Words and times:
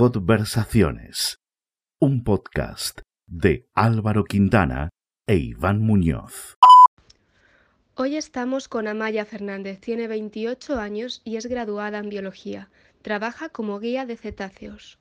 Conversaciones, 0.00 1.36
un 2.00 2.24
podcast 2.24 3.02
de 3.26 3.68
Álvaro 3.74 4.24
Quintana 4.24 4.88
e 5.26 5.36
Iván 5.36 5.82
Muñoz. 5.82 6.56
Hoy 7.96 8.16
estamos 8.16 8.66
con 8.66 8.88
Amaya 8.88 9.26
Fernández, 9.26 9.78
tiene 9.78 10.08
28 10.08 10.78
años 10.80 11.20
y 11.22 11.36
es 11.36 11.44
graduada 11.44 11.98
en 11.98 12.08
biología. 12.08 12.70
Trabaja 13.02 13.50
como 13.50 13.78
guía 13.78 14.06
de 14.06 14.16
cetáceos. 14.16 14.98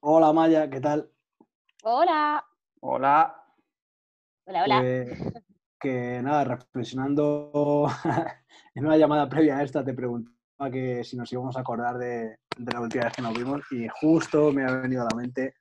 Hola 0.00 0.32
Maya, 0.32 0.70
¿qué 0.70 0.80
tal? 0.80 1.10
Hola. 1.82 2.47
Hola. 2.80 3.34
Hola, 4.46 4.64
hola. 4.64 4.82
Que 5.80 6.22
nada, 6.22 6.44
reflexionando 6.44 7.88
en 8.74 8.86
una 8.86 8.96
llamada 8.96 9.28
previa 9.28 9.58
a 9.58 9.62
esta, 9.62 9.84
te 9.84 9.94
preguntaba 9.94 10.70
que 10.70 11.02
si 11.02 11.16
nos 11.16 11.32
íbamos 11.32 11.56
a 11.56 11.60
acordar 11.60 11.98
de, 11.98 12.38
de 12.56 12.72
la 12.72 12.80
última 12.80 13.04
vez 13.04 13.14
que 13.14 13.22
nos 13.22 13.34
vimos 13.34 13.62
y 13.72 13.88
justo 14.00 14.52
me 14.52 14.64
ha 14.64 14.72
venido 14.76 15.02
a 15.02 15.08
la 15.10 15.16
mente 15.16 15.54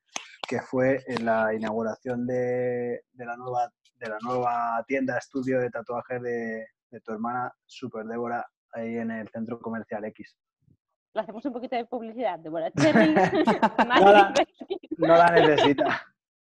que 0.48 0.62
fue 0.62 1.04
en 1.08 1.26
la 1.26 1.54
inauguración 1.54 2.26
de, 2.26 3.02
de 3.12 3.26
la, 3.26 3.36
nueva, 3.36 3.72
de 3.96 4.10
la 4.10 4.18
nueva 4.22 4.84
tienda 4.88 5.18
estudio 5.18 5.60
de 5.60 5.70
tatuajes 5.70 6.22
de, 6.22 6.68
de 6.90 7.02
tu 7.02 7.12
hermana 7.12 7.52
Super 7.66 8.06
Débora 8.06 8.46
ahí 8.74 8.98
en 8.98 9.12
el 9.12 9.28
centro 9.30 9.60
comercial 9.60 10.06
X. 10.06 10.38
Le 11.14 11.22
hacemos 11.22 11.44
un 11.46 11.54
poquito 11.54 11.76
de 11.76 11.86
publicidad. 11.86 12.40
Débora. 12.40 12.72
No 13.88 14.12
la, 14.12 14.34
no 14.98 15.08
la 15.08 15.32
necesita. 15.32 16.02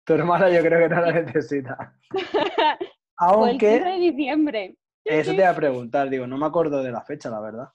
Tu 0.09 0.15
hermana 0.15 0.49
yo 0.49 0.63
creo 0.63 0.89
que 0.89 0.95
no 0.95 1.03
la 1.03 1.13
necesita. 1.13 1.95
Fue 3.19 3.51
el 3.51 3.59
15 3.59 3.77
Aunque 3.77 3.81
de 3.81 3.99
diciembre. 3.99 4.77
eso 5.05 5.33
te 5.33 5.37
iba 5.37 5.51
a 5.51 5.55
preguntar, 5.55 6.09
digo, 6.09 6.27
no 6.27 6.39
me 6.39 6.47
acuerdo 6.47 6.83
de 6.83 6.91
la 6.91 7.03
fecha, 7.03 7.29
la 7.29 7.41
verdad. 7.41 7.69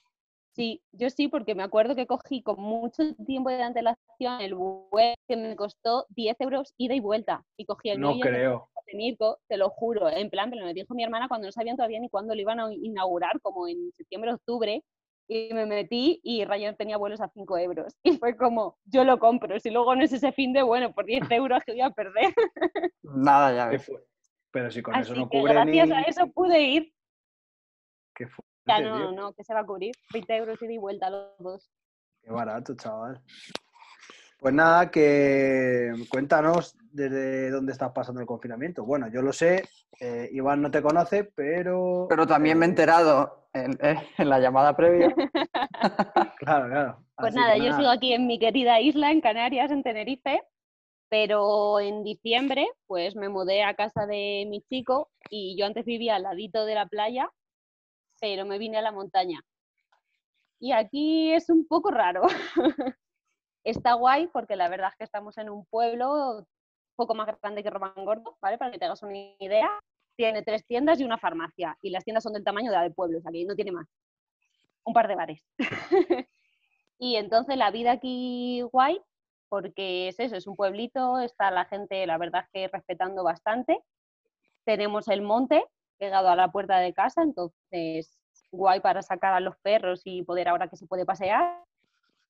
Sí, 0.56 0.82
yo 0.92 1.12
sí, 1.12 1.28
porque 1.28 1.54
me 1.54 1.62
acuerdo 1.62 1.96
que 1.96 2.08
cogí 2.08 2.42
con 2.42 2.60
mucho 2.60 3.04
tiempo 3.28 3.52
de 3.52 3.62
antelación 3.62 4.42
el 4.42 4.56
web 4.56 5.16
que 5.28 5.38
me 5.38 5.56
costó 5.56 6.08
10 6.10 6.36
euros 6.42 6.74
ida 6.78 6.96
y 6.96 7.00
vuelta. 7.00 7.46
Y 7.56 7.66
cogí 7.66 7.92
el 7.92 8.00
No 8.00 8.20
creo. 8.20 8.70
de 8.88 8.98
Mirko, 8.98 9.38
te 9.48 9.58
lo 9.58 9.70
juro. 9.70 10.10
En 10.10 10.32
plan, 10.32 10.50
me 10.50 10.56
lo 10.56 10.74
dijo 10.74 10.96
mi 10.96 11.04
hermana 11.04 11.28
cuando 11.28 11.48
no 11.48 11.52
sabían 11.52 11.76
todavía 11.76 12.00
ni 12.00 12.10
cuándo 12.10 12.34
lo 12.34 12.42
iban 12.42 12.60
a 12.60 12.74
inaugurar, 12.74 13.40
como 13.42 13.68
en 13.68 13.92
septiembre, 13.96 14.34
octubre. 14.34 14.84
Y 15.28 15.54
me 15.54 15.66
metí 15.66 16.20
y 16.24 16.44
Ryan 16.46 16.76
tenía 16.76 16.98
vuelos 16.98 17.22
a 17.22 17.30
5 17.30 17.58
euros. 17.58 17.96
Y 18.04 18.18
fue 18.18 18.36
como, 18.36 18.78
yo 18.86 19.04
lo 19.04 19.20
compro. 19.20 19.60
Si 19.60 19.70
luego 19.70 19.96
no 19.96 20.04
es 20.04 20.14
ese 20.14 20.32
fin 20.32 20.54
de 20.54 20.64
bueno, 20.64 20.94
por 20.94 21.06
10 21.06 21.22
euros 21.32 21.64
que 21.66 21.74
voy 21.74 21.82
a 21.82 21.90
perder. 21.92 22.34
Nada, 23.02 23.54
ya 23.54 23.70
¿Qué 23.70 23.78
ves. 23.78 23.86
fue? 23.86 24.04
Pero 24.52 24.70
si 24.70 24.82
con 24.82 24.96
eso 24.96 25.16
no 25.16 25.30
que 25.30 25.40
cubre 25.40 25.54
gracias 25.54 25.88
ni... 25.88 25.94
a 25.94 26.02
eso 26.02 26.28
pude 26.28 26.62
ir. 26.62 26.94
Qué 28.14 28.28
fuerte, 28.28 28.52
Ya 28.68 28.80
no, 28.80 29.00
no, 29.00 29.12
no, 29.12 29.34
que 29.34 29.44
se 29.44 29.54
va 29.54 29.62
a 29.62 29.66
cubrir. 29.66 29.96
20 30.12 30.36
euros 30.36 30.62
ida 30.62 30.74
y 30.74 30.78
vuelta 30.78 31.10
los 31.10 31.36
dos. 31.40 31.72
Qué 32.22 32.32
barato, 32.32 32.76
chaval. 32.76 33.22
Pues 34.44 34.54
nada, 34.54 34.92
que 34.92 35.94
cuéntanos 36.10 36.76
desde 36.92 37.50
dónde 37.50 37.72
estás 37.72 37.94
pasando 37.94 38.20
el 38.20 38.28
confinamiento. 38.28 38.84
Bueno, 38.84 39.08
yo 39.08 39.22
lo 39.22 39.32
sé, 39.32 39.64
eh, 40.02 40.28
Iván 40.34 40.62
no 40.62 40.70
te 40.70 40.82
conoce, 40.82 41.24
pero... 41.24 42.08
Pero 42.10 42.28
también 42.28 42.60
me 42.60 42.66
he 42.66 42.68
eh, 42.68 42.72
enterado 42.72 43.48
en, 43.54 43.80
en 44.18 44.30
la 44.30 44.40
llamada 44.42 44.76
previa. 44.76 45.16
Claro, 46.40 46.68
claro. 46.68 47.06
Pues 47.16 47.30
Así 47.30 47.40
nada, 47.40 47.56
yo 47.56 47.74
sigo 47.78 47.90
aquí 47.90 48.12
en 48.12 48.28
mi 48.28 48.38
querida 48.38 48.82
isla, 48.82 49.12
en 49.12 49.22
Canarias, 49.22 49.72
en 49.72 49.82
Tenerife, 49.82 50.44
pero 51.08 51.80
en 51.80 52.04
diciembre 52.04 52.68
pues 52.86 53.16
me 53.16 53.30
mudé 53.30 53.64
a 53.64 53.76
casa 53.76 54.06
de 54.06 54.46
mi 54.50 54.62
chico 54.64 55.10
y 55.30 55.58
yo 55.58 55.66
antes 55.66 55.86
vivía 55.86 56.16
al 56.16 56.24
ladito 56.24 56.66
de 56.66 56.76
la 56.76 56.86
playa, 56.86 57.30
pero 58.20 58.46
me 58.46 58.58
vine 58.58 58.80
a 58.80 58.82
la 58.82 58.92
montaña. 58.92 59.40
Y 60.60 60.74
aquí 60.74 61.32
es 61.32 61.50
un 61.50 61.66
poco 61.66 61.92
raro. 61.92 62.24
Está 63.64 63.94
guay 63.94 64.28
porque 64.28 64.56
la 64.56 64.70
verdad 64.70 64.90
es 64.90 64.96
que 64.98 65.04
estamos 65.04 65.38
en 65.38 65.50
un 65.50 65.66
pueblo 65.66 66.46
poco 66.96 67.16
más 67.16 67.28
grande 67.42 67.64
que 67.64 67.70
Romangordo, 67.70 68.38
¿vale? 68.42 68.58
Para 68.58 68.72
que 68.72 68.78
te 68.78 68.86
hagas 68.86 69.04
una 69.04 69.18
idea. 69.40 69.70
Tiene 70.16 70.44
tres 70.44 70.66
tiendas 70.66 71.00
y 71.00 71.04
una 71.04 71.18
farmacia. 71.18 71.78
Y 71.82 71.90
las 71.90 72.04
tiendas 72.04 72.24
son 72.24 72.34
del 72.34 72.44
tamaño 72.44 72.70
de 72.70 72.78
la 72.78 72.84
del 72.84 72.94
pueblo, 72.94 73.18
o 73.18 73.22
sea 73.22 73.32
no 73.48 73.56
tiene 73.56 73.72
más. 73.72 73.88
Un 74.84 74.94
par 74.94 75.08
de 75.08 75.16
bares. 75.16 75.42
y 77.00 77.16
entonces 77.16 77.58
la 77.58 77.72
vida 77.72 77.94
aquí 77.94 78.62
guay, 78.72 79.02
porque 79.50 80.10
es 80.10 80.20
eso, 80.20 80.36
es 80.36 80.46
un 80.46 80.56
pueblito, 80.56 81.20
está 81.20 81.50
la 81.52 81.66
gente, 81.66 82.06
la 82.06 82.18
verdad 82.18 82.44
es 82.44 82.50
que 82.52 82.68
respetando 82.68 83.24
bastante. 83.24 83.80
Tenemos 84.66 85.08
el 85.08 85.22
monte 85.22 85.66
pegado 85.98 86.30
a 86.30 86.36
la 86.36 86.52
puerta 86.52 86.80
de 86.80 86.94
casa, 86.94 87.24
entonces 87.24 88.20
guay 88.52 88.82
para 88.82 89.02
sacar 89.02 89.34
a 89.34 89.40
los 89.40 89.58
perros 89.58 90.02
y 90.06 90.24
poder 90.24 90.50
ahora 90.50 90.68
que 90.68 90.78
se 90.78 90.86
puede 90.86 91.06
pasear. 91.06 91.64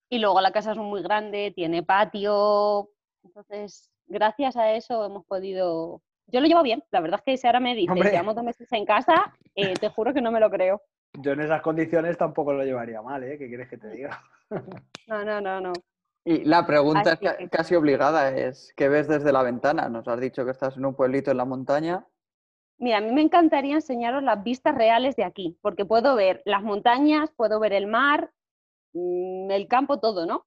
Y 0.10 0.20
luego 0.20 0.42
la 0.42 0.52
casa 0.52 0.72
es 0.72 0.78
muy 0.78 1.02
grande, 1.02 1.52
tiene 1.56 1.84
patio, 1.84 2.90
entonces 3.24 3.90
gracias 4.06 4.56
a 4.58 4.72
eso 4.74 5.06
hemos 5.06 5.26
podido... 5.26 6.02
Yo 6.28 6.40
lo 6.40 6.48
llevo 6.48 6.64
bien, 6.64 6.84
la 6.92 7.02
verdad 7.02 7.20
es 7.20 7.26
que 7.26 7.38
si 7.38 7.48
ahora 7.48 7.60
me 7.60 7.76
dices, 7.76 7.92
Hombre. 7.92 8.12
llevamos 8.12 8.36
dos 8.36 8.44
meses 8.44 8.72
en 8.72 8.86
casa, 8.86 9.34
eh, 9.56 9.74
te 9.74 9.90
juro 9.90 10.14
que 10.14 10.22
no 10.22 10.32
me 10.32 10.40
lo 10.40 10.50
creo. 10.50 10.82
Yo 11.20 11.34
en 11.34 11.42
esas 11.42 11.62
condiciones 11.62 12.18
tampoco 12.18 12.54
lo 12.54 12.64
llevaría 12.64 13.02
mal, 13.02 13.24
¿eh? 13.24 13.38
¿Qué 13.38 13.48
quieres 13.48 13.70
que 13.70 13.78
te 13.78 13.90
diga? 13.90 14.22
No, 15.08 15.24
no, 15.26 15.42
no, 15.42 15.60
no. 15.62 15.74
Y 16.26 16.46
la 16.46 16.66
pregunta 16.66 17.12
Así 17.14 17.26
es 17.26 17.34
que- 17.38 17.50
casi 17.50 17.76
obligada 17.76 18.30
es, 18.30 18.74
¿qué 18.78 18.88
ves 18.88 19.08
desde 19.08 19.34
la 19.34 19.44
ventana? 19.44 19.90
Nos 19.90 20.08
has 20.08 20.20
dicho 20.20 20.46
que 20.46 20.52
estás 20.52 20.78
en 20.78 20.86
un 20.86 20.96
pueblito 20.96 21.32
en 21.32 21.38
la 21.38 21.46
montaña. 21.46 22.06
Mira, 22.78 22.98
a 22.98 23.02
mí 23.02 23.12
me 23.12 23.22
encantaría 23.22 23.76
enseñaros 23.76 24.24
las 24.24 24.42
vistas 24.44 24.74
reales 24.76 25.16
de 25.18 25.24
aquí, 25.26 25.58
porque 25.62 25.86
puedo 25.86 26.16
ver 26.16 26.42
las 26.46 26.64
montañas, 26.64 27.32
puedo 27.36 27.60
ver 27.60 27.74
el 27.74 27.88
mar, 27.88 28.32
el 28.94 29.68
campo, 29.68 30.00
todo, 30.00 30.26
¿no? 30.26 30.46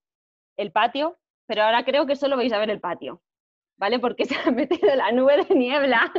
El 0.56 0.72
patio, 0.72 1.18
pero 1.46 1.62
ahora 1.62 1.84
creo 1.84 2.06
que 2.06 2.16
solo 2.16 2.36
vais 2.36 2.52
a 2.52 2.58
ver 2.58 2.70
el 2.70 2.80
patio, 2.80 3.22
¿vale? 3.78 3.98
Porque 3.98 4.24
se 4.26 4.36
ha 4.36 4.50
metido 4.50 4.94
la 4.94 5.12
nube 5.12 5.44
de 5.44 5.54
niebla. 5.54 6.12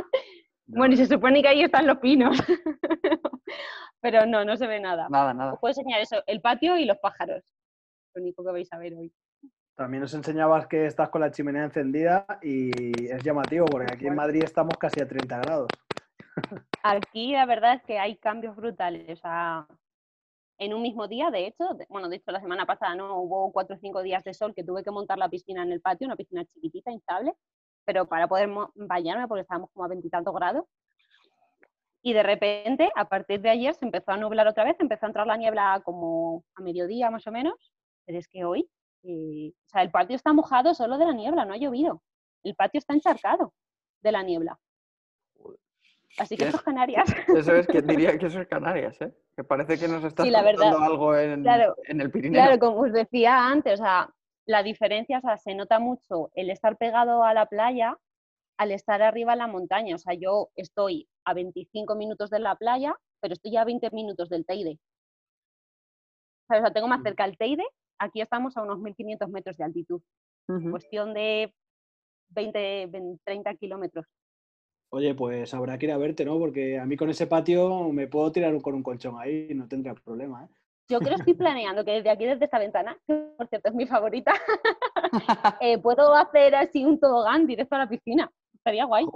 Bueno, 0.66 0.94
y 0.94 0.96
se 0.98 1.06
supone 1.06 1.42
que 1.42 1.48
ahí 1.48 1.62
están 1.62 1.86
los 1.86 1.98
pinos, 1.98 2.36
pero 4.00 4.26
no, 4.26 4.44
no 4.44 4.56
se 4.56 4.66
ve 4.66 4.80
nada. 4.80 5.08
Nada, 5.08 5.32
nada. 5.32 5.54
Os 5.54 5.60
puedo 5.60 5.70
enseñar 5.70 6.00
eso, 6.00 6.22
el 6.26 6.40
patio 6.42 6.76
y 6.76 6.84
los 6.84 6.98
pájaros, 6.98 7.42
lo 8.14 8.22
único 8.22 8.44
que 8.44 8.52
vais 8.52 8.72
a 8.72 8.78
ver 8.78 8.94
hoy. 8.94 9.12
También 9.78 10.02
nos 10.02 10.12
enseñabas 10.12 10.66
que 10.66 10.86
estás 10.86 11.08
con 11.08 11.20
la 11.20 11.30
chimenea 11.30 11.64
encendida 11.64 12.26
y 12.42 12.70
es 13.10 13.22
llamativo 13.22 13.64
porque 13.66 13.94
aquí 13.94 14.08
en 14.08 14.16
Madrid 14.16 14.42
estamos 14.42 14.76
casi 14.76 15.00
a 15.00 15.06
30 15.06 15.38
grados. 15.38 15.68
Aquí 16.82 17.32
la 17.32 17.46
verdad 17.46 17.74
es 17.74 17.82
que 17.84 17.98
hay 17.98 18.16
cambios 18.16 18.56
brutales. 18.56 19.08
O 19.08 19.16
sea, 19.22 19.66
en 20.58 20.74
un 20.74 20.82
mismo 20.82 21.06
día, 21.06 21.30
de 21.30 21.46
hecho, 21.46 21.64
bueno, 21.88 22.08
de 22.08 22.16
hecho 22.16 22.32
la 22.32 22.40
semana 22.40 22.66
pasada 22.66 22.94
no 22.96 23.20
hubo 23.20 23.52
cuatro 23.52 23.76
o 23.76 23.78
cinco 23.78 24.02
días 24.02 24.24
de 24.24 24.34
sol 24.34 24.54
que 24.54 24.64
tuve 24.64 24.82
que 24.82 24.90
montar 24.90 25.16
la 25.16 25.28
piscina 25.28 25.62
en 25.62 25.72
el 25.72 25.80
patio, 25.80 26.06
una 26.06 26.16
piscina 26.16 26.44
chiquitita, 26.44 26.90
hinchable, 26.90 27.32
pero 27.84 28.06
para 28.06 28.26
poder 28.26 28.50
bañarme 28.74 29.28
porque 29.28 29.42
estábamos 29.42 29.70
como 29.72 29.84
a 29.84 29.88
veintitantos 29.88 30.34
grados. 30.34 30.64
Y 32.02 32.12
de 32.12 32.22
repente, 32.22 32.90
a 32.94 33.08
partir 33.08 33.40
de 33.40 33.50
ayer, 33.50 33.74
se 33.74 33.84
empezó 33.84 34.12
a 34.12 34.16
nublar 34.16 34.46
otra 34.48 34.64
vez, 34.64 34.76
empezó 34.78 35.06
a 35.06 35.08
entrar 35.08 35.26
la 35.26 35.36
niebla 35.36 35.80
como 35.84 36.44
a 36.54 36.62
mediodía 36.62 37.10
más 37.10 37.26
o 37.26 37.32
menos, 37.32 37.54
pero 38.04 38.18
es 38.18 38.28
que 38.28 38.44
hoy, 38.44 38.68
eh, 39.04 39.52
o 39.66 39.68
sea, 39.68 39.82
el 39.82 39.90
patio 39.90 40.16
está 40.16 40.32
mojado 40.32 40.74
solo 40.74 40.98
de 40.98 41.06
la 41.06 41.12
niebla, 41.12 41.44
no 41.44 41.54
ha 41.54 41.56
llovido. 41.56 42.02
El 42.42 42.54
patio 42.54 42.78
está 42.78 42.94
encharcado 42.94 43.52
de 44.00 44.12
la 44.12 44.22
niebla. 44.22 44.58
Así 46.18 46.36
que 46.36 46.44
esto 46.44 46.56
es 46.56 46.62
Canarias. 46.62 47.04
Eso 47.36 47.54
es 47.54 47.66
que 47.66 47.82
diría 47.82 48.16
que 48.18 48.26
eso 48.26 48.40
es 48.40 48.48
Canarias, 48.48 49.00
¿eh? 49.00 49.12
Que 49.36 49.44
parece 49.44 49.78
que 49.78 49.88
nos 49.88 50.02
estás 50.04 50.26
Sí, 50.26 50.34
algo 50.34 51.16
en, 51.16 51.42
Claro, 51.42 51.76
en 51.84 52.00
el 52.00 52.10
Pirineo. 52.10 52.40
Claro, 52.42 52.58
como 52.58 52.80
os 52.80 52.92
decía 52.92 53.46
antes, 53.48 53.80
o 53.80 53.84
sea, 53.84 54.10
la 54.46 54.62
diferencia, 54.62 55.18
o 55.18 55.20
sea, 55.20 55.36
se 55.36 55.54
nota 55.54 55.78
mucho 55.78 56.30
el 56.34 56.50
estar 56.50 56.76
pegado 56.78 57.22
a 57.22 57.34
la 57.34 57.46
playa 57.46 57.96
al 58.58 58.72
estar 58.72 59.02
arriba 59.02 59.34
en 59.34 59.38
la 59.40 59.46
montaña. 59.46 59.94
O 59.94 59.98
sea, 59.98 60.14
yo 60.14 60.48
estoy 60.56 61.06
a 61.24 61.34
25 61.34 61.94
minutos 61.94 62.30
de 62.30 62.40
la 62.40 62.56
playa, 62.56 62.96
pero 63.20 63.34
estoy 63.34 63.56
a 63.56 63.64
20 63.64 63.90
minutos 63.90 64.28
del 64.30 64.46
Teide. 64.46 64.78
O 66.50 66.54
sea, 66.54 66.72
tengo 66.72 66.88
más 66.88 67.00
Mm. 67.00 67.04
cerca 67.04 67.24
el 67.26 67.36
Teide, 67.36 67.64
aquí 67.98 68.20
estamos 68.20 68.56
a 68.56 68.62
unos 68.62 68.78
1500 68.80 69.28
metros 69.28 69.56
de 69.58 69.64
altitud, 69.64 70.00
cuestión 70.70 71.12
de 71.12 71.54
20, 72.30 72.86
20, 72.86 73.20
30 73.24 73.54
kilómetros. 73.54 74.06
Oye, 74.90 75.14
pues 75.14 75.52
habrá 75.52 75.76
que 75.78 75.86
ir 75.86 75.92
a 75.92 75.98
verte, 75.98 76.24
¿no? 76.24 76.38
Porque 76.38 76.78
a 76.78 76.86
mí 76.86 76.96
con 76.96 77.10
ese 77.10 77.26
patio 77.26 77.90
me 77.90 78.06
puedo 78.06 78.32
tirar 78.32 78.60
con 78.62 78.74
un 78.74 78.82
colchón 78.82 79.16
ahí, 79.18 79.48
no 79.54 79.68
tendría 79.68 79.94
problema, 79.94 80.44
¿eh? 80.44 80.48
Yo 80.90 81.00
creo 81.00 81.16
que 81.16 81.20
estoy 81.20 81.34
planeando 81.34 81.84
que 81.84 81.90
desde 81.92 82.08
aquí, 82.08 82.24
desde 82.24 82.46
esta 82.46 82.58
ventana, 82.58 82.96
que 83.06 83.14
por 83.36 83.46
cierto 83.48 83.68
es 83.68 83.74
mi 83.74 83.86
favorita, 83.86 84.32
eh, 85.60 85.76
puedo 85.78 86.14
hacer 86.14 86.54
así 86.54 86.84
un 86.84 86.98
tobogán 86.98 87.46
directo 87.46 87.74
a 87.74 87.80
la 87.80 87.88
piscina. 87.88 88.32
Estaría 88.54 88.86
guay. 88.86 89.06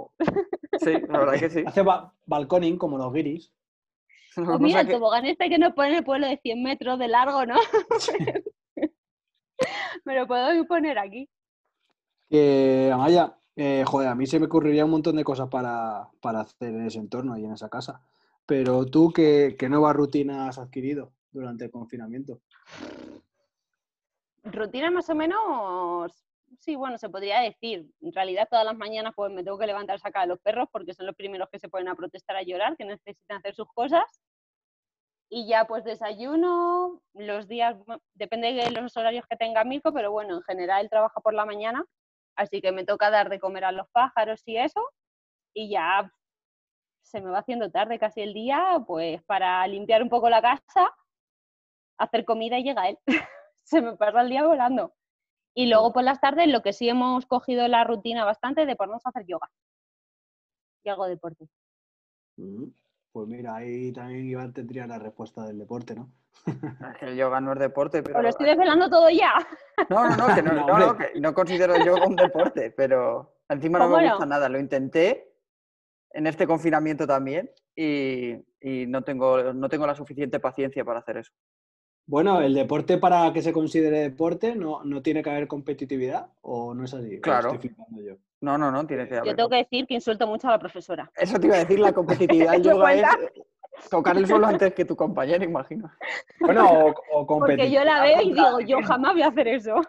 Sí, 0.79 0.93
la 1.09 1.19
verdad 1.19 1.39
que 1.39 1.49
sí. 1.49 1.63
Hace 1.65 1.81
ba- 1.81 2.13
balconing 2.27 2.77
como 2.77 2.97
los 2.97 3.11
guiris. 3.11 3.51
Pues 4.35 4.59
mira, 4.59 4.81
el 4.81 4.89
tobogán 4.89 5.25
este 5.25 5.49
que 5.49 5.57
nos 5.59 5.73
pone 5.73 5.89
en 5.89 5.95
el 5.95 6.03
pueblo 6.03 6.27
de 6.27 6.37
100 6.37 6.63
metros 6.63 6.97
de 6.97 7.07
largo, 7.07 7.45
¿no? 7.45 7.55
Me 10.05 10.15
lo 10.15 10.27
puedo 10.27 10.65
poner 10.65 10.97
aquí. 10.97 11.29
Que, 12.29 12.89
Amaya, 12.91 13.35
Eh, 13.55 13.83
joder, 13.85 14.09
a 14.09 14.15
mí 14.15 14.25
se 14.25 14.39
me 14.39 14.47
ocurriría 14.47 14.85
un 14.85 14.91
montón 14.91 15.15
de 15.15 15.23
cosas 15.23 15.47
para, 15.49 16.09
para 16.21 16.41
hacer 16.41 16.69
en 16.69 16.87
ese 16.87 16.99
entorno 16.99 17.37
y 17.37 17.45
en 17.45 17.53
esa 17.53 17.69
casa. 17.69 18.01
Pero 18.45 18.85
tú, 18.85 19.11
¿qué, 19.13 19.55
qué 19.57 19.69
nueva 19.69 19.93
rutina 19.93 20.47
has 20.47 20.57
adquirido 20.57 21.13
durante 21.31 21.65
el 21.65 21.71
confinamiento? 21.71 22.41
Rutina 24.43 24.91
más 24.91 25.09
o 25.09 25.15
menos, 25.15 26.11
sí, 26.59 26.75
bueno, 26.75 26.97
se 26.97 27.09
podría 27.09 27.39
decir. 27.39 27.89
En 28.01 28.11
realidad 28.11 28.47
todas 28.49 28.65
las 28.65 28.77
mañanas 28.77 29.13
pues 29.15 29.31
me 29.31 29.43
tengo 29.43 29.57
que 29.57 29.67
levantar 29.67 29.95
a 29.95 29.99
sacar 29.99 30.23
a 30.23 30.27
los 30.27 30.39
perros 30.39 30.67
porque 30.71 30.93
son 30.93 31.05
los 31.05 31.15
primeros 31.15 31.49
que 31.49 31.59
se 31.59 31.69
ponen 31.69 31.87
a 31.87 31.95
protestar, 31.95 32.35
a 32.35 32.43
llorar, 32.43 32.75
que 32.75 32.85
necesitan 32.85 33.37
hacer 33.37 33.55
sus 33.55 33.67
cosas. 33.73 34.03
Y 35.29 35.47
ya 35.47 35.65
pues 35.65 35.83
desayuno, 35.83 37.01
los 37.13 37.47
días, 37.47 37.77
depende 38.13 38.53
de 38.53 38.71
los 38.71 38.95
horarios 38.97 39.25
que 39.27 39.37
tenga 39.37 39.63
Mirko, 39.63 39.93
pero 39.93 40.11
bueno, 40.11 40.35
en 40.35 40.43
general 40.43 40.83
él 40.83 40.89
trabaja 40.89 41.21
por 41.21 41.33
la 41.33 41.45
mañana, 41.45 41.85
así 42.35 42.61
que 42.61 42.71
me 42.71 42.85
toca 42.85 43.09
dar 43.09 43.29
de 43.29 43.39
comer 43.39 43.65
a 43.65 43.71
los 43.71 43.87
pájaros 43.89 44.41
y 44.45 44.57
eso. 44.57 44.81
Y 45.53 45.69
ya 45.69 46.11
se 47.01 47.21
me 47.21 47.29
va 47.29 47.39
haciendo 47.39 47.69
tarde 47.71 47.99
casi 47.99 48.21
el 48.21 48.33
día, 48.33 48.83
pues 48.87 49.21
para 49.23 49.65
limpiar 49.67 50.01
un 50.01 50.09
poco 50.09 50.29
la 50.29 50.41
casa, 50.41 50.89
hacer 51.97 52.25
comida 52.25 52.57
y 52.57 52.63
llega 52.63 52.89
él. 52.89 52.97
se 53.63 53.81
me 53.81 53.95
pasa 53.95 54.21
el 54.21 54.29
día 54.29 54.45
volando. 54.45 54.93
Y 55.55 55.67
luego 55.67 55.93
por 55.93 56.03
las 56.03 56.19
tardes 56.19 56.47
lo 56.47 56.61
que 56.61 56.73
sí 56.73 56.89
hemos 56.89 57.25
cogido 57.25 57.67
la 57.67 57.83
rutina 57.83 58.25
bastante 58.25 58.65
de 58.65 58.75
ponernos 58.75 59.05
a 59.05 59.09
hacer 59.09 59.25
yoga. 59.27 59.49
Y 60.83 60.89
algo 60.89 61.05
de 61.05 61.11
deporte. 61.11 61.47
Mm, 62.37 62.65
Pues 63.11 63.27
mira, 63.27 63.55
ahí 63.55 63.91
también 63.93 64.25
Iván 64.27 64.53
tendría 64.53 64.87
la 64.87 64.97
respuesta 64.97 65.45
del 65.45 65.59
deporte, 65.59 65.93
¿no? 65.95 66.11
El 67.01 67.15
yoga 67.15 67.39
no 67.39 67.53
es 67.53 67.59
deporte, 67.59 68.03
pero... 68.03 68.21
Lo 68.21 68.29
estoy 68.29 68.47
desvelando 68.47 68.89
todo 68.89 69.09
ya. 69.09 69.33
No, 69.89 70.09
no, 70.09 70.15
no, 70.27 70.35
que 70.35 70.41
no, 70.41 70.53
No, 70.67 70.77
no, 70.77 70.97
que 70.97 71.19
no 71.19 71.33
considero 71.33 71.75
el 71.75 71.85
yoga 71.85 72.05
un 72.05 72.15
deporte, 72.15 72.71
pero 72.71 73.35
encima 73.49 73.79
no 73.79 73.89
me 73.89 74.09
gusta 74.09 74.25
nada. 74.25 74.49
Lo 74.49 74.59
intenté 74.59 75.31
en 76.11 76.27
este 76.27 76.45
confinamiento 76.45 77.07
también 77.07 77.49
y, 77.75 78.33
y 78.61 78.85
no, 78.87 79.01
tengo, 79.03 79.53
no 79.53 79.69
tengo 79.69 79.87
la 79.87 79.95
suficiente 79.95 80.39
paciencia 80.39 80.83
para 80.83 80.99
hacer 80.99 81.17
eso. 81.17 81.31
Bueno, 82.05 82.41
el 82.41 82.53
deporte 82.53 82.97
para 82.97 83.31
que 83.31 83.41
se 83.41 83.53
considere 83.53 83.99
deporte 83.99 84.55
no, 84.55 84.83
no 84.83 85.01
tiene 85.01 85.23
que 85.23 85.29
haber 85.29 85.47
competitividad 85.47 86.27
o 86.41 86.73
no 86.73 86.83
es 86.83 86.93
así. 86.93 87.17
¿O 87.17 87.21
Claro. 87.21 87.53
Estoy 87.53 87.73
yo. 88.05 88.15
No, 88.41 88.57
no, 88.57 88.69
no, 88.71 88.85
tiene 88.85 89.07
que 89.07 89.15
Yo 89.15 89.21
haber. 89.21 89.35
tengo 89.37 89.49
que 89.49 89.55
decir 89.55 89.87
que 89.87 89.93
insulto 89.93 90.27
mucho 90.27 90.49
a 90.49 90.51
la 90.51 90.59
profesora. 90.59 91.09
Eso 91.15 91.39
te 91.39 91.47
iba 91.47 91.55
a 91.55 91.59
decir, 91.59 91.79
la 91.79 91.93
competitividad 91.93 92.51
del 92.51 92.61
¿Eso 92.61 92.71
yoga 92.71 92.93
es 92.93 93.03
tocar 93.89 94.17
el 94.17 94.27
suelo 94.27 94.47
antes 94.47 94.73
que 94.73 94.85
tu 94.85 94.95
compañero, 94.95 95.43
imagino. 95.43 95.91
Bueno, 96.39 96.93
o, 97.11 97.21
o 97.21 97.25
Porque 97.27 97.71
yo 97.71 97.83
la 97.83 98.01
veo 98.01 98.21
y 98.21 98.33
digo, 98.33 98.59
yo 98.61 98.81
jamás 98.83 99.13
voy 99.13 99.21
a 99.23 99.27
hacer 99.27 99.47
eso. 99.47 99.81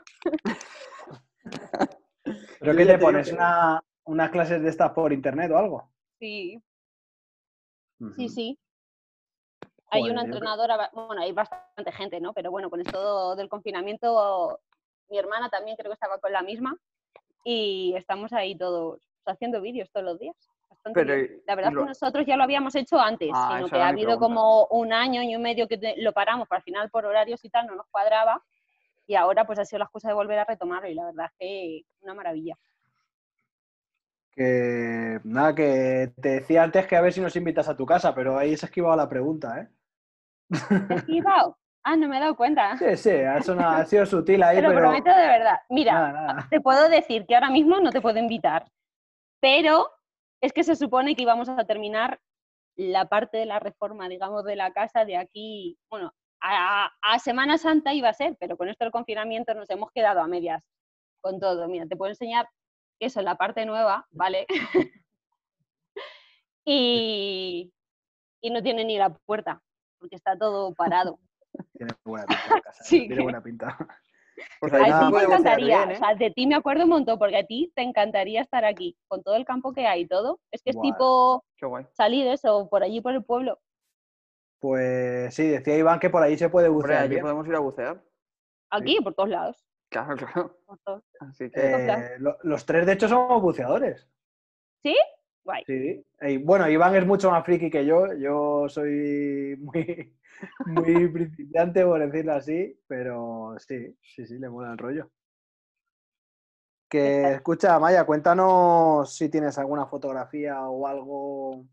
¿Pero 2.61 2.77
qué 2.77 2.87
te 2.87 2.99
pones? 2.99 3.33
Una, 3.33 3.83
¿Unas 4.05 4.31
clases 4.31 4.63
de 4.63 4.69
estas 4.69 4.93
por 4.93 5.13
internet 5.13 5.51
o 5.51 5.59
algo? 5.59 5.91
Sí, 6.19 6.63
sí, 8.17 8.29
sí. 8.29 8.59
Hay 9.91 10.01
Joder, 10.01 10.13
una 10.13 10.25
entrenadora, 10.25 10.91
bueno, 10.93 11.23
hay 11.23 11.33
bastante 11.33 11.93
gente, 11.93 12.21
¿no? 12.21 12.33
Pero 12.33 12.51
bueno, 12.51 12.69
con 12.69 12.81
esto 12.81 13.37
del 13.37 13.49
confinamiento, 13.49 14.61
mi 15.09 15.19
hermana 15.19 15.49
también 15.49 15.77
creo 15.77 15.91
que 15.91 15.95
estaba 15.95 16.19
con 16.19 16.33
la 16.33 16.43
misma 16.43 16.77
y 17.45 17.95
estamos 17.97 18.33
ahí 18.33 18.57
todos 18.57 19.01
haciendo 19.27 19.61
vídeos 19.61 19.91
todos 19.91 20.05
los 20.05 20.19
días. 20.19 20.37
Bastante 20.85 21.05
Pero, 21.05 21.15
bien. 21.17 21.43
La 21.47 21.55
verdad 21.55 21.73
es 21.73 21.79
que 21.79 21.85
nosotros 21.85 22.27
ya 22.27 22.37
lo 22.37 22.43
habíamos 22.45 22.75
hecho 22.75 23.01
antes, 23.01 23.31
Ah, 23.33 23.55
sino 23.57 23.69
que 23.69 23.79
ha 23.79 23.89
habido 23.89 24.19
pregunta. 24.19 24.27
como 24.27 24.67
un 24.67 24.93
año, 24.93 25.21
año 25.21 25.39
y 25.39 25.43
medio 25.43 25.67
que 25.67 25.79
te- 25.79 25.95
lo 25.99 26.13
paramos, 26.13 26.47
pero 26.49 26.59
al 26.59 26.63
final 26.63 26.91
por 26.91 27.07
horarios 27.07 27.43
y 27.45 27.49
tal 27.49 27.67
no 27.67 27.75
nos 27.75 27.87
cuadraba 27.91 28.43
y 29.07 29.15
ahora 29.15 29.47
pues 29.47 29.59
ha 29.59 29.65
sido 29.65 29.79
la 29.79 29.85
excusa 29.87 30.09
de 30.09 30.15
volver 30.15 30.39
a 30.39 30.45
retomarlo 30.45 30.89
y 30.89 30.95
la 30.95 31.07
verdad 31.07 31.27
es 31.27 31.33
que 31.39 31.83
una 32.03 32.15
maravilla. 32.15 32.57
Que 34.33 35.21
nada, 35.25 35.55
que 35.55 36.13
te 36.21 36.29
decía 36.41 36.65
antes 36.65 36.87
que 36.87 36.97
a 36.97 37.01
ver 37.01 37.13
si 37.13 37.21
nos 37.21 37.37
invitas 37.37 37.69
a 37.69 37.77
tu 37.77 37.87
casa, 37.87 38.15
pero 38.15 38.37
ahí 38.37 38.57
se 38.57 38.67
ha 38.67 38.69
esquivado 38.69 38.97
la 38.97 39.09
pregunta, 39.09 39.61
¿eh? 39.61 39.69
¿Te 40.89 40.95
esquivado? 40.97 41.57
Ah, 41.83 41.97
no 41.97 42.09
me 42.09 42.17
he 42.17 42.21
dado 42.21 42.37
cuenta. 42.37 42.77
Sí, 42.79 42.97
sí, 42.97 43.11
ha, 43.11 43.85
sido 43.87 44.07
sutil 44.07 44.43
ahí, 44.43 44.57
Te 44.57 44.63
lo 44.63 44.69
pero. 44.71 44.81
prometo 44.81 45.11
de 45.11 45.27
verdad. 45.29 45.61
Mira, 45.69 45.93
Nada, 45.93 46.13
nada. 46.13 46.47
te 46.51 46.61
puedo 46.61 46.89
decir 46.89 47.27
que 47.27 47.35
ahora 47.35 47.51
mismo 47.51 47.79
no 47.79 47.91
te 47.93 48.01
puedo 48.01 48.19
invitar, 48.19 48.67
pero 49.41 49.89
es 50.45 50.53
que 50.53 50.63
se 50.65 50.77
supone 50.77 51.17
que 51.17 51.23
íbamos 51.23 51.49
a 51.49 51.65
terminar 51.65 52.21
la 52.77 53.07
parte 53.09 53.39
de 53.39 53.47
la 53.47 53.61
reforma, 53.61 54.09
digamos, 54.09 54.45
de 54.45 54.57
la 54.57 54.73
casa 54.73 55.05
de 55.05 55.17
aquí, 55.17 55.79
bueno, 55.89 56.13
a, 56.41 56.91
a 57.01 57.19
Semana 57.19 57.57
Santa 57.57 57.95
iba 57.95 58.11
a 58.11 58.15
ser, 58.15 58.37
pero 58.39 58.57
con 58.59 58.69
esto 58.69 58.85
del 58.85 58.93
confinamiento 58.93 59.55
nos 59.55 59.71
hemos 59.71 59.91
quedado 59.93 60.21
a 60.21 60.27
medias 60.29 60.63
con 61.23 61.41
todo. 61.41 61.67
Mira, 61.69 61.87
te 61.87 61.97
puedo 61.97 62.11
enseñar 62.11 62.47
eso, 63.01 63.23
la 63.23 63.37
parte 63.37 63.65
nueva, 63.65 64.07
¿vale? 64.11 64.47
y, 66.65 67.73
y 68.43 68.51
no 68.51 68.63
tiene 68.63 68.85
ni 68.85 68.99
la 68.99 69.11
puerta, 69.11 69.63
porque 69.99 70.17
está 70.17 70.37
todo 70.37 70.75
parado. 70.75 71.19
Tiene 71.79 71.93
buena 72.05 72.27
pinta 72.27 72.55
la 72.57 72.61
casa, 72.61 72.83
¿eh? 72.83 72.87
Sí, 72.87 72.99
tiene 73.01 73.17
que- 73.17 73.23
buena 73.23 73.43
pinta. 73.43 73.79
Pues 74.61 74.73
A 74.73 74.77
ti 74.79 74.83
bucear 75.13 75.25
encantaría, 75.25 75.79
bien, 75.79 75.91
¿eh? 75.91 75.95
o 75.95 75.97
sea, 75.99 76.15
de 76.15 76.31
ti 76.31 76.47
me 76.47 76.55
acuerdo 76.57 76.85
un 76.85 76.91
montón, 76.91 77.19
porque 77.19 77.37
a 77.37 77.47
ti 77.47 77.73
te 77.75 77.83
encantaría 77.83 78.41
estar 78.41 78.65
aquí, 78.65 78.97
con 79.09 79.23
todo 79.23 79.37
el 79.37 79.45
campo 79.45 79.73
que 79.73 79.87
hay 79.87 80.03
y 80.03 80.07
todo. 80.09 80.41
Es 80.51 80.63
que 80.63 80.71
es 80.71 80.81
tipo 80.81 81.45
Qué 81.57 81.67
guay. 81.67 81.87
salir 81.93 82.27
eso, 82.27 82.69
por 82.69 82.83
allí 82.83 83.01
por 83.01 83.13
el 83.13 83.25
pueblo. 83.25 83.61
Pues 84.61 85.35
sí, 85.35 85.47
decía 85.49 85.77
Iván 85.77 86.01
que 86.01 86.11
por 86.11 86.23
ahí 86.23 86.37
se 86.39 86.49
puede 86.49 86.69
bucear 86.69 87.03
allí 87.03 87.19
podemos 87.21 87.47
ir 87.47 87.55
a 87.55 87.59
bucear. 87.61 88.03
Aquí, 88.71 88.99
por 89.03 89.15
todos 89.15 89.29
lados. 89.29 89.65
Claro, 89.91 90.17
claro. 90.17 90.57
Así 91.21 91.51
que... 91.51 91.61
Eh, 91.61 92.17
lo- 92.19 92.39
los 92.43 92.65
tres, 92.67 92.87
de 92.87 92.93
hecho, 92.95 93.09
somos 93.09 93.41
buceadores. 93.43 94.09
¿Sí? 94.83 94.97
Guay. 95.45 95.63
Sí. 95.67 96.05
Y 96.23 96.37
bueno, 96.39 96.69
Iván 96.69 96.95
es 96.95 97.07
mucho 97.07 97.31
más 97.31 97.45
friki 97.45 97.71
que 97.71 97.85
yo. 97.85 98.15
Yo 98.15 98.67
soy 98.69 99.57
muy, 99.61 100.17
muy 100.67 101.09
principiante, 101.09 101.85
por 101.85 102.01
decirlo 102.01 102.33
así, 102.33 102.79
pero 102.87 103.55
sí, 103.59 103.97
sí, 104.03 104.27
sí, 104.27 104.39
le 104.39 104.49
mola 104.49 104.73
el 104.73 104.79
rollo. 104.79 105.11
Que 106.89 107.33
escucha, 107.33 107.79
Maya, 107.79 108.05
cuéntanos 108.05 109.15
si 109.15 109.29
tienes 109.29 109.59
alguna 109.59 109.87
fotografía 109.87 110.63
o 110.69 110.87
algo, 110.87 111.67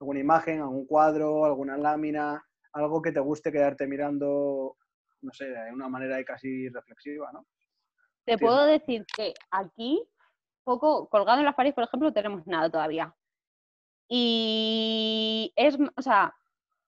alguna 0.00 0.20
imagen, 0.20 0.60
algún 0.60 0.86
cuadro, 0.86 1.44
alguna 1.44 1.76
lámina, 1.76 2.44
algo 2.72 3.02
que 3.02 3.12
te 3.12 3.20
guste 3.20 3.50
quedarte 3.50 3.86
mirando, 3.86 4.76
no 5.22 5.32
sé, 5.32 5.46
de 5.46 5.72
una 5.72 5.88
manera 5.88 6.22
casi 6.24 6.68
reflexiva, 6.68 7.30
¿no? 7.32 7.46
Te 8.24 8.38
puedo 8.38 8.66
decir 8.66 9.04
que 9.16 9.34
aquí, 9.50 10.06
poco 10.68 11.08
colgado 11.08 11.38
en 11.38 11.46
las 11.46 11.54
paredes, 11.54 11.74
por 11.74 11.84
ejemplo, 11.84 12.08
no 12.08 12.12
tenemos 12.14 12.46
nada 12.46 12.68
todavía. 12.70 13.14
Y 14.08 15.52
es, 15.56 15.76
o 15.96 16.02
sea, 16.02 16.34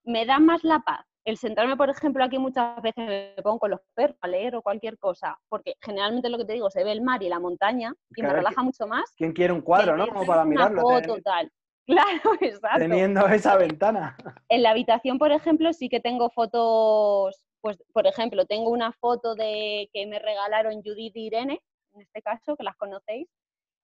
me 0.04 0.26
da 0.26 0.38
más 0.38 0.64
la 0.64 0.80
paz 0.80 1.06
el 1.26 1.36
sentarme, 1.36 1.76
por 1.76 1.90
ejemplo, 1.90 2.24
aquí 2.24 2.38
muchas 2.38 2.80
veces 2.82 3.06
me 3.06 3.34
pongo 3.42 3.58
con 3.58 3.70
los 3.70 3.80
perros 3.94 4.16
a 4.22 4.26
leer 4.26 4.56
o 4.56 4.62
cualquier 4.62 4.98
cosa, 4.98 5.38
porque 5.50 5.74
generalmente 5.82 6.30
lo 6.30 6.38
que 6.38 6.46
te 6.46 6.54
digo, 6.54 6.70
se 6.70 6.82
ve 6.82 6.92
el 6.92 7.02
mar 7.02 7.22
y 7.22 7.28
la 7.28 7.38
montaña 7.38 7.92
y 8.16 8.22
me 8.22 8.28
Claro, 8.28 8.32
que- 8.32 8.36
relaja 8.38 8.62
mucho 8.62 8.86
más. 8.86 9.12
¿Quién 9.16 9.32
quiere 9.34 9.52
un 9.52 9.60
cuadro, 9.60 9.96
no? 9.98 10.06
Como 10.08 10.24
para 10.26 10.44
mirarlo, 10.46 10.80
foto, 10.80 11.14
ten- 11.14 11.22
tal. 11.22 11.52
Claro, 11.86 12.20
exacto. 12.40 12.78
teniendo 12.78 13.26
esa 13.28 13.56
ventana. 13.56 14.16
En 14.48 14.62
la 14.62 14.70
habitación, 14.70 15.18
por 15.18 15.30
ejemplo, 15.32 15.72
sí 15.72 15.88
que 15.88 16.00
tengo 16.00 16.30
fotos, 16.30 17.44
pues, 17.60 17.82
por 17.92 18.06
ejemplo, 18.06 18.46
tengo 18.46 18.70
una 18.70 18.92
foto 18.92 19.34
de 19.34 19.90
que 19.92 20.06
me 20.06 20.18
regalaron 20.20 20.82
Judith 20.82 21.16
y 21.16 21.26
Irene, 21.26 21.60
en 21.94 22.00
este 22.02 22.22
caso, 22.22 22.56
que 22.56 22.62
las 22.64 22.76
conocéis, 22.76 23.28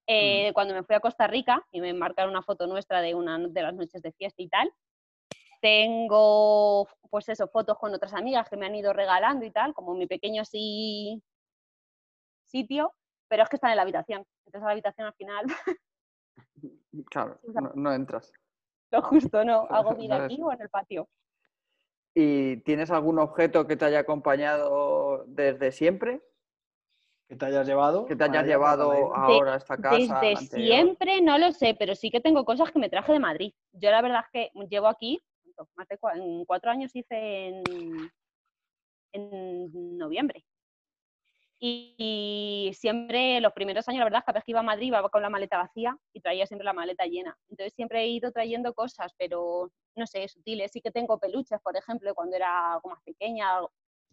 eh, 0.06 0.52
cuando 0.54 0.75
me 0.75 0.82
fui 0.84 0.94
a 0.94 1.00
Costa 1.00 1.26
Rica 1.26 1.66
y 1.72 1.80
me 1.80 1.92
marcaron 1.92 2.30
una 2.30 2.42
foto 2.42 2.66
nuestra 2.66 3.00
de 3.00 3.14
una 3.14 3.38
de 3.38 3.62
las 3.62 3.75
noches 3.75 4.02
de 4.02 4.12
fiesta 4.12 4.42
y 4.42 4.48
tal. 4.48 4.72
Tengo, 5.60 6.86
pues 7.10 7.28
eso, 7.28 7.48
fotos 7.48 7.78
con 7.78 7.92
otras 7.94 8.14
amigas 8.14 8.48
que 8.48 8.56
me 8.56 8.66
han 8.66 8.75
ido 8.75 8.92
regalando 8.92 9.44
y 9.44 9.50
tal, 9.50 9.75
como 9.75 9.94
mi 9.94 10.06
pequeño 10.06 10.42
así 10.42 11.22
sitio, 12.44 12.92
pero 13.28 13.42
es 13.42 13.48
que 13.48 13.56
están 13.56 13.70
en 13.70 13.76
la 13.76 13.82
habitación. 13.82 14.25
Entonces 14.44 14.62
a 14.62 14.66
la 14.66 14.72
habitación 14.72 15.06
al 15.08 15.14
final, 15.14 15.46
Claro, 17.10 17.38
no, 17.42 17.72
no 17.75 17.92
entras. 17.92 18.32
lo 18.90 19.02
justo 19.02 19.44
no, 19.44 19.66
hago 19.70 19.94
vida 19.96 20.25
aquí 20.25 20.38
o 20.42 20.52
en 20.52 20.62
el 20.62 20.68
patio. 20.68 21.08
¿Y 22.14 22.58
tienes 22.62 22.90
algún 22.90 23.18
objeto 23.18 23.66
que 23.66 23.76
te 23.76 23.84
haya 23.84 24.00
acompañado 24.00 25.25
desde 25.26 25.70
siempre? 25.72 26.22
Que 27.28 27.35
te 27.37 27.47
hayas 27.47 27.66
llevado. 27.66 28.06
Que 28.06 28.14
te 28.16 28.25
hayas 28.25 28.47
llevado 28.47 29.14
ahora 29.14 29.54
a 29.54 29.56
esta 29.56 29.76
casa? 29.76 29.97
Desde 29.99 30.37
anterior? 30.37 30.49
siempre 30.76 31.21
no 31.21 31.38
lo 31.38 31.50
sé, 31.52 31.75
pero 31.78 31.95
sí 31.95 32.11
que 32.11 32.21
tengo 32.21 32.45
cosas 32.45 32.71
que 32.71 32.78
me 32.78 32.88
traje 32.88 33.12
de 33.12 33.18
Madrid. 33.18 33.52
Yo 33.73 33.90
la 33.90 34.00
verdad 34.02 34.21
es 34.25 34.30
que 34.52 34.66
llevo 34.68 34.87
aquí, 34.87 35.21
más 35.75 35.88
de 35.88 35.99
cua- 35.99 36.16
en 36.16 36.45
cuatro 36.45 36.71
años 36.71 36.95
hice 36.95 37.49
en, 37.49 37.62
en 39.12 39.99
noviembre. 39.99 40.45
Y, 41.59 41.95
y 42.68 42.75
siempre, 42.75 43.40
los 43.40 43.52
primeros 43.54 43.88
años, 43.88 44.00
la 44.00 44.04
verdad 44.04 44.23
cada 44.26 44.37
vez 44.38 44.45
que 44.45 44.52
iba 44.52 44.61
a 44.61 44.62
Madrid 44.62 44.88
iba 44.88 45.09
con 45.09 45.23
la 45.23 45.30
maleta 45.30 45.56
vacía 45.56 45.97
y 46.12 46.21
traía 46.21 46.47
siempre 46.47 46.66
la 46.66 46.75
maleta 46.75 47.06
llena. 47.06 47.37
Entonces 47.49 47.73
siempre 47.75 48.02
he 48.02 48.09
ido 48.09 48.30
trayendo 48.30 48.75
cosas, 48.75 49.12
pero 49.16 49.71
no 49.97 50.06
sé, 50.06 50.28
sutiles. 50.28 50.71
Sí 50.71 50.83
que 50.83 50.90
tengo 50.90 51.18
peluches, 51.18 51.59
por 51.62 51.76
ejemplo, 51.76 52.14
cuando 52.14 52.37
era 52.37 52.75
algo 52.75 52.90
más 52.90 53.02
pequeña, 53.02 53.49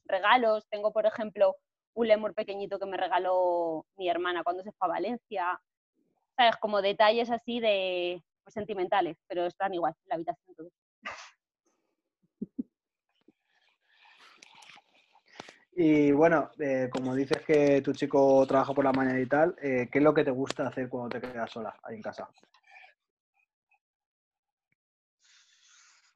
regalos. 0.05 0.65
Tengo, 0.69 0.93
por 0.93 1.05
ejemplo, 1.05 1.57
un 1.93 2.07
lemur 2.07 2.33
pequeñito 2.33 2.79
que 2.79 2.85
me 2.85 2.97
regaló 2.97 3.85
mi 3.97 4.09
hermana 4.09 4.43
cuando 4.43 4.63
se 4.63 4.71
fue 4.71 4.87
a 4.87 4.91
Valencia. 4.91 5.61
¿sabes? 6.35 6.55
Como 6.57 6.81
detalles 6.81 7.29
así 7.29 7.59
de 7.59 8.23
pues, 8.43 8.53
sentimentales, 8.53 9.17
pero 9.27 9.45
están 9.45 9.73
igual 9.73 9.93
en 10.03 10.09
la 10.09 10.15
habitación 10.15 10.55
todos. 10.55 10.73
Y 15.75 16.11
bueno, 16.11 16.51
eh, 16.59 16.87
como 16.91 17.15
dices 17.15 17.41
que 17.41 17.81
tu 17.81 17.93
chico 17.93 18.45
trabaja 18.45 18.75
por 18.75 18.85
la 18.85 18.91
mañana 18.91 19.19
y 19.19 19.25
tal, 19.25 19.55
eh, 19.59 19.89
¿qué 19.91 19.97
es 19.97 20.03
lo 20.03 20.13
que 20.13 20.23
te 20.23 20.29
gusta 20.29 20.67
hacer 20.67 20.87
cuando 20.87 21.09
te 21.09 21.19
quedas 21.19 21.49
sola 21.49 21.75
ahí 21.81 21.95
en 21.95 22.01
casa? 22.03 22.29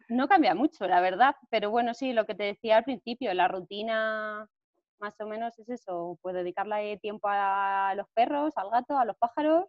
No 0.10 0.28
cambia 0.28 0.54
mucho, 0.54 0.88
la 0.88 1.02
verdad, 1.02 1.36
pero 1.50 1.72
bueno, 1.72 1.96
sí, 1.96 2.14
lo 2.14 2.28
que 2.28 2.36
te 2.36 2.44
decía 2.44 2.78
al 2.78 2.84
principio, 2.84 3.34
la 3.34 3.48
rutina 3.48 4.48
más 5.00 5.20
o 5.20 5.28
menos 5.28 5.58
es 5.60 5.70
eso, 5.70 6.18
pues 6.22 6.36
dedicarle 6.36 6.98
tiempo 6.98 7.28
a 7.30 7.94
los 7.96 8.08
perros, 8.14 8.54
al 8.56 8.70
gato, 8.70 8.98
a 8.98 9.06
los 9.06 9.18
pájaros 9.18 9.66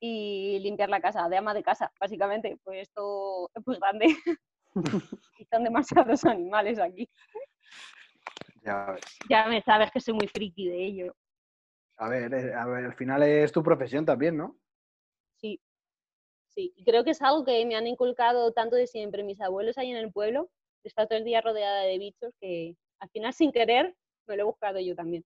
y 0.00 0.58
limpiar 0.60 0.88
la 0.88 1.00
casa, 1.00 1.28
de 1.28 1.36
ama 1.36 1.54
de 1.54 1.62
casa, 1.62 1.92
básicamente, 2.00 2.58
pues 2.64 2.82
esto 2.82 3.48
es 3.54 3.66
muy 3.66 3.78
grande. 3.78 4.16
son 5.52 5.64
demasiados 5.64 6.24
animales 6.24 6.78
aquí. 6.78 7.08
Ya 8.64 8.86
ves. 8.92 9.04
Ya 9.28 9.46
me 9.46 9.60
sabes 9.62 9.90
que 9.90 10.00
soy 10.00 10.14
muy 10.14 10.28
friki 10.28 10.68
de 10.68 10.84
ello. 10.84 11.16
A 11.98 12.08
ver, 12.08 12.32
eh, 12.34 12.54
a 12.54 12.66
ver, 12.66 12.84
al 12.84 12.94
final 12.94 13.22
es 13.22 13.52
tu 13.52 13.62
profesión 13.62 14.04
también, 14.04 14.36
¿no? 14.36 14.56
Sí, 15.36 15.60
sí. 16.48 16.72
Y 16.76 16.84
creo 16.84 17.04
que 17.04 17.10
es 17.10 17.22
algo 17.22 17.44
que 17.44 17.64
me 17.66 17.76
han 17.76 17.86
inculcado 17.86 18.52
tanto 18.52 18.76
de 18.76 18.86
siempre 18.86 19.22
mis 19.22 19.40
abuelos 19.40 19.78
ahí 19.78 19.90
en 19.90 19.98
el 19.98 20.12
pueblo. 20.12 20.50
He 20.84 20.88
estado 20.88 21.08
todo 21.08 21.18
el 21.18 21.24
día 21.24 21.40
rodeada 21.40 21.82
de 21.82 21.98
bichos 21.98 22.34
que 22.40 22.76
al 22.98 23.08
final 23.10 23.32
sin 23.32 23.52
querer 23.52 23.94
me 24.26 24.36
lo 24.36 24.42
he 24.42 24.46
buscado 24.46 24.78
yo 24.80 24.94
también. 24.94 25.24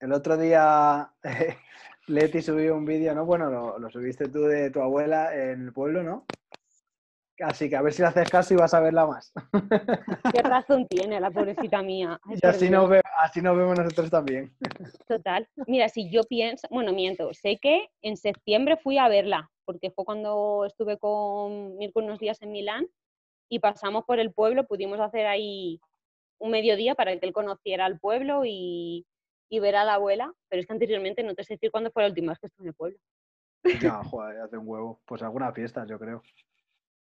El 0.00 0.12
otro 0.12 0.36
día 0.36 1.12
Leti 2.08 2.42
subió 2.42 2.76
un 2.76 2.84
vídeo, 2.84 3.14
¿no? 3.14 3.24
Bueno, 3.24 3.50
lo, 3.50 3.78
lo 3.78 3.90
subiste 3.90 4.28
tú 4.28 4.42
de 4.42 4.70
tu 4.70 4.80
abuela 4.80 5.34
en 5.34 5.66
el 5.66 5.72
pueblo, 5.72 6.02
¿no? 6.02 6.26
Así 7.40 7.68
que 7.68 7.76
a 7.76 7.82
ver 7.82 7.92
si 7.92 8.02
le 8.02 8.08
haces 8.08 8.28
caso 8.28 8.54
y 8.54 8.56
vas 8.56 8.74
a 8.74 8.80
verla 8.80 9.06
más. 9.06 9.32
Qué 10.32 10.42
razón 10.42 10.86
tiene 10.86 11.18
la 11.20 11.30
pobrecita 11.30 11.82
mía. 11.82 12.20
Ay, 12.24 12.38
Y 12.42 12.46
así 12.46 12.70
nos, 12.70 12.88
ve- 12.88 13.00
así 13.18 13.40
nos 13.40 13.56
vemos 13.56 13.76
nosotros 13.76 14.10
también. 14.10 14.54
Total. 15.08 15.48
Mira, 15.66 15.88
si 15.88 16.10
yo 16.10 16.22
pienso, 16.24 16.68
bueno, 16.70 16.92
miento, 16.92 17.32
sé 17.34 17.58
que 17.60 17.88
en 18.02 18.16
septiembre 18.16 18.76
fui 18.76 18.98
a 18.98 19.08
verla, 19.08 19.50
porque 19.64 19.90
fue 19.90 20.04
cuando 20.04 20.64
estuve 20.66 20.98
con 20.98 21.76
Mirko 21.78 22.00
unos 22.00 22.18
días 22.20 22.40
en 22.42 22.52
Milán 22.52 22.86
y 23.48 23.58
pasamos 23.58 24.04
por 24.04 24.20
el 24.20 24.32
pueblo, 24.32 24.66
pudimos 24.66 25.00
hacer 25.00 25.26
ahí 25.26 25.80
un 26.42 26.50
mediodía 26.50 26.94
para 26.96 27.16
que 27.16 27.24
él 27.24 27.32
conociera 27.32 27.86
el 27.86 28.00
pueblo 28.00 28.42
y, 28.44 29.06
y 29.48 29.60
ver 29.60 29.76
a 29.76 29.84
la 29.84 29.94
abuela, 29.94 30.32
pero 30.48 30.60
es 30.60 30.66
que 30.66 30.72
anteriormente 30.72 31.22
no 31.22 31.34
te 31.34 31.44
sé 31.44 31.54
decir 31.54 31.70
cuándo 31.70 31.90
fue 31.92 32.02
la 32.02 32.08
última 32.08 32.32
vez 32.32 32.40
que 32.40 32.46
estuve 32.46 32.64
en 32.64 32.68
el 32.68 32.74
pueblo. 32.74 32.98
Ya, 33.80 34.02
joder, 34.10 34.40
hace 34.40 34.58
un 34.58 34.66
huevo. 34.66 35.00
Pues 35.04 35.22
alguna 35.22 35.52
fiesta, 35.52 35.86
yo 35.86 35.98
creo. 36.00 36.22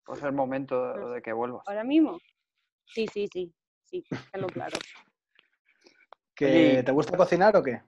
Pues 0.04 0.18
es 0.18 0.24
el 0.26 0.32
momento 0.32 0.92
de, 0.92 1.14
de 1.14 1.22
que 1.22 1.32
vuelvas. 1.32 1.66
¿Ahora 1.66 1.82
mismo? 1.82 2.18
Sí, 2.84 3.06
sí, 3.08 3.26
sí, 3.32 3.50
sí, 3.84 4.04
tenlo 4.30 4.48
claro. 4.48 4.76
¿Que 6.34 6.82
¿Te 6.84 6.92
gusta 6.92 7.16
cocinar 7.16 7.56
o 7.56 7.62
qué? 7.62 7.80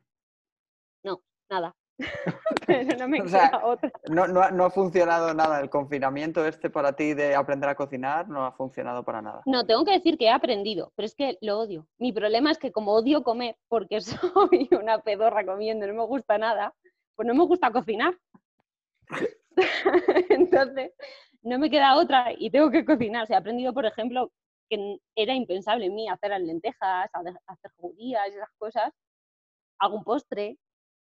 Nada. 1.50 1.76
pero 2.66 2.96
no 2.98 3.08
me 3.08 3.22
O 3.22 3.28
sea, 3.28 3.60
otra. 3.64 3.90
No, 4.10 4.26
no, 4.26 4.40
ha- 4.40 4.50
no 4.50 4.64
ha 4.64 4.70
funcionado 4.70 5.32
nada. 5.34 5.60
El 5.60 5.70
confinamiento 5.70 6.44
este 6.46 6.70
para 6.70 6.94
ti 6.94 7.14
de 7.14 7.34
aprender 7.34 7.68
a 7.68 7.74
cocinar 7.74 8.28
no 8.28 8.44
ha 8.44 8.52
funcionado 8.52 9.04
para 9.04 9.22
nada. 9.22 9.42
No, 9.46 9.64
tengo 9.64 9.84
que 9.84 9.92
decir 9.92 10.18
que 10.18 10.26
he 10.26 10.30
aprendido, 10.30 10.92
pero 10.96 11.06
es 11.06 11.14
que 11.14 11.38
lo 11.40 11.58
odio. 11.60 11.86
Mi 11.98 12.12
problema 12.12 12.50
es 12.50 12.58
que 12.58 12.72
como 12.72 12.92
odio 12.92 13.22
comer, 13.22 13.56
porque 13.68 14.00
soy 14.00 14.68
una 14.72 15.00
pedorra 15.00 15.44
comiendo, 15.46 15.86
no 15.86 15.94
me 15.94 16.04
gusta 16.06 16.36
nada, 16.38 16.74
pues 17.14 17.26
no 17.28 17.34
me 17.34 17.44
gusta 17.44 17.70
cocinar. 17.70 18.14
Entonces, 20.30 20.92
no 21.42 21.58
me 21.58 21.70
queda 21.70 21.96
otra 21.96 22.32
y 22.36 22.50
tengo 22.50 22.70
que 22.70 22.84
cocinar. 22.84 23.24
O 23.24 23.26
sea, 23.26 23.36
he 23.36 23.40
aprendido, 23.40 23.72
por 23.72 23.86
ejemplo, 23.86 24.32
que 24.68 24.98
era 25.14 25.34
impensable 25.34 25.86
en 25.86 25.94
mí 25.94 26.08
hacer 26.08 26.30
las 26.30 26.40
lentejas, 26.40 27.10
hacer 27.46 27.70
judías 27.76 28.28
y 28.28 28.36
esas 28.36 28.50
cosas. 28.58 28.92
Hago 29.78 29.96
un 29.96 30.04
postre, 30.04 30.56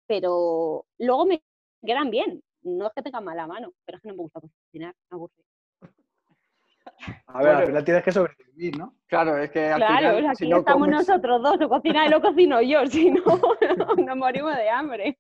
pero 0.10 0.86
luego 0.98 1.26
me 1.28 1.44
quedan 1.86 2.10
bien. 2.10 2.44
No 2.64 2.88
es 2.88 2.94
que 2.94 3.04
tenga 3.04 3.22
mala 3.22 3.46
mano, 3.48 3.72
pero 3.86 3.98
es 3.98 4.02
que 4.02 4.08
no 4.10 4.16
me 4.16 4.24
gusta 4.24 4.42
cocinar, 4.42 4.94
me 5.12 5.16
aburre. 5.16 5.34
A 7.28 7.38
ver, 7.40 7.48
al 7.50 7.54
Bueno. 7.56 7.68
final 7.68 7.86
tienes 7.86 8.04
que 8.04 8.12
sobrevivir, 8.12 8.78
¿no? 8.78 8.96
Claro, 9.06 9.38
es 9.38 9.52
que 9.52 9.68
al 9.68 9.78
Claro, 9.80 10.18
final, 10.18 10.36
si 10.36 10.44
aquí 10.46 10.50
no 10.52 10.58
estamos 10.58 10.88
comes- 10.88 11.08
nosotros 11.08 11.42
dos, 11.44 11.62
o 11.62 11.70
cocina 11.70 12.06
él 12.08 12.14
o 12.16 12.22
cocino 12.22 12.60
yo, 12.62 12.86
si 12.88 13.12
no, 13.12 13.24
nos 13.98 14.18
morimos 14.18 14.56
de 14.58 14.70
hambre. 14.70 15.20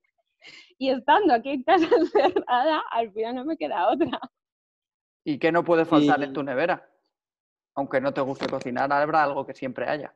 Y 0.79 0.89
estando 0.89 1.33
aquí 1.35 1.51
en 1.51 1.63
casa 1.63 1.85
encerrada, 1.95 2.81
al 2.91 3.11
final 3.13 3.35
no 3.35 3.45
me 3.45 3.57
queda 3.57 3.89
otra. 3.89 4.19
¿Y 5.23 5.37
qué 5.37 5.51
no 5.51 5.63
puede 5.63 5.85
faltar 5.85 6.21
en 6.23 6.31
Y- 6.31 6.33
tu 6.33 6.41
nevera? 6.43 6.89
Aunque 7.75 8.01
no 8.01 8.11
te 8.11 8.21
guste 8.21 8.47
cocinar, 8.49 8.91
habrá 8.91 9.23
algo 9.23 9.45
que 9.45 9.53
siempre 9.53 9.87
haya. 9.87 10.13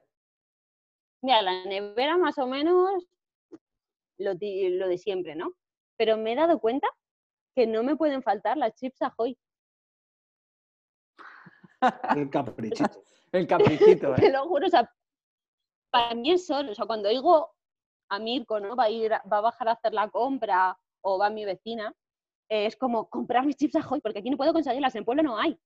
Mira, 1.22 1.42
la 1.44 1.63
nevera 1.65 2.18
más 2.18 2.38
o 2.39 2.48
menos 2.48 3.06
lo, 4.24 4.36
de 4.36 4.98
siempre, 4.98 5.36
¿no? 5.36 5.53
Pero 5.98 6.18
me 6.18 6.34
he 6.34 6.36
dado 6.36 6.60
cuenta 6.60 6.88
que 7.56 7.68
no 7.68 7.84
me 7.84 7.96
pueden 7.96 8.24
faltar 8.24 8.58
las 8.58 8.74
chips 8.75 9.01
Ahoy. 9.01 9.38
El 12.15 12.30
caprichito. 12.30 13.03
El 13.32 13.48
caprichito, 13.48 14.13
Te 14.13 14.27
¿eh? 14.27 14.32
lo 14.32 14.48
juro, 14.48 14.68
o 14.68 14.70
sea, 14.70 14.88
para 15.92 16.13
mí 16.13 16.32
es 16.32 16.46
solo, 16.46 16.72
o 16.72 16.75
sea, 16.75 16.86
cuando 16.86 17.10
oigo 17.10 17.51
a 18.10 18.20
Mirko, 18.20 18.60
¿no? 18.60 18.75
Va 18.75 18.84
a 18.84 18.89
ir, 18.92 19.12
va 19.12 19.38
a 19.38 19.42
bajar 19.42 19.70
a 19.70 19.72
hacer 19.72 19.92
la 19.92 20.10
compra 20.10 20.77
o 21.01 21.18
va 21.18 21.32
mi 21.32 21.44
vecina, 21.44 21.92
eh, 22.50 22.68
es 22.68 22.77
como 22.77 23.10
comprar 23.10 23.46
mis 23.46 23.56
chips 23.56 23.75
Ahoy, 23.75 24.01
porque 24.01 24.20
aquí 24.20 24.30
no 24.30 24.38
puedo 24.38 24.53
conseguirlas, 24.53 24.96
en 24.96 25.03
pueblo 25.03 25.24
no 25.24 25.38
hay. 25.38 25.60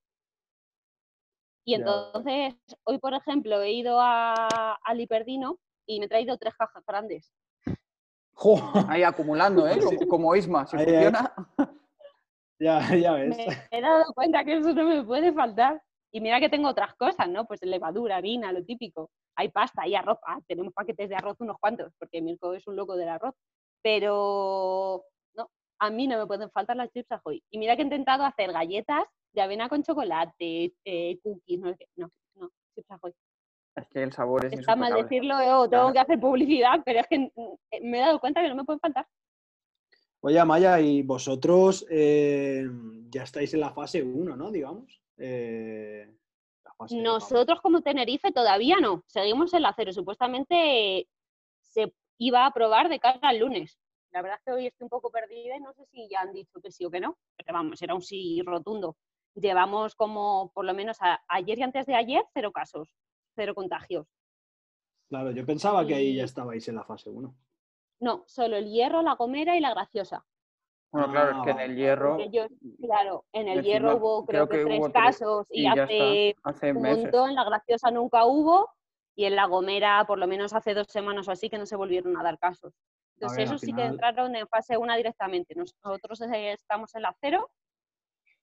Y 1.65 1.73
entonces, 1.73 2.55
hoy, 2.85 2.97
por 2.97 3.13
ejemplo, 3.13 3.61
he 3.61 3.73
ido 3.73 3.99
a, 3.99 4.73
al 4.81 5.01
Hiperdino 5.01 5.59
y 5.85 5.99
me 5.99 6.05
he 6.05 6.09
traído 6.09 6.37
tres 6.37 6.55
cajas 6.55 6.81
grandes. 6.85 7.33
Jo, 8.39 8.55
Ahí 8.87 9.01
acumulando, 9.01 9.67
¿eh? 9.67 9.79
Como, 9.83 10.07
como 10.07 10.35
Isma, 10.35 10.67
si 10.67 10.77
Ahí, 10.77 10.83
ahí. 10.83 10.93
funciona. 11.05 11.33
ya, 12.59 12.95
ya 12.95 13.13
ves. 13.13 13.35
Me 13.35 13.67
he 13.71 13.81
dado 13.81 14.13
cuenta 14.13 14.45
que 14.45 14.57
eso 14.57 14.73
no 14.73 14.83
me 14.85 15.03
puede 15.03 15.33
faltar. 15.33 15.81
Y 16.11 16.21
mira 16.21 16.39
que 16.39 16.47
tengo 16.49 16.69
otras 16.69 16.93
cosas, 16.95 17.27
¿no? 17.27 17.45
Pues 17.45 17.61
levadura, 17.63 18.17
harina, 18.17 18.51
lo 18.51 18.63
típico. 18.63 19.09
Hay 19.35 19.49
pasta, 19.49 19.81
hay 19.81 19.95
arroz. 19.95 20.19
Ah, 20.25 20.39
tenemos 20.47 20.71
paquetes 20.73 21.09
de 21.09 21.15
arroz 21.15 21.35
unos 21.39 21.57
cuantos, 21.59 21.91
porque 21.97 22.21
Mirko 22.21 22.53
es 22.53 22.65
un 22.67 22.75
loco 22.75 22.95
del 22.95 23.09
arroz. 23.09 23.33
Pero 23.81 25.03
no, 25.35 25.49
a 25.79 25.89
mí 25.89 26.07
no 26.07 26.19
me 26.19 26.27
pueden 26.27 26.51
faltar 26.51 26.75
las 26.77 26.91
chips 26.91 27.11
Ahoy. 27.11 27.43
Y 27.49 27.57
mira 27.57 27.75
que 27.75 27.81
he 27.81 27.85
intentado 27.85 28.23
hacer 28.23 28.53
galletas 28.53 29.03
de 29.33 29.41
avena 29.41 29.67
con 29.67 29.81
chocolate, 29.81 30.73
eh, 30.85 31.19
cookies, 31.23 31.59
no, 31.59 31.69
sé 31.69 31.77
qué. 31.79 31.87
no, 31.95 32.09
no, 32.35 32.49
chips 32.75 32.91
Ahoy. 32.91 33.13
Es 33.77 33.87
que 33.89 34.01
el 34.03 34.11
sabor 34.11 34.43
es 34.45 34.53
Está 34.53 34.75
mal 34.75 34.93
decirlo, 34.93 35.39
eh, 35.39 35.53
o 35.53 35.69
tengo 35.69 35.93
que 35.93 35.99
hacer 35.99 36.19
publicidad, 36.19 36.81
pero 36.83 36.99
es 36.99 37.07
que 37.07 37.19
mm, 37.19 37.83
me 37.89 37.97
he 37.97 38.01
dado 38.01 38.19
cuenta 38.19 38.41
que 38.41 38.49
no 38.49 38.55
me 38.55 38.63
pueden 38.63 38.79
faltar. 38.79 39.07
Oye, 40.21 40.39
Amaya, 40.39 40.79
y 40.79 41.03
vosotros 41.03 41.85
eh, 41.89 42.65
ya 43.09 43.23
estáis 43.23 43.53
en 43.53 43.59
la 43.61 43.69
fase 43.69 44.01
1, 44.01 44.35
¿no? 44.35 44.51
Digamos. 44.51 44.99
Eh, 45.17 46.11
la 46.65 46.73
fase, 46.73 46.95
vamos. 46.95 47.03
Nosotros 47.31 47.61
como 47.61 47.81
Tenerife 47.81 48.31
todavía 48.31 48.77
no, 48.81 49.03
seguimos 49.05 49.53
en 49.53 49.61
la 49.61 49.73
cero. 49.75 49.93
Supuestamente 49.93 51.07
se 51.61 51.93
iba 52.17 52.43
a 52.43 52.47
aprobar 52.47 52.89
de 52.89 52.99
cara 52.99 53.19
al 53.21 53.37
lunes. 53.37 53.77
La 54.11 54.23
verdad 54.23 54.39
es 54.39 54.43
que 54.43 54.51
hoy 54.53 54.65
estoy 54.65 54.85
un 54.85 54.89
poco 54.89 55.11
perdida 55.11 55.55
y 55.55 55.59
no 55.59 55.71
sé 55.73 55.85
si 55.91 56.09
ya 56.09 56.21
han 56.21 56.33
dicho 56.33 56.59
que 56.63 56.71
sí 56.71 56.83
o 56.85 56.89
que 56.89 56.99
no, 56.99 57.15
pero 57.35 57.53
vamos, 57.53 57.79
era 57.83 57.93
un 57.93 58.01
sí 58.01 58.41
rotundo. 58.43 58.97
Llevamos 59.35 59.93
como, 59.93 60.51
por 60.55 60.65
lo 60.65 60.73
menos 60.73 60.97
a- 61.01 61.21
ayer 61.27 61.59
y 61.59 61.63
antes 61.63 61.85
de 61.85 61.93
ayer, 61.93 62.23
cero 62.33 62.51
casos, 62.51 62.89
cero 63.37 63.53
contagios. 63.55 64.05
Claro, 65.09 65.31
yo 65.31 65.45
pensaba 65.45 65.85
que 65.87 65.95
ahí 65.95 66.15
ya 66.15 66.25
estabais 66.25 66.67
en 66.67 66.75
la 66.75 66.83
fase 66.83 67.09
1. 67.09 67.33
No, 68.01 68.23
solo 68.27 68.57
el 68.57 68.65
hierro, 68.69 69.01
la 69.01 69.13
gomera 69.15 69.55
y 69.55 69.61
la 69.61 69.69
graciosa. 69.73 70.25
Bueno, 70.91 71.11
claro, 71.11 71.31
es 71.31 71.37
Ah, 71.37 71.41
que 71.43 71.49
en 71.51 71.55
vale, 71.57 71.71
el 71.71 71.75
hierro 71.77 72.17
yo, 72.31 72.47
claro, 72.81 73.25
en 73.33 73.47
el 73.47 73.57
encima 73.59 73.73
hierro 73.73 73.95
hubo 73.97 74.25
creo, 74.25 74.47
creo 74.47 74.65
que, 74.65 74.69
que 74.75 74.79
tres 74.79 74.93
casos 74.93 75.47
y 75.51 75.65
hace 75.67 76.35
un 76.73 76.81
meses. 76.81 77.03
montón, 77.03 77.35
la 77.35 77.43
graciosa 77.43 77.91
nunca 77.91 78.25
hubo 78.25 78.69
y 79.15 79.25
en 79.25 79.35
la 79.35 79.45
Gomera 79.47 80.05
por 80.07 80.17
lo 80.17 80.27
menos 80.27 80.53
hace 80.53 80.73
dos 80.73 80.87
semanas 80.89 81.27
o 81.27 81.31
así 81.31 81.49
que 81.49 81.57
no 81.57 81.65
se 81.65 81.75
volvieron 81.75 82.15
a 82.17 82.23
dar 82.23 82.37
casos. 82.39 82.73
Entonces 83.15 83.49
ver, 83.49 83.59
sí 83.59 83.73
que 83.73 83.83
entraron 83.83 84.35
en 84.35 84.47
fase 84.47 84.77
1 84.77 84.95
directamente. 84.95 85.55
Nosotros 85.55 86.21
estamos 86.21 86.93
en 86.95 87.01
la 87.01 87.15
0, 87.19 87.49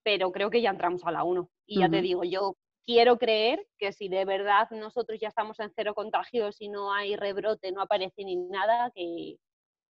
pero 0.03 0.33
creo 0.33 0.51
que 0.51 0.61
ya 0.61 0.71
entramos 0.71 1.05
a 1.05 1.13
la 1.13 1.23
1. 1.25 1.49
Y 1.67 1.81
ya 1.81 1.89
te 1.89 2.03
digo, 2.03 2.25
yo 2.25 2.57
quiero 2.87 3.19
creer 3.19 3.67
que 3.79 3.93
si 3.93 4.09
de 4.09 4.25
verdad 4.25 4.69
nosotros 4.71 5.19
ya 5.21 5.29
estamos 5.29 5.59
en 5.61 5.71
cero 5.75 5.95
contagios 5.95 6.61
y 6.61 6.69
no 6.69 6.93
hay 6.93 7.17
rebrote, 7.17 7.73
no 7.73 7.83
aparece 7.83 8.25
ni 8.25 8.37
nada, 8.37 8.91
que 8.95 9.37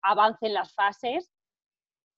avancen 0.02 0.54
las 0.54 0.72
fases 0.74 1.30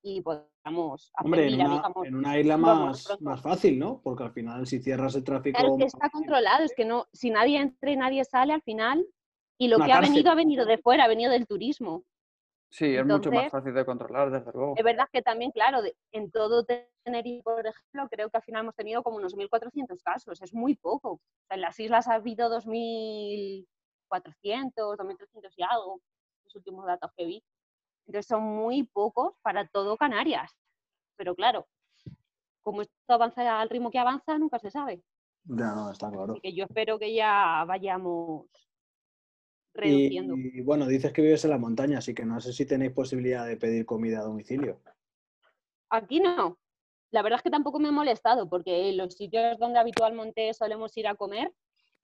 y 0.03 0.21
podamos 0.21 1.11
hacer 1.15 1.25
Hombre, 1.25 1.49
en 1.49 1.55
una, 1.55 1.77
digamos, 1.77 2.07
en 2.07 2.15
una 2.15 2.39
isla 2.39 2.57
más, 2.57 3.09
más 3.21 3.43
fácil, 3.43 3.79
¿no? 3.79 4.01
Porque 4.03 4.25
al 4.25 4.33
final 4.33 4.67
si 4.67 4.79
cierras 4.81 5.15
el 5.17 5.25
tráfico... 5.25 5.59
Claro, 5.59 5.77
que 5.77 5.85
está 5.85 6.11
controlado, 6.11 6.65
es 6.65 6.75
que 6.75 6.85
no, 6.85 7.07
si 7.13 7.31
nadie 7.31 7.59
entra 7.59 7.91
y 7.91 7.97
nadie 7.97 8.25
sale 8.25 8.53
al 8.53 8.63
final, 8.63 9.05
y 9.59 9.69
lo 9.69 9.79
que 9.79 9.93
ha 9.93 10.01
venido 10.01 10.31
ha 10.31 10.35
venido 10.35 10.67
de 10.67 10.79
fuera, 10.79 11.05
ha 11.05 11.09
venido 11.09 11.33
del 11.33 11.47
turismo. 11.47 12.05
Sí, 12.69 12.97
es 12.97 13.07
mucho 13.07 13.31
más 13.31 13.45
Entonces- 13.45 13.53
fácil 13.53 13.75
de 13.75 13.85
controlar, 13.87 14.31
desde 14.31 14.53
luego. 14.53 14.75
Es 14.77 14.85
verdad 14.85 15.09
que 15.13 15.23
también, 15.23 15.53
claro, 15.53 15.79
en 16.13 16.31
todo 16.31 16.65
Tenerife, 17.05 17.43
por 17.43 17.67
ejemplo, 17.67 18.09
creo 18.11 18.29
que 18.29 18.37
al 18.37 18.43
final 18.43 18.63
hemos 18.63 18.75
tenido 18.75 19.03
como 19.03 19.17
unos 19.17 19.35
1.400 19.37 20.03
casos, 20.03 20.43
es 20.43 20.53
muy 20.53 20.75
poco. 20.75 21.21
En 21.49 21.61
las 21.61 21.79
islas 21.79 22.09
ha 22.09 22.15
habido 22.15 22.51
2.400, 22.51 24.97
2.300 24.97 25.53
y 25.57 25.63
algo, 25.63 26.01
los 26.45 26.57
últimos 26.57 26.85
datos 26.87 27.11
que 27.17 27.25
vi. 27.25 27.45
Entonces 28.07 28.27
son 28.27 28.43
muy 28.43 28.83
pocos 28.85 29.35
para 29.43 29.67
todo 29.69 29.97
Canarias. 29.97 30.53
Pero 31.17 31.35
claro, 31.35 31.67
como 32.63 32.83
esto 32.83 32.93
avanza 33.09 33.61
al 33.61 33.71
ritmo 33.71 33.91
que 33.91 33.99
avanza, 33.99 34.39
nunca 34.39 34.59
se 34.59 34.71
sabe. 34.71 35.03
Ya, 35.45 35.73
no, 35.75 35.91
está 35.91 36.11
claro. 36.11 36.33
Así 36.33 36.41
que 36.41 36.53
yo 36.53 36.65
espero 36.65 36.99
que 36.99 37.15
ya 37.15 37.65
vayamos 37.67 38.47
reduciendo. 39.77 40.35
y, 40.37 40.61
bueno, 40.63 40.87
dices 40.87 41.13
que 41.13 41.23
vives 41.23 41.45
en 41.45 41.51
la 41.51 41.59
montaña, 41.59 41.99
así 41.99 42.15
que 42.15 42.25
no 42.25 42.41
sé 42.41 42.53
si 42.53 42.67
tenéis 42.67 42.93
posibilidad 42.93 43.47
de 43.47 43.57
pedir 43.57 43.87
comida 43.87 44.21
a 44.21 44.25
domicilio. 44.25 44.81
Aquí 45.91 46.21
no. 46.21 46.59
La 47.13 47.23
verdad 47.23 47.39
es 47.39 47.43
que 47.43 47.51
tampoco 47.51 47.79
me 47.79 47.89
he 47.89 47.93
molestado 47.93 48.49
porque 48.49 48.93
los 48.93 49.15
sitios 49.15 49.59
donde 49.59 49.79
habitualmente 49.79 50.53
solemos 50.55 50.97
ir 50.97 51.07
a 51.07 51.15
comer 51.15 51.53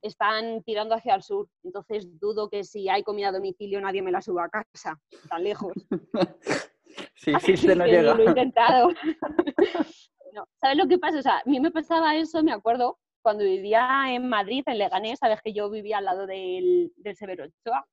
están 0.00 0.62
tirando 0.62 0.94
hacia 0.94 1.14
el 1.14 1.22
sur. 1.22 1.48
Entonces 1.62 2.18
dudo 2.18 2.48
que 2.48 2.64
si 2.64 2.88
hay 2.88 3.02
comida 3.02 3.28
a 3.28 3.32
domicilio 3.32 3.80
nadie 3.80 4.02
me 4.02 4.12
la 4.12 4.22
suba 4.22 4.44
a 4.44 4.48
casa, 4.48 5.00
tan 5.28 5.44
lejos. 5.44 5.72
Si 7.14 7.32
Así 7.32 7.52
existe, 7.52 7.74
no 7.74 7.86
llega. 7.86 8.14
Lo 8.14 8.22
he 8.22 8.26
intentado. 8.26 8.88
No, 10.34 10.48
¿Sabes 10.62 10.78
lo 10.78 10.88
que 10.88 10.98
pasa? 10.98 11.18
O 11.18 11.22
sea, 11.22 11.38
a 11.40 11.42
mí 11.44 11.60
me 11.60 11.70
pasaba 11.70 12.16
eso, 12.16 12.42
me 12.42 12.52
acuerdo, 12.52 12.98
cuando 13.22 13.44
vivía 13.44 14.04
en 14.08 14.28
Madrid, 14.28 14.62
en 14.66 14.78
Leganés, 14.78 15.18
sabes 15.18 15.40
que 15.42 15.52
yo 15.52 15.70
vivía 15.70 15.98
al 15.98 16.04
lado 16.04 16.26
del, 16.26 16.92
del 16.96 17.16
Severo 17.16 17.44
Ochoa. 17.44 17.86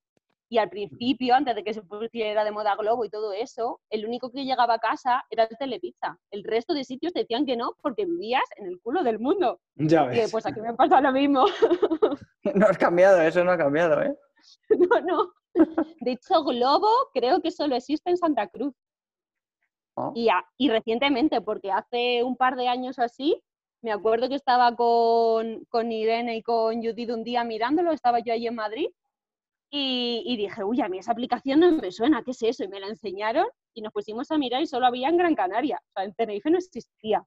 Y 0.51 0.57
al 0.57 0.67
principio, 0.69 1.35
antes 1.35 1.53
de 1.53 1.63
que 1.63 1.75
se 1.75 1.83
pusiera 1.83 2.43
de 2.43 2.49
moda 2.51 2.75
Globo 2.75 3.05
y 3.05 3.09
todo 3.11 3.33
eso, 3.33 3.79
el 3.91 4.07
único 4.07 4.31
que 4.31 4.45
llegaba 4.45 4.73
a 4.73 4.79
casa 4.79 5.23
era 5.29 5.43
el 5.43 5.55
Telepizza. 5.55 6.17
El 6.31 6.43
resto 6.43 6.73
de 6.73 6.83
sitios 6.83 7.13
decían 7.13 7.45
que 7.45 7.55
no 7.55 7.75
porque 7.83 8.05
vivías 8.05 8.41
en 8.55 8.65
el 8.65 8.81
culo 8.81 9.03
del 9.03 9.19
mundo. 9.19 9.59
Ya 9.75 10.05
Y 10.05 10.17
ves. 10.17 10.31
pues 10.31 10.47
aquí 10.47 10.59
me 10.59 10.73
pasa 10.73 11.01
lo 11.01 11.11
mismo. 11.11 11.45
No 12.55 12.65
has 12.65 12.77
cambiado, 12.79 13.21
eso 13.21 13.43
no 13.43 13.51
ha 13.51 13.57
cambiado, 13.57 14.01
¿eh? 14.01 14.15
no, 14.69 14.99
no. 15.01 15.33
De 15.99 16.11
hecho, 16.13 16.43
Globo 16.43 16.87
creo 17.13 17.41
que 17.41 17.51
solo 17.51 17.75
existe 17.75 18.09
en 18.09 18.17
Santa 18.17 18.47
Cruz. 18.47 18.73
Oh. 19.95 20.13
Y, 20.15 20.29
a- 20.29 20.45
y 20.57 20.69
recientemente, 20.69 21.41
porque 21.41 21.71
hace 21.71 22.23
un 22.23 22.35
par 22.37 22.55
de 22.55 22.67
años 22.69 22.97
o 22.97 23.03
así, 23.03 23.39
me 23.81 23.91
acuerdo 23.91 24.27
que 24.29 24.35
estaba 24.35 24.75
con, 24.75 25.65
con 25.69 25.91
Irene 25.91 26.37
y 26.37 26.41
con 26.43 26.81
Judith 26.83 27.09
un 27.11 27.23
día 27.23 27.43
mirándolo, 27.43 27.91
estaba 27.91 28.19
yo 28.19 28.33
allí 28.33 28.47
en 28.47 28.55
Madrid, 28.55 28.87
y, 29.71 30.23
y 30.25 30.35
dije, 30.37 30.63
uy, 30.63 30.81
a 30.81 30.89
mí 30.89 30.97
esa 30.97 31.11
aplicación 31.11 31.59
no 31.59 31.71
me 31.71 31.91
suena, 31.91 32.23
¿qué 32.23 32.31
es 32.31 32.41
eso? 32.41 32.63
Y 32.63 32.67
me 32.67 32.79
la 32.79 32.87
enseñaron 32.87 33.45
y 33.73 33.81
nos 33.81 33.93
pusimos 33.93 34.31
a 34.31 34.37
mirar 34.37 34.61
y 34.61 34.65
solo 34.67 34.87
había 34.87 35.09
en 35.09 35.17
Gran 35.17 35.35
Canaria, 35.35 35.79
o 35.79 35.91
sea, 35.93 36.03
en 36.05 36.13
Tenerife 36.15 36.49
no 36.49 36.57
existía. 36.57 37.23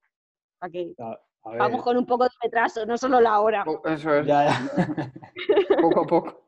Sea 0.59 0.69
que 0.69 0.93
A, 0.99 1.17
a 1.45 1.49
ver, 1.51 1.59
vamos 1.59 1.83
con 1.83 1.95
un 1.97 2.05
poco 2.05 2.25
de 2.25 2.29
retraso, 2.41 2.85
no 2.85 2.97
solo 2.97 3.21
la 3.21 3.39
hora. 3.39 3.63
Po- 3.63 3.81
Eso 3.85 4.13
es, 4.15 4.27
ya, 4.27 4.45
ya. 4.45 4.61
poco 5.81 6.01
a 6.01 6.05
poco. 6.07 6.41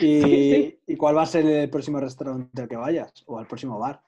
¿Y, 0.00 0.20
Sí. 0.22 0.80
¿Y 0.88 0.96
cuál 0.96 1.16
va 1.16 1.22
a 1.22 1.26
ser 1.26 1.46
el 1.46 1.70
próximo 1.70 2.00
restaurante 2.00 2.62
al 2.62 2.68
que 2.68 2.76
vayas? 2.76 3.12
¿O 3.26 3.38
al 3.38 3.46
próximo 3.46 3.78
bar? 3.78 4.02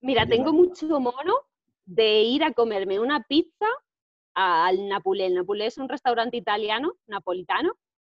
Mira, 0.00 0.26
tengo 0.26 0.52
mucho 0.52 0.86
mono 0.98 1.34
de 1.84 2.22
ir 2.22 2.42
a 2.42 2.52
comerme 2.52 2.98
una 2.98 3.22
pizza 3.22 3.66
al 4.38 4.88
Napulé. 4.88 5.26
El 5.26 5.34
Napulé 5.34 5.66
es 5.66 5.78
un 5.78 5.88
restaurante 5.88 6.36
italiano, 6.36 6.92
napolitano, 7.08 7.74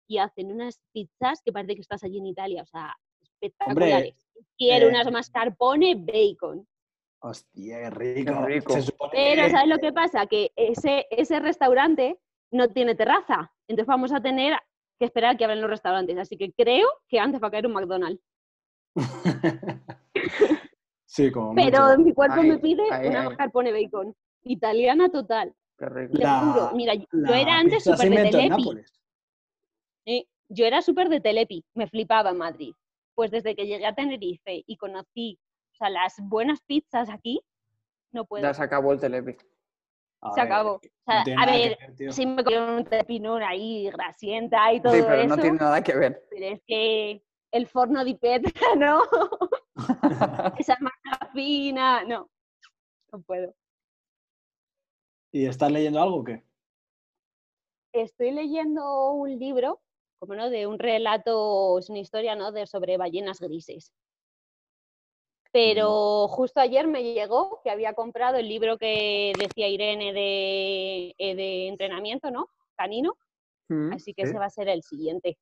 y 0.09 0.19
hacen 0.19 0.51
unas 0.51 0.81
pizzas 0.93 1.41
que 1.45 1.53
parece 1.53 1.75
que 1.77 1.83
estás 1.83 2.03
allí 2.03 2.19
en 2.19 2.27
Italia, 2.27 2.63
o 2.63 2.67
sea, 2.67 2.93
espectaculares. 3.23 4.15
Quiero 4.57 4.87
eh, 4.87 4.89
unas 4.91 5.11
mascarpone 5.13 5.95
bacon. 5.95 6.67
Hostia, 7.21 7.79
qué 7.79 7.91
rico. 7.91 8.45
rico. 8.47 8.75
Pero 9.13 9.45
que- 9.45 9.51
¿sabes 9.51 9.69
lo 9.69 9.79
que 9.79 9.93
pasa? 9.93 10.27
Que 10.27 10.51
ese, 10.57 11.07
ese 11.11 11.39
restaurante 11.41 12.19
no 12.53 12.69
tiene 12.69 12.95
terraza, 12.97 13.53
entonces 13.69 13.87
vamos 13.87 14.13
a 14.13 14.21
tener 14.21 14.59
que 14.99 15.05
esperar 15.05 15.35
a 15.35 15.37
que 15.37 15.45
abran 15.45 15.61
los 15.61 15.71
restaurantes. 15.71 16.19
Así 16.19 16.37
que 16.37 16.53
creo 16.53 16.89
que 17.09 17.21
antes 17.21 17.41
va 17.41 17.49
a 17.49 17.51
caer 17.53 17.67
un 17.67 17.75
McDonald's. 17.75 18.21
sí, 21.07 21.31
como 21.31 21.55
Pero 21.55 21.85
mucho. 21.91 21.99
mi 22.01 22.13
cuerpo 22.13 22.41
Ahí, 22.41 22.49
me 22.49 22.59
pide 22.59 22.83
ahí, 22.91 23.07
una 23.09 23.25
mascarpone 23.25 23.71
bacon. 23.73 24.17
Italiana 24.43 25.09
total. 25.11 25.55
Qué 25.79 25.87
rico. 25.87 26.13
Te 26.17 26.25
La- 26.25 26.41
juro, 26.41 26.71
mira, 26.75 26.95
yo 26.95 27.35
era 27.35 27.59
antes 27.59 27.85
súper 27.85 28.11
de 28.11 28.31
Telepi. 28.31 28.83
¿eh? 30.07 30.27
Yo 30.49 30.65
era 30.67 30.83
súper 30.83 31.09
de 31.09 31.21
Telepi, 31.21 31.65
me 31.75 31.87
flipaba 31.87 32.31
en 32.31 32.39
Madrid. 32.39 32.75
Pues 33.15 33.31
desde 33.31 33.55
que 33.55 33.67
llegué 33.67 33.87
a 33.87 33.95
Tenerife 33.95 34.65
y 34.67 34.77
conocí 34.77 35.39
o 35.73 35.77
sea, 35.77 35.91
las 35.91 36.17
buenas 36.21 36.61
pizzas 36.63 37.09
aquí, 37.11 37.41
no 38.13 38.25
puedo. 38.25 38.43
Ya 38.43 38.55
se 38.55 38.63
acabó 38.63 38.93
el 38.93 39.01
telepi. 39.01 39.37
A 40.23 40.33
Se 40.33 40.41
ver, 40.41 40.53
acabó. 40.53 40.73
O 40.75 40.81
sea, 41.05 41.25
no 41.25 41.43
a 41.43 41.47
ver, 41.47 41.79
ver, 41.97 42.13
sí 42.13 42.27
me 42.27 42.43
comieron 42.43 42.71
un 42.71 42.85
telepinón 42.85 43.43
ahí, 43.43 43.89
grasienta 43.91 44.73
y 44.73 44.81
todo 44.81 44.93
Sí, 44.95 45.03
pero 45.03 45.15
eso, 45.23 45.29
no 45.37 45.41
tiene 45.43 45.59
nada 45.59 45.81
que 45.83 45.95
ver. 45.95 46.25
pero 46.31 46.47
es 46.47 46.61
que 46.67 47.23
el 47.53 47.67
forno 47.69 48.05
de 48.05 48.15
Petra, 48.17 48.53
¿no? 48.77 49.03
Esa 50.59 50.77
masa 50.81 51.31
fina, 51.33 52.03
no, 52.05 52.29
no 53.13 53.21
puedo. 53.23 53.55
¿Y 55.33 55.47
estás 55.47 55.71
leyendo 55.71 56.01
algo 56.01 56.17
o 56.17 56.25
qué? 56.25 56.43
Estoy 57.93 58.31
leyendo 58.31 59.13
un 59.13 59.39
libro, 59.39 59.81
como 60.19 60.35
no, 60.35 60.51
de 60.51 60.67
un 60.67 60.79
relato, 60.79 61.79
es 61.79 61.91
una 61.91 61.99
historia, 61.99 62.35
¿no? 62.35 62.53
De 62.53 62.67
sobre 62.67 62.97
ballenas 62.97 63.41
grises. 63.41 63.93
Pero 65.53 66.29
justo 66.29 66.61
ayer 66.61 66.87
me 66.87 67.03
llegó 67.15 67.61
que 67.63 67.71
había 67.71 67.95
comprado 67.95 68.37
el 68.37 68.49
libro 68.49 68.77
que 68.79 69.33
decía 69.39 69.69
Irene 69.69 70.13
de, 70.13 71.15
eh, 71.17 71.35
de 71.35 71.69
entrenamiento, 71.69 72.31
¿no? 72.31 72.49
Canino. 72.77 73.17
Mm, 73.69 73.93
Así 73.93 74.13
que 74.15 74.23
sí. 74.23 74.29
ese 74.29 74.39
va 74.39 74.47
a 74.47 74.51
ser 74.51 74.69
el 74.69 74.83
siguiente. 74.83 75.39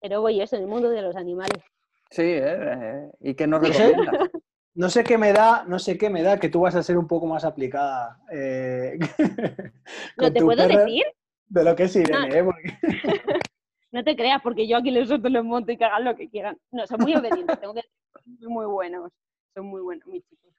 Pero 0.00 0.22
voy 0.22 0.40
eso, 0.40 0.56
en 0.56 0.62
el 0.62 0.68
mundo 0.68 0.88
de 0.88 1.02
los 1.02 1.14
animales. 1.14 1.62
Sí, 2.10 2.22
¿eh? 2.22 2.42
Eh, 2.42 3.10
¿Y 3.20 3.34
qué 3.34 3.46
nos 3.46 3.60
recomiendas? 3.62 4.30
No 4.74 4.88
sé 4.88 5.04
qué 5.04 5.18
me 5.18 5.32
da, 5.32 5.64
no 5.66 5.78
sé 5.78 5.98
qué 5.98 6.08
me 6.08 6.22
da 6.22 6.38
que 6.40 6.48
tú 6.48 6.60
vas 6.60 6.74
a 6.74 6.82
ser 6.82 6.96
un 6.96 7.06
poco 7.06 7.26
más 7.26 7.44
aplicada. 7.44 8.18
eh, 8.32 8.98
¿No 10.16 10.32
te 10.32 10.40
puedo 10.42 10.66
decir? 10.66 11.04
De 11.46 11.64
lo 11.64 11.76
que 11.76 11.84
es 11.84 11.96
Irene, 11.96 12.38
¿eh? 12.38 12.44
Porque- 12.44 12.78
No 13.92 14.02
te 14.02 14.16
creas, 14.16 14.40
porque 14.42 14.66
yo 14.66 14.78
aquí 14.78 14.90
les 14.90 15.06
suelto 15.08 15.28
los 15.28 15.44
monto 15.44 15.70
y 15.70 15.76
que 15.76 15.84
hagan 15.84 16.04
lo 16.04 16.16
que 16.16 16.30
quieran. 16.30 16.58
No, 16.70 16.86
son 16.86 17.00
muy 17.00 17.14
obedientes, 17.14 17.60
tengo 17.60 17.74
que 17.74 17.82
decir, 17.82 18.38
son 18.40 18.50
muy 18.52 18.64
buenos. 18.64 19.12
Son 19.54 19.66
muy 19.66 19.82
buenos, 19.82 20.06
mis 20.06 20.26
chicos. 20.26 20.50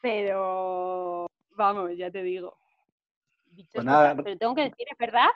Pero, 0.00 1.26
vamos, 1.54 1.90
ya 1.96 2.10
te 2.10 2.22
digo. 2.22 2.56
bichos 3.50 3.72
Pues 3.74 3.84
nada. 3.84 4.16
Pero 4.16 4.38
tengo 4.38 4.54
que 4.54 4.62
decir, 4.62 4.86
es 4.90 4.96
verdad, 4.98 5.28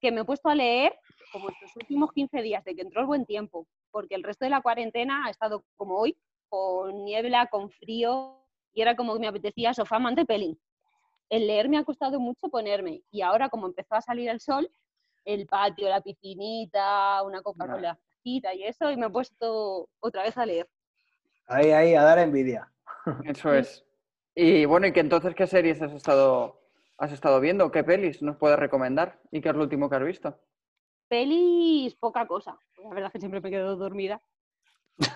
que 0.00 0.12
me 0.12 0.20
he 0.20 0.24
puesto 0.24 0.48
a 0.48 0.54
leer 0.54 0.94
como 1.32 1.48
estos 1.50 1.74
últimos 1.76 2.12
15 2.12 2.42
días 2.42 2.62
de 2.64 2.76
que 2.76 2.82
entró 2.82 3.00
el 3.00 3.06
buen 3.08 3.26
tiempo, 3.26 3.66
porque 3.90 4.14
el 4.14 4.22
resto 4.22 4.44
de 4.44 4.50
la 4.50 4.62
cuarentena 4.62 5.26
ha 5.26 5.30
estado 5.30 5.64
como 5.76 5.96
hoy, 5.98 6.16
con 6.48 7.04
niebla, 7.04 7.46
con 7.46 7.70
frío, 7.70 8.44
y 8.72 8.82
era 8.82 8.96
como 8.96 9.14
que 9.14 9.20
me 9.20 9.28
apetecía 9.28 9.74
sofá, 9.74 9.98
manta 9.98 10.22
y 10.22 10.24
pelín. 10.24 10.60
El 11.28 11.46
leer 11.46 11.68
me 11.68 11.78
ha 11.78 11.84
costado 11.84 12.20
mucho 12.20 12.48
ponerme, 12.48 13.02
y 13.10 13.22
ahora 13.22 13.48
como 13.48 13.66
empezó 13.66 13.94
a 13.94 14.02
salir 14.02 14.28
el 14.28 14.40
sol, 14.40 14.70
el 15.24 15.46
patio, 15.46 15.88
la 15.88 16.00
piscinita, 16.00 17.22
una 17.22 17.42
Coca-Cola 17.42 17.96
fresquita 17.96 18.54
y 18.54 18.64
eso, 18.64 18.90
y 18.90 18.96
me 18.96 19.06
he 19.06 19.10
puesto 19.10 19.88
otra 20.00 20.22
vez 20.22 20.36
a 20.38 20.46
leer. 20.46 20.68
Ahí, 21.46 21.70
ahí, 21.70 21.94
a 21.94 22.02
dar 22.02 22.18
envidia. 22.18 22.70
Eso 23.24 23.52
es. 23.54 23.84
Y 24.34 24.66
bueno, 24.66 24.86
¿y 24.86 24.92
qué 24.92 25.00
entonces 25.00 25.34
qué 25.34 25.46
series 25.46 25.80
has 25.82 25.92
estado, 25.92 26.60
has 26.98 27.12
estado 27.12 27.40
viendo? 27.40 27.70
¿Qué 27.70 27.82
pelis 27.82 28.22
nos 28.22 28.36
puedes 28.36 28.58
recomendar? 28.58 29.20
¿Y 29.30 29.40
qué 29.40 29.48
es 29.48 29.54
lo 29.54 29.62
último 29.62 29.88
que 29.88 29.96
has 29.96 30.04
visto? 30.04 30.38
Pelis, 31.08 31.94
poca 31.96 32.26
cosa. 32.26 32.58
La 32.82 32.90
verdad 32.90 33.06
es 33.06 33.12
que 33.12 33.18
siempre 33.18 33.40
me 33.40 33.50
quedo 33.50 33.76
dormida. 33.76 34.20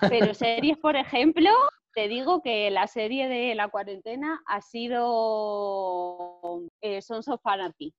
Pero 0.08 0.34
series, 0.34 0.78
por 0.78 0.96
ejemplo, 0.96 1.50
te 1.94 2.08
digo 2.08 2.42
que 2.42 2.70
la 2.70 2.86
serie 2.86 3.28
de 3.28 3.54
la 3.54 3.68
cuarentena 3.68 4.42
ha 4.46 4.60
sido 4.60 6.62
eh, 6.80 7.02
Sons 7.02 7.28
of 7.28 7.40
Anarchy. 7.44 7.94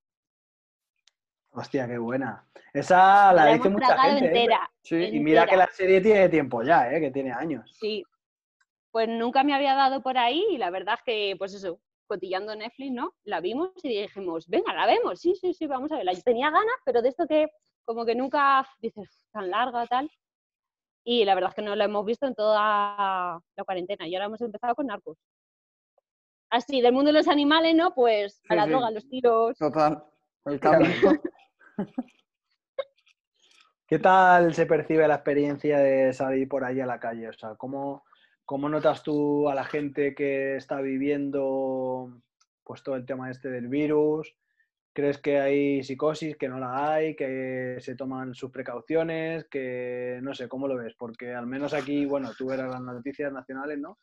Hostia, 1.52 1.88
qué 1.88 2.00
buena. 2.00 2.48
Esa 2.74 3.32
la, 3.32 3.46
la 3.46 3.54
dice 3.54 3.70
mucha 3.70 3.98
gente. 3.98 4.26
¿eh? 4.26 4.28
entera. 4.28 4.70
Sí. 4.82 4.96
Y 4.96 5.20
mira 5.20 5.46
que 5.46 5.54
entera. 5.54 5.68
la 5.68 5.72
serie 5.72 6.02
tiene 6.02 6.30
tiempo 6.30 6.64
ya, 6.64 6.92
¿eh? 6.92 7.00
que 7.00 7.12
tiene 7.12 7.32
años. 7.32 7.78
Sí. 7.80 8.04
Pues 8.92 9.08
nunca 9.08 9.44
me 9.44 9.54
había 9.54 9.76
dado 9.76 10.02
por 10.02 10.18
ahí 10.18 10.44
y 10.52 10.58
la 10.58 10.72
verdad 10.72 10.96
es 10.98 11.04
que, 11.04 11.36
pues 11.38 11.54
eso, 11.54 11.80
cotillando 12.08 12.56
Netflix, 12.56 12.92
¿no? 12.92 13.14
La 13.24 13.40
vimos 13.40 13.72
y 13.84 14.02
dijimos, 14.02 14.48
venga, 14.48 14.74
la 14.74 14.86
vemos, 14.86 15.20
sí, 15.20 15.36
sí, 15.36 15.54
sí, 15.54 15.68
vamos 15.68 15.92
a 15.92 15.98
verla. 15.98 16.14
Yo 16.14 16.22
tenía 16.22 16.50
ganas, 16.50 16.76
pero 16.86 17.02
de 17.02 17.10
esto 17.10 17.28
que 17.28 17.48
como 17.86 18.06
que 18.06 18.16
nunca 18.16 18.68
dices, 18.80 19.26
tan 19.32 19.50
larga, 19.50 19.86
tal. 19.88 20.10
Y 21.04 21.26
la 21.26 21.36
verdad 21.36 21.50
es 21.50 21.56
que 21.56 21.62
no 21.62 21.76
la 21.76 21.86
hemos 21.86 22.06
visto 22.06 22.26
en 22.26 22.36
toda 22.36 23.42
la 23.56 23.64
cuarentena 23.66 24.08
y 24.08 24.16
ahora 24.16 24.26
hemos 24.28 24.42
empezado 24.42 24.74
con 24.76 24.88
Narcos. 24.88 25.18
Así, 26.50 26.82
del 26.82 26.94
mundo 26.94 27.10
de 27.12 27.18
los 27.18 27.28
animales, 27.28 27.76
¿no? 27.76 27.94
Pues 27.94 28.40
a 28.48 28.54
Sí, 28.54 28.56
la 28.56 28.64
sí. 28.66 28.70
droga, 28.70 28.92
los 28.92 29.10
tiros. 29.10 29.58
Total. 29.58 30.04
El 30.46 30.60
cambio. 30.60 30.88
¿Qué 33.88 34.00
tal 34.00 34.54
se 34.54 34.66
percibe 34.66 35.08
la 35.08 35.16
experiencia 35.16 35.80
de 35.80 36.14
salir 36.14 36.48
por 36.48 36.64
ahí 36.64 36.80
a 36.80 36.86
la 36.86 37.00
calle? 37.00 37.30
O 37.30 37.34
sea, 37.34 37.56
¿cómo, 37.56 38.04
cómo 38.46 38.70
notas 38.70 39.04
tú 39.04 39.50
a 39.50 39.56
la 39.56 39.64
gente 39.66 40.16
que 40.16 40.56
está 40.56 40.80
viviendo 40.82 42.10
pues 42.64 42.82
todo 42.82 42.96
el 42.96 43.06
tema 43.06 43.30
este 43.30 43.50
del 43.50 43.68
virus? 43.68 44.34
¿Crees 44.96 45.18
que 45.18 45.40
hay 45.40 45.84
psicosis, 45.84 46.38
que 46.38 46.48
no 46.48 46.60
la 46.60 46.94
hay, 46.94 47.16
que 47.16 47.78
se 47.80 47.96
toman 47.96 48.36
sus 48.36 48.52
precauciones, 48.52 49.46
que 49.46 50.20
no 50.22 50.36
sé, 50.36 50.48
¿cómo 50.48 50.68
lo 50.68 50.78
ves? 50.78 50.94
Porque 50.96 51.34
al 51.34 51.48
menos 51.48 51.74
aquí, 51.74 52.06
bueno, 52.06 52.30
tú 52.38 52.52
eras 52.52 52.70
las 52.70 52.82
noticias 52.82 53.34
nacionales, 53.34 53.80
¿no? 53.80 53.98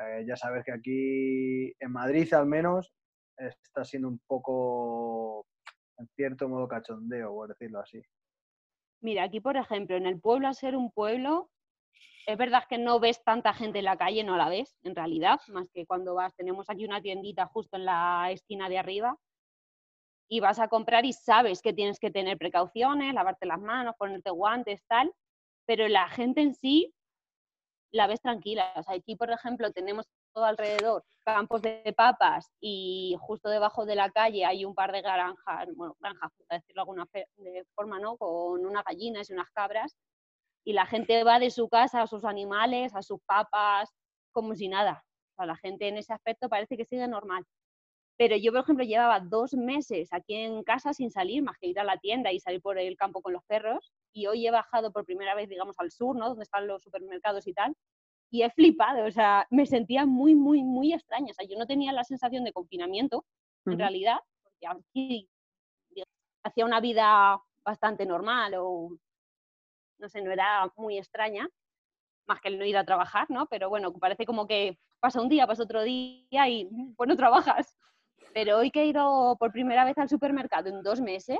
Eh, 0.00 0.24
ya 0.28 0.36
sabes 0.36 0.64
que 0.64 0.70
aquí 0.70 1.74
en 1.80 1.90
Madrid 1.90 2.32
al 2.34 2.46
menos 2.46 2.94
está 3.36 3.84
siendo 3.84 4.06
un 4.06 4.20
poco, 4.28 5.44
en 5.98 6.06
cierto 6.14 6.48
modo, 6.48 6.68
cachondeo, 6.68 7.32
por 7.32 7.48
decirlo 7.48 7.80
así. 7.80 8.00
Mira, 9.00 9.24
aquí 9.24 9.40
por 9.40 9.56
ejemplo, 9.56 9.96
en 9.96 10.06
el 10.06 10.20
pueblo, 10.20 10.46
al 10.46 10.54
ser 10.54 10.76
un 10.76 10.92
pueblo, 10.92 11.50
es 12.26 12.38
verdad 12.38 12.62
que 12.68 12.78
no 12.78 13.00
ves 13.00 13.24
tanta 13.24 13.54
gente 13.54 13.80
en 13.80 13.86
la 13.86 13.96
calle, 13.96 14.22
no 14.22 14.36
la 14.36 14.48
ves 14.48 14.78
en 14.84 14.94
realidad, 14.94 15.40
más 15.48 15.68
que 15.72 15.84
cuando 15.84 16.14
vas, 16.14 16.32
tenemos 16.36 16.70
aquí 16.70 16.84
una 16.84 17.02
tiendita 17.02 17.46
justo 17.46 17.76
en 17.76 17.86
la 17.86 18.30
esquina 18.30 18.68
de 18.68 18.78
arriba 18.78 19.18
y 20.28 20.40
vas 20.40 20.58
a 20.58 20.68
comprar 20.68 21.04
y 21.04 21.12
sabes 21.12 21.62
que 21.62 21.72
tienes 21.72 21.98
que 21.98 22.10
tener 22.10 22.36
precauciones, 22.38 23.14
lavarte 23.14 23.46
las 23.46 23.60
manos, 23.60 23.94
ponerte 23.98 24.30
guantes, 24.30 24.84
tal, 24.86 25.12
pero 25.66 25.88
la 25.88 26.08
gente 26.08 26.42
en 26.42 26.54
sí 26.54 26.94
la 27.92 28.06
ves 28.06 28.20
tranquila. 28.20 28.72
O 28.76 28.82
sea, 28.82 28.94
aquí, 28.94 29.16
por 29.16 29.30
ejemplo, 29.30 29.72
tenemos 29.72 30.06
todo 30.34 30.44
alrededor 30.44 31.04
campos 31.24 31.60
de 31.62 31.94
papas 31.96 32.50
y 32.60 33.16
justo 33.20 33.50
debajo 33.50 33.84
de 33.84 33.94
la 33.94 34.10
calle 34.10 34.44
hay 34.46 34.64
un 34.64 34.74
par 34.74 34.92
de 34.92 35.02
granjas, 35.02 35.68
bueno, 35.74 35.94
granjas, 36.00 36.30
por 36.36 36.46
decirlo 36.48 36.80
de 36.80 36.80
alguna 36.80 37.06
forma, 37.74 37.98
¿no? 37.98 38.16
Con 38.16 38.64
unas 38.64 38.84
gallinas 38.84 39.28
y 39.28 39.34
unas 39.34 39.50
cabras. 39.50 39.96
Y 40.64 40.72
la 40.72 40.86
gente 40.86 41.24
va 41.24 41.38
de 41.38 41.50
su 41.50 41.68
casa 41.68 42.02
a 42.02 42.06
sus 42.06 42.24
animales, 42.24 42.94
a 42.94 43.02
sus 43.02 43.20
papas, 43.26 43.94
como 44.32 44.54
si 44.54 44.68
nada. 44.68 45.04
O 45.32 45.36
sea, 45.36 45.46
la 45.46 45.56
gente 45.56 45.88
en 45.88 45.98
ese 45.98 46.12
aspecto 46.12 46.48
parece 46.48 46.76
que 46.76 46.84
sigue 46.84 47.06
normal. 47.08 47.44
Pero 48.18 48.36
yo, 48.36 48.50
por 48.50 48.62
ejemplo, 48.62 48.84
llevaba 48.84 49.20
dos 49.20 49.54
meses 49.54 50.08
aquí 50.12 50.34
en 50.34 50.64
casa 50.64 50.92
sin 50.92 51.10
salir, 51.10 51.42
más 51.42 51.56
que 51.58 51.68
ir 51.68 51.78
a 51.78 51.84
la 51.84 51.98
tienda 51.98 52.32
y 52.32 52.40
salir 52.40 52.60
por 52.60 52.76
el 52.76 52.96
campo 52.96 53.22
con 53.22 53.32
los 53.32 53.44
perros. 53.44 53.92
Y 54.12 54.26
hoy 54.26 54.44
he 54.44 54.50
bajado 54.50 54.92
por 54.92 55.04
primera 55.04 55.36
vez, 55.36 55.48
digamos, 55.48 55.76
al 55.78 55.92
sur, 55.92 56.16
¿no? 56.16 56.30
Donde 56.30 56.42
están 56.42 56.66
los 56.66 56.82
supermercados 56.82 57.46
y 57.46 57.54
tal. 57.54 57.76
Y 58.30 58.42
he 58.42 58.50
flipado, 58.50 59.06
o 59.06 59.10
sea, 59.12 59.46
me 59.50 59.66
sentía 59.66 60.04
muy, 60.04 60.34
muy, 60.34 60.64
muy 60.64 60.92
extraña. 60.92 61.30
O 61.30 61.34
sea, 61.34 61.46
yo 61.48 61.56
no 61.56 61.66
tenía 61.66 61.92
la 61.92 62.02
sensación 62.02 62.42
de 62.42 62.52
confinamiento, 62.52 63.24
en 63.66 63.78
realidad, 63.78 64.18
porque 64.42 64.66
aquí 64.66 65.28
hacía 66.42 66.64
una 66.64 66.80
vida 66.80 67.40
bastante 67.64 68.04
normal 68.04 68.54
o, 68.56 68.96
no 69.98 70.08
sé, 70.08 70.22
no 70.22 70.32
era 70.32 70.72
muy 70.76 70.98
extraña, 70.98 71.48
más 72.26 72.40
que 72.40 72.48
el 72.48 72.58
no 72.58 72.64
ir 72.64 72.76
a 72.76 72.84
trabajar, 72.84 73.30
¿no? 73.30 73.46
Pero 73.46 73.68
bueno, 73.68 73.92
parece 73.92 74.26
como 74.26 74.46
que 74.46 74.78
pasa 75.00 75.20
un 75.20 75.28
día, 75.28 75.46
pasa 75.46 75.62
otro 75.62 75.82
día 75.82 76.48
y, 76.48 76.68
pues 76.96 77.08
no 77.08 77.16
trabajas. 77.16 77.78
Pero 78.34 78.58
hoy 78.58 78.70
que 78.70 78.82
he 78.82 78.86
ido 78.86 79.36
por 79.38 79.52
primera 79.52 79.84
vez 79.84 79.98
al 79.98 80.08
supermercado 80.08 80.68
en 80.68 80.82
dos 80.82 81.00
meses, 81.00 81.38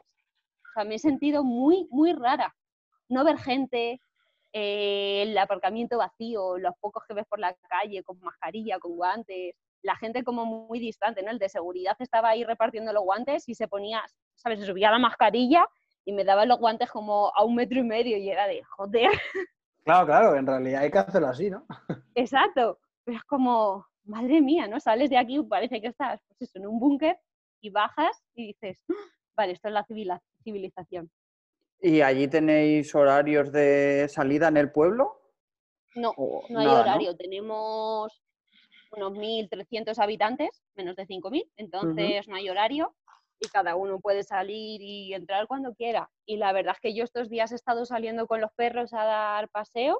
me 0.84 0.96
he 0.96 0.98
sentido 0.98 1.44
muy, 1.44 1.86
muy 1.90 2.12
rara. 2.12 2.54
No 3.08 3.24
ver 3.24 3.38
gente, 3.38 4.00
eh, 4.52 5.22
el 5.22 5.38
aparcamiento 5.38 5.98
vacío, 5.98 6.58
los 6.58 6.74
pocos 6.80 7.02
que 7.06 7.14
ves 7.14 7.26
por 7.28 7.38
la 7.38 7.54
calle 7.68 8.02
con 8.02 8.18
mascarilla, 8.20 8.78
con 8.78 8.96
guantes, 8.96 9.54
la 9.82 9.96
gente 9.96 10.24
como 10.24 10.44
muy 10.44 10.78
distante, 10.78 11.22
¿no? 11.22 11.30
El 11.30 11.38
de 11.38 11.48
seguridad 11.48 11.96
estaba 11.98 12.30
ahí 12.30 12.44
repartiendo 12.44 12.92
los 12.92 13.04
guantes 13.04 13.48
y 13.48 13.54
se 13.54 13.68
ponía, 13.68 14.02
¿sabes? 14.34 14.60
Se 14.60 14.66
subía 14.66 14.90
la 14.90 14.98
mascarilla 14.98 15.66
y 16.04 16.12
me 16.12 16.24
daba 16.24 16.44
los 16.46 16.58
guantes 16.58 16.90
como 16.90 17.32
a 17.34 17.44
un 17.44 17.54
metro 17.54 17.78
y 17.78 17.84
medio 17.84 18.16
y 18.16 18.28
era 18.28 18.46
de, 18.46 18.62
joder. 18.64 19.10
Claro, 19.84 20.06
claro, 20.06 20.36
en 20.36 20.46
realidad 20.46 20.82
hay 20.82 20.90
que 20.90 20.98
hacerlo 20.98 21.28
así, 21.28 21.48
¿no? 21.48 21.64
Exacto, 22.14 22.78
pero 23.04 23.16
es 23.16 23.24
como, 23.24 23.86
madre 24.08 24.40
mía, 24.40 24.66
¿no? 24.66 24.80
Sales 24.80 25.10
de 25.10 25.18
aquí, 25.18 25.40
parece 25.42 25.80
que 25.80 25.88
estás 25.88 26.20
pues 26.38 26.54
en 26.56 26.66
un 26.66 26.80
búnker 26.80 27.18
y 27.60 27.70
bajas 27.70 28.24
y 28.34 28.48
dices, 28.48 28.84
¡Ah! 28.90 28.94
vale, 29.36 29.52
esto 29.52 29.68
es 29.68 29.74
la 29.74 29.86
civilización. 30.42 31.10
¿Y 31.80 32.00
allí 32.00 32.26
tenéis 32.26 32.92
horarios 32.94 33.52
de 33.52 34.08
salida 34.08 34.48
en 34.48 34.56
el 34.56 34.72
pueblo? 34.72 35.20
No, 35.94 36.12
no 36.48 36.58
hay 36.58 36.66
horario. 36.66 37.16
Tenemos 37.16 38.22
unos 38.90 39.12
1.300 39.12 39.98
habitantes, 39.98 40.62
menos 40.74 40.96
de 40.96 41.06
5.000, 41.06 41.50
entonces 41.56 42.26
no 42.26 42.36
hay 42.36 42.48
horario 42.48 42.96
y 43.40 43.48
cada 43.48 43.76
uno 43.76 44.00
puede 44.00 44.24
salir 44.24 44.80
y 44.82 45.14
entrar 45.14 45.46
cuando 45.46 45.74
quiera. 45.74 46.10
Y 46.26 46.38
la 46.38 46.52
verdad 46.52 46.74
es 46.74 46.80
que 46.80 46.94
yo 46.94 47.04
estos 47.04 47.28
días 47.28 47.52
he 47.52 47.54
estado 47.54 47.84
saliendo 47.84 48.26
con 48.26 48.40
los 48.40 48.52
perros 48.54 48.92
a 48.92 49.04
dar 49.04 49.48
paseos 49.50 49.98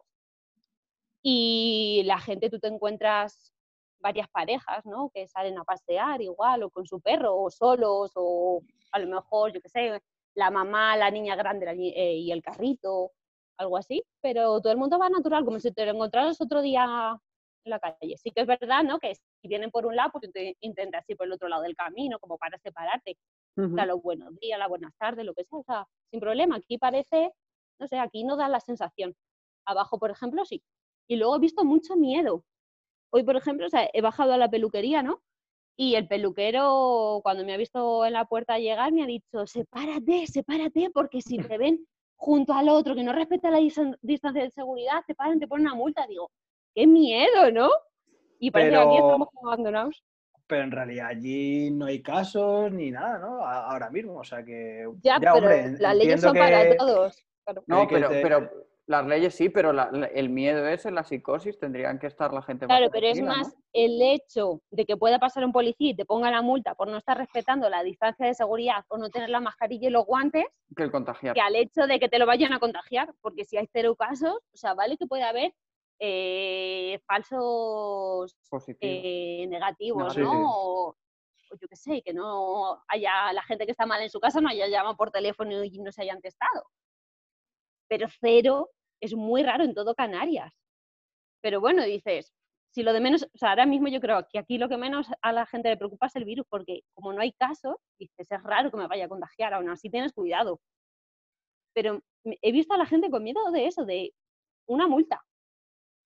y 1.22 2.02
la 2.06 2.18
gente, 2.18 2.50
tú 2.50 2.58
te 2.58 2.68
encuentras 2.68 3.52
varias 4.00 4.28
parejas, 4.28 4.84
¿no? 4.86 5.10
Que 5.10 5.26
salen 5.28 5.58
a 5.58 5.64
pasear 5.64 6.20
igual, 6.22 6.62
o 6.62 6.70
con 6.70 6.86
su 6.86 7.00
perro, 7.00 7.36
o 7.36 7.50
solos, 7.50 8.12
o 8.14 8.62
a 8.92 8.98
lo 8.98 9.06
mejor, 9.06 9.52
yo 9.52 9.60
qué 9.60 9.68
sé, 9.68 10.02
la 10.34 10.50
mamá, 10.50 10.96
la 10.96 11.10
niña 11.10 11.36
grande 11.36 11.66
eh, 11.96 12.14
y 12.14 12.32
el 12.32 12.42
carrito, 12.42 13.12
algo 13.56 13.76
así, 13.76 14.04
pero 14.20 14.60
todo 14.60 14.72
el 14.72 14.78
mundo 14.78 14.98
va 14.98 15.08
natural, 15.08 15.44
como 15.44 15.58
si 15.58 15.72
te 15.72 15.84
lo 15.84 15.92
encontraras 15.92 16.40
otro 16.40 16.62
día 16.62 17.18
en 17.64 17.70
la 17.70 17.80
calle. 17.80 18.16
Sí 18.16 18.30
que 18.30 18.42
es 18.42 18.46
verdad, 18.46 18.84
¿no? 18.84 18.98
Que 18.98 19.14
si 19.14 19.48
vienen 19.48 19.70
por 19.70 19.84
un 19.84 19.96
lado, 19.96 20.12
pues 20.12 20.30
intentas 20.60 21.04
ir 21.08 21.16
por 21.16 21.26
el 21.26 21.32
otro 21.32 21.48
lado 21.48 21.62
del 21.62 21.76
camino, 21.76 22.18
como 22.20 22.38
para 22.38 22.58
separarte. 22.58 23.16
Da 23.56 23.86
los 23.86 24.00
buenos 24.00 24.38
días, 24.38 24.56
las 24.56 24.68
buenas 24.68 24.94
tardes, 24.96 25.24
lo 25.24 25.34
que 25.34 25.44
sea, 25.44 25.58
o 25.58 25.64
sea, 25.64 25.88
sin 26.12 26.20
problema. 26.20 26.56
Aquí 26.56 26.78
parece, 26.78 27.32
no 27.80 27.88
sé, 27.88 27.98
aquí 27.98 28.22
no 28.22 28.36
da 28.36 28.48
la 28.48 28.60
sensación. 28.60 29.16
Abajo, 29.64 29.98
por 29.98 30.12
ejemplo, 30.12 30.44
sí. 30.44 30.62
Y 31.08 31.16
luego 31.16 31.34
he 31.34 31.40
visto 31.40 31.64
mucho 31.64 31.96
miedo. 31.96 32.44
Hoy, 33.10 33.22
por 33.22 33.36
ejemplo, 33.36 33.66
o 33.66 33.70
sea, 33.70 33.88
he 33.92 34.00
bajado 34.00 34.32
a 34.32 34.36
la 34.36 34.50
peluquería, 34.50 35.02
¿no? 35.02 35.22
Y 35.76 35.94
el 35.94 36.08
peluquero, 36.08 37.20
cuando 37.22 37.44
me 37.44 37.54
ha 37.54 37.56
visto 37.56 38.04
en 38.04 38.12
la 38.12 38.24
puerta 38.24 38.58
llegar, 38.58 38.92
me 38.92 39.04
ha 39.04 39.06
dicho, 39.06 39.46
sepárate, 39.46 40.26
sepárate, 40.26 40.90
porque 40.92 41.22
si 41.22 41.38
te 41.38 41.56
ven 41.56 41.86
junto 42.16 42.52
al 42.52 42.68
otro 42.68 42.96
que 42.96 43.04
no 43.04 43.12
respeta 43.12 43.50
la 43.50 43.58
distancia 43.58 44.42
de 44.42 44.50
seguridad, 44.50 45.04
te 45.06 45.14
paran, 45.14 45.38
te 45.38 45.46
ponen 45.46 45.66
una 45.66 45.76
multa. 45.76 46.04
Digo, 46.08 46.30
qué 46.74 46.86
miedo, 46.86 47.52
¿no? 47.52 47.70
Y 48.40 48.50
parece 48.50 48.72
que 48.72 48.76
aquí 48.76 48.96
estamos 48.96 49.28
abandonados. 49.42 50.02
Pero 50.48 50.64
en 50.64 50.70
realidad 50.72 51.08
allí 51.08 51.70
no 51.70 51.86
hay 51.86 52.02
casos 52.02 52.72
ni 52.72 52.90
nada, 52.90 53.18
¿no? 53.18 53.44
Ahora 53.46 53.88
mismo, 53.90 54.18
o 54.18 54.24
sea 54.24 54.42
que... 54.44 54.84
Ya, 55.02 55.20
pero 55.20 55.48
las 55.78 55.96
leyes 55.96 56.20
son 56.20 56.36
para 56.36 56.76
todos. 56.76 57.24
No, 57.66 57.86
pero, 57.88 58.08
pero 58.08 58.67
las 58.88 59.06
leyes 59.06 59.34
sí, 59.34 59.50
pero 59.50 59.70
el 59.70 60.30
miedo 60.30 60.66
es 60.66 60.86
en 60.86 60.94
la 60.94 61.04
psicosis, 61.04 61.58
tendrían 61.58 61.98
que 61.98 62.06
estar 62.06 62.32
la 62.32 62.40
gente 62.40 62.64
Claro, 62.64 62.88
pero 62.90 63.06
es 63.06 63.20
más 63.20 63.54
el 63.74 64.00
hecho 64.00 64.62
de 64.70 64.86
que 64.86 64.96
pueda 64.96 65.18
pasar 65.18 65.44
un 65.44 65.52
policía 65.52 65.90
y 65.90 65.94
te 65.94 66.06
ponga 66.06 66.30
la 66.30 66.40
multa 66.40 66.74
por 66.74 66.88
no 66.88 66.96
estar 66.96 67.18
respetando 67.18 67.68
la 67.68 67.82
distancia 67.82 68.24
de 68.24 68.32
seguridad 68.32 68.86
o 68.88 68.96
no 68.96 69.10
tener 69.10 69.28
la 69.28 69.40
mascarilla 69.40 69.88
y 69.88 69.90
los 69.90 70.06
guantes, 70.06 70.46
que 70.74 70.82
el 70.82 70.90
contagiar. 70.90 71.34
Que 71.34 71.40
al 71.42 71.54
hecho 71.54 71.86
de 71.86 72.00
que 72.00 72.08
te 72.08 72.18
lo 72.18 72.24
vayan 72.24 72.54
a 72.54 72.58
contagiar, 72.58 73.12
porque 73.20 73.44
si 73.44 73.58
hay 73.58 73.68
cero 73.70 73.94
casos, 73.94 74.38
o 74.52 74.56
sea, 74.56 74.72
vale 74.72 74.96
que 74.96 75.06
puede 75.06 75.24
haber 75.24 75.52
eh, 75.98 76.98
falsos 77.06 78.34
eh, 78.80 79.46
negativos, 79.48 80.16
¿no? 80.16 80.32
O, 80.46 80.96
yo 81.60 81.68
qué 81.68 81.76
sé, 81.76 82.00
que 82.02 82.14
no 82.14 82.82
haya 82.88 83.34
la 83.34 83.42
gente 83.42 83.66
que 83.66 83.72
está 83.72 83.84
mal 83.84 84.00
en 84.00 84.10
su 84.10 84.18
casa 84.18 84.40
no 84.40 84.48
haya 84.48 84.66
llamado 84.66 84.96
por 84.96 85.10
teléfono 85.10 85.62
y 85.62 85.78
no 85.78 85.92
se 85.92 86.00
hayan 86.00 86.22
testado. 86.22 86.64
Pero 87.86 88.06
cero 88.20 88.70
es 89.00 89.14
muy 89.14 89.42
raro 89.42 89.64
en 89.64 89.74
todo 89.74 89.94
Canarias. 89.94 90.52
Pero 91.40 91.60
bueno, 91.60 91.84
dices, 91.84 92.32
si 92.70 92.82
lo 92.82 92.92
de 92.92 93.00
menos, 93.00 93.22
o 93.22 93.38
sea, 93.38 93.50
ahora 93.50 93.66
mismo 93.66 93.88
yo 93.88 94.00
creo 94.00 94.26
que 94.30 94.38
aquí 94.38 94.58
lo 94.58 94.68
que 94.68 94.76
menos 94.76 95.08
a 95.22 95.32
la 95.32 95.46
gente 95.46 95.68
le 95.68 95.76
preocupa 95.76 96.06
es 96.06 96.16
el 96.16 96.24
virus, 96.24 96.46
porque 96.48 96.82
como 96.94 97.12
no 97.12 97.20
hay 97.20 97.32
casos, 97.32 97.76
dices, 97.98 98.30
es 98.30 98.42
raro 98.42 98.70
que 98.70 98.76
me 98.76 98.86
vaya 98.86 99.06
a 99.06 99.08
contagiar, 99.08 99.54
aún 99.54 99.68
así 99.68 99.88
tienes 99.90 100.12
cuidado. 100.12 100.60
Pero 101.74 102.02
he 102.24 102.52
visto 102.52 102.74
a 102.74 102.78
la 102.78 102.86
gente 102.86 103.10
con 103.10 103.22
miedo 103.22 103.50
de 103.52 103.66
eso, 103.66 103.84
de 103.84 104.12
una 104.66 104.86
multa. 104.86 105.24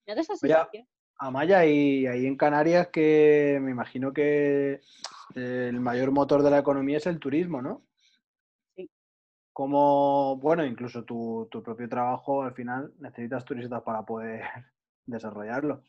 de 0.07 0.12
esa 0.12 0.37
sensación. 0.37 0.87
Amaya, 1.16 1.64
y 1.64 2.07
ahí 2.07 2.26
en 2.26 2.37
Canarias 2.37 2.88
que 2.88 3.59
me 3.62 3.70
imagino 3.70 4.12
que 4.12 4.81
el 5.35 5.81
mayor 5.81 6.11
motor 6.11 6.42
de 6.42 6.50
la 6.50 6.59
economía 6.59 6.96
es 6.96 7.07
el 7.07 7.20
turismo, 7.20 7.62
¿no? 7.62 7.83
Como, 9.53 10.37
bueno, 10.37 10.65
incluso 10.65 11.05
tu, 11.05 11.49
propio 11.65 11.88
trabajo, 11.88 12.43
al 12.43 12.55
final 12.55 12.93
necesitas 12.99 13.45
turistas 13.45 13.83
para 13.83 14.05
poder 14.05 14.43
desarrollarlo. 15.07 15.83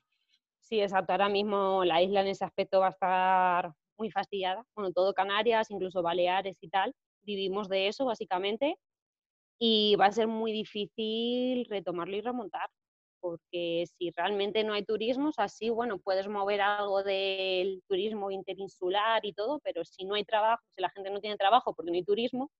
Sí, 0.59 0.81
exacto. 0.81 1.11
Ahora 1.11 1.29
mismo 1.29 1.83
la 1.83 2.01
isla 2.01 2.21
en 2.21 2.27
ese 2.27 2.45
aspecto 2.45 2.79
va 2.79 2.87
a 2.87 2.91
estar 2.91 3.73
muy 3.97 4.11
fastidiada. 4.11 4.65
Bueno, 4.75 4.91
todo 4.91 5.13
Canarias, 5.13 5.71
incluso 5.71 6.01
Baleares 6.01 6.57
y 6.61 6.69
tal, 6.69 6.93
vivimos 7.21 7.69
de 7.69 7.87
eso 7.87 8.05
básicamente 8.05 8.77
y 9.59 9.95
va 9.95 10.07
a 10.07 10.11
ser 10.11 10.27
muy 10.27 10.51
difícil 10.51 11.65
retomarlo 11.69 12.15
y 12.17 12.21
remontar, 12.21 12.69
porque 13.21 13.85
si 13.97 14.11
realmente 14.11 14.63
no 14.63 14.73
hay 14.73 14.83
turismo, 14.83 15.31
así, 15.37 15.69
bueno, 15.69 15.99
puedes 15.99 16.27
mover 16.27 16.61
algo 16.61 17.03
del 17.03 17.81
turismo 17.87 18.31
interinsular 18.31 19.25
y 19.25 19.33
todo, 19.33 19.59
pero 19.63 19.85
si 19.85 20.05
no 20.05 20.15
hay 20.15 20.25
trabajo, 20.25 20.63
si 20.75 20.81
la 20.81 20.89
gente 20.89 21.11
no 21.11 21.21
tiene 21.21 21.37
trabajo 21.37 21.73
porque 21.73 21.91
no 21.91 21.95
hay 21.95 22.03
turismo, 22.03 22.51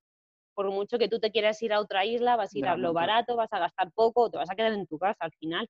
Por 0.56 0.70
mucho 0.72 0.98
que 0.98 1.10
tú 1.10 1.20
te 1.20 1.32
quieras 1.32 1.62
ir 1.62 1.74
a 1.74 1.80
otra 1.80 2.06
isla, 2.06 2.36
vas 2.36 2.54
a 2.54 2.58
ir 2.58 2.68
a 2.68 2.78
lo 2.78 2.94
barato, 2.94 3.36
vas 3.36 3.52
a 3.52 3.60
gastar 3.60 3.92
poco, 3.94 4.30
te 4.30 4.38
vas 4.38 4.50
a 4.50 4.56
quedar 4.56 4.74
en 4.74 4.86
tu 4.86 4.98
casa 5.00 5.18
al 5.20 5.32
final. 5.34 5.68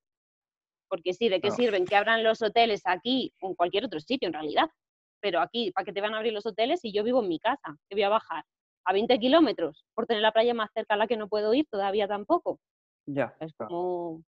Porque 0.89 1.13
sí, 1.13 1.29
¿de 1.29 1.39
qué 1.39 1.51
sirven 1.51 1.85
que 1.85 1.95
abran 1.95 2.23
los 2.23 2.41
hoteles 2.41 2.81
aquí 2.85 3.33
o 3.41 3.49
en 3.49 3.55
cualquier 3.55 3.85
otro 3.85 3.99
sitio 3.99 4.27
en 4.27 4.33
realidad? 4.33 4.69
Pero 5.21 5.39
aquí, 5.39 5.71
¿para 5.71 5.85
qué 5.85 5.93
te 5.93 6.01
van 6.01 6.13
a 6.13 6.17
abrir 6.17 6.33
los 6.33 6.45
hoteles 6.45 6.81
si 6.81 6.91
yo 6.91 7.03
vivo 7.03 7.21
en 7.21 7.29
mi 7.29 7.39
casa? 7.39 7.77
Que 7.89 7.95
voy 7.95 8.03
a 8.03 8.09
bajar 8.09 8.43
a 8.85 8.93
20 8.93 9.17
kilómetros 9.19 9.85
por 9.95 10.05
tener 10.05 10.21
la 10.21 10.33
playa 10.33 10.53
más 10.53 10.69
cerca 10.73 10.95
a 10.95 10.97
la 10.97 11.07
que 11.07 11.17
no 11.17 11.29
puedo 11.29 11.53
ir 11.53 11.65
todavía 11.71 12.07
tampoco. 12.07 12.59
Ya. 13.05 13.35
Es 13.39 13.53
como... 13.53 14.21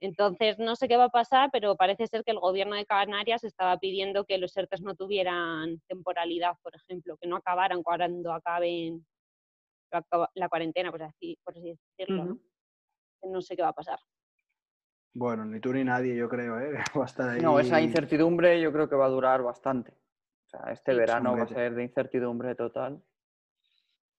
Entonces, 0.00 0.58
no 0.58 0.76
sé 0.76 0.88
qué 0.88 0.96
va 0.98 1.04
a 1.04 1.08
pasar, 1.08 1.48
pero 1.50 1.74
parece 1.76 2.06
ser 2.06 2.22
que 2.22 2.32
el 2.32 2.38
gobierno 2.38 2.76
de 2.76 2.84
Canarias 2.84 3.44
estaba 3.44 3.78
pidiendo 3.78 4.26
que 4.26 4.36
los 4.36 4.54
ERTES 4.54 4.82
no 4.82 4.94
tuvieran 4.94 5.80
temporalidad, 5.88 6.52
por 6.62 6.74
ejemplo, 6.76 7.16
que 7.16 7.26
no 7.26 7.36
acabaran 7.36 7.82
cuando 7.82 8.32
acaben 8.32 9.06
la, 10.34 10.48
cuarentena, 10.48 10.90
por 10.90 11.02
así, 11.02 11.38
por 11.44 11.56
así 11.56 11.78
decirlo. 11.96 12.38
Que 13.20 13.28
No 13.28 13.40
sé 13.40 13.56
qué 13.56 13.62
va 13.62 13.68
a 13.68 13.74
pasar. 13.74 13.98
Bueno, 15.14 15.44
ni 15.46 15.60
tú 15.60 15.72
ni 15.72 15.82
nadie, 15.82 16.14
yo 16.14 16.28
creo, 16.28 16.60
¿eh? 16.60 16.72
Va 16.98 17.04
a 17.04 17.06
estar 17.06 17.30
ahí. 17.30 17.40
No, 17.40 17.58
esa 17.58 17.80
incertidumbre 17.80 18.60
yo 18.60 18.70
creo 18.70 18.88
que 18.88 18.96
va 18.96 19.06
a 19.06 19.10
durar 19.10 19.42
bastante. 19.42 19.92
O 19.92 20.48
sea, 20.48 20.72
este 20.72 20.92
Sí. 20.92 20.98
verano 20.98 21.36
va 21.36 21.44
a 21.44 21.48
ser 21.48 21.74
de 21.74 21.84
incertidumbre 21.84 22.54
total. 22.54 23.02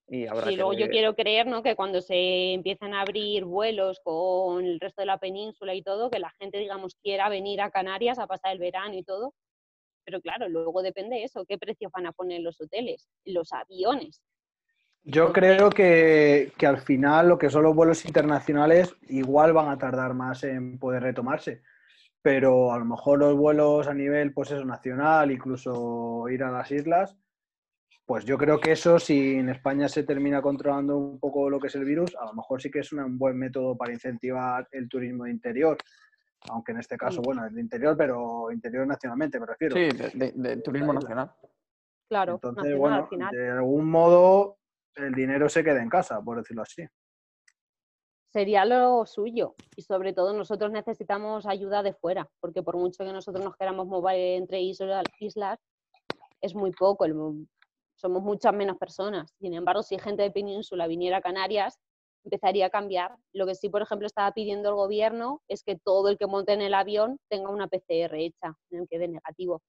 Y 0.09 0.25
que 0.25 0.55
luego 0.55 0.73
yo 0.73 0.87
quiero 0.87 1.15
creer 1.15 1.47
¿no? 1.47 1.61
que 1.61 1.75
cuando 1.75 2.01
se 2.01 2.53
empiecen 2.53 2.93
a 2.93 3.01
abrir 3.01 3.43
vuelos 3.43 3.99
con 4.01 4.63
el 4.63 4.79
resto 4.79 5.01
de 5.01 5.05
la 5.05 5.17
península 5.17 5.75
y 5.75 5.81
todo, 5.81 6.09
que 6.09 6.19
la 6.19 6.29
gente, 6.39 6.57
digamos, 6.59 6.95
quiera 6.95 7.27
venir 7.27 7.59
a 7.59 7.71
Canarias 7.71 8.17
a 8.17 8.25
pasar 8.25 8.53
el 8.53 8.59
verano 8.59 8.93
y 8.93 9.03
todo. 9.03 9.33
Pero 10.05 10.21
claro, 10.21 10.47
luego 10.47 10.81
depende 10.81 11.17
de 11.17 11.23
eso, 11.25 11.45
qué 11.45 11.57
precios 11.57 11.91
van 11.91 12.05
a 12.05 12.13
poner 12.13 12.39
los 12.39 12.59
hoteles, 12.61 13.09
los 13.25 13.51
aviones. 13.51 14.21
Yo 15.03 15.31
creo 15.31 15.69
que, 15.69 16.51
que 16.57 16.67
al 16.67 16.79
final 16.79 17.29
lo 17.29 17.37
que 17.37 17.49
son 17.49 17.63
los 17.63 17.75
vuelos 17.75 18.05
internacionales 18.05 18.93
igual 19.07 19.53
van 19.53 19.69
a 19.69 19.77
tardar 19.77 20.13
más 20.13 20.43
en 20.43 20.77
poder 20.77 21.03
retomarse. 21.03 21.61
Pero 22.21 22.73
a 22.73 22.79
lo 22.79 22.83
mejor 22.85 23.19
los 23.19 23.35
vuelos 23.37 23.87
a 23.87 23.93
nivel 23.93 24.33
pues 24.33 24.51
eso, 24.51 24.65
nacional, 24.65 25.31
incluso 25.31 26.27
ir 26.29 26.43
a 26.43 26.51
las 26.51 26.69
islas, 26.71 27.15
pues 28.05 28.25
yo 28.25 28.37
creo 28.37 28.59
que 28.59 28.71
eso, 28.73 28.99
si 28.99 29.35
en 29.35 29.47
España 29.49 29.87
se 29.87 30.03
termina 30.03 30.41
controlando 30.41 30.97
un 30.97 31.19
poco 31.19 31.49
lo 31.49 31.59
que 31.59 31.67
es 31.67 31.75
el 31.75 31.85
virus, 31.85 32.15
a 32.19 32.25
lo 32.25 32.33
mejor 32.33 32.61
sí 32.61 32.69
que 32.69 32.79
es 32.79 32.91
un 32.91 33.17
buen 33.17 33.37
método 33.37 33.77
para 33.77 33.93
incentivar 33.93 34.67
el 34.71 34.89
turismo 34.89 35.23
de 35.25 35.31
interior. 35.31 35.77
Aunque 36.49 36.71
en 36.73 36.79
este 36.79 36.97
caso, 36.97 37.21
bueno, 37.21 37.45
es 37.45 37.53
de 37.53 37.61
interior, 37.61 37.95
pero 37.97 38.51
interior 38.51 38.85
nacionalmente, 38.85 39.39
me 39.39 39.45
refiero. 39.45 39.75
Sí, 39.75 39.87
de, 39.89 40.09
de- 40.13 40.31
de 40.35 40.57
turismo 40.61 40.93
nacional. 40.93 41.31
Claro, 42.09 42.33
Entonces, 42.35 42.63
nacional 42.63 42.79
bueno, 42.79 42.95
al 42.97 43.07
final. 43.09 43.35
de 43.35 43.49
algún 43.51 43.89
modo 43.89 44.56
el 44.97 45.13
dinero 45.13 45.47
se 45.49 45.63
queda 45.63 45.81
en 45.81 45.89
casa, 45.89 46.21
por 46.21 46.37
decirlo 46.37 46.63
así. 46.63 46.83
Sería 48.29 48.65
lo 48.65 49.05
suyo. 49.05 49.55
Y 49.75 49.81
sobre 49.83 50.13
todo 50.13 50.33
nosotros 50.33 50.71
necesitamos 50.71 51.45
ayuda 51.45 51.81
de 51.83 51.93
fuera, 51.93 52.29
porque 52.39 52.61
por 52.61 52.75
mucho 52.77 53.03
que 53.05 53.13
nosotros 53.13 53.43
nos 53.43 53.55
queramos 53.55 53.87
mover 53.87 54.15
entre 54.37 54.59
isla- 54.61 55.03
islas, 55.19 55.59
es 56.41 56.53
muy 56.53 56.71
poco. 56.71 57.05
el 57.05 57.13
mo- 57.15 57.45
somos 57.95 58.21
muchas 58.21 58.53
menos 58.53 58.77
personas. 58.77 59.33
Sin 59.39 59.53
embargo, 59.55 59.81
si 59.81 59.97
gente 59.97 60.21
de 60.21 60.29
península 60.31 60.85
viniera 60.87 61.17
a 61.17 61.21
Canarias, 61.21 61.79
empezaría 62.23 62.67
a 62.67 62.69
cambiar. 62.69 63.15
Lo 63.33 63.47
que 63.47 63.55
sí, 63.55 63.69
por 63.69 63.81
ejemplo, 63.81 64.05
estaba 64.05 64.31
pidiendo 64.33 64.69
el 64.69 64.75
gobierno 64.75 65.41
es 65.47 65.63
que 65.63 65.77
todo 65.77 66.09
el 66.09 66.17
que 66.17 66.27
monte 66.27 66.53
en 66.53 66.61
el 66.61 66.75
avión 66.75 67.17
tenga 67.29 67.49
una 67.49 67.67
PCR 67.67 68.13
hecha, 68.23 68.53
en 68.69 68.81
el 68.81 68.87
que 68.87 68.99
dé 68.99 69.07
negativo. 69.07 69.63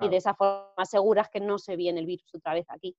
Y 0.00 0.08
de 0.10 0.16
esa 0.16 0.34
forma 0.34 0.84
seguras 0.84 1.28
que 1.30 1.40
no 1.40 1.58
se 1.58 1.76
viene 1.76 2.00
el 2.00 2.06
virus 2.06 2.34
otra 2.34 2.52
vez 2.54 2.66
aquí. 2.68 2.94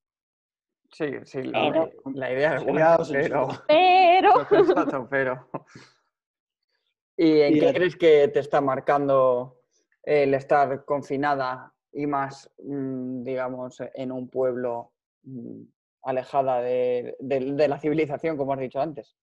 Sí, 0.93 1.06
sí, 1.25 1.43
la, 1.43 1.71
Pero- 1.71 1.91
la 2.13 2.32
idea 2.32 2.56
es 2.56 2.63
buena, 2.63 2.97
pero... 3.12 3.47
Pero 3.67 4.32
pero... 5.10 5.49
¿Y 7.17 7.41
en 7.41 7.56
Y 7.56 7.60
qué 7.60 7.69
el- 7.69 7.75
crees 7.75 7.95
que 7.95 8.27
te 8.29 8.39
está 8.39 8.62
marcando 8.62 9.60
el 10.03 10.34
estar 10.34 10.86
confinada 10.86 11.73
y 11.91 12.08
más, 12.08 12.51
mm, 12.63 13.23
digamos, 13.23 13.77
en 13.93 14.12
un 14.12 14.29
pueblo 14.29 14.93
mm, 15.23 15.62
alejada 16.03 16.62
de, 16.62 17.15
de- 17.19 17.53
de 17.53 17.67
la 17.67 17.79
civilización, 17.79 18.38
como 18.38 18.53
has 18.53 18.60
dicho 18.60 18.79
antes? 18.82 19.15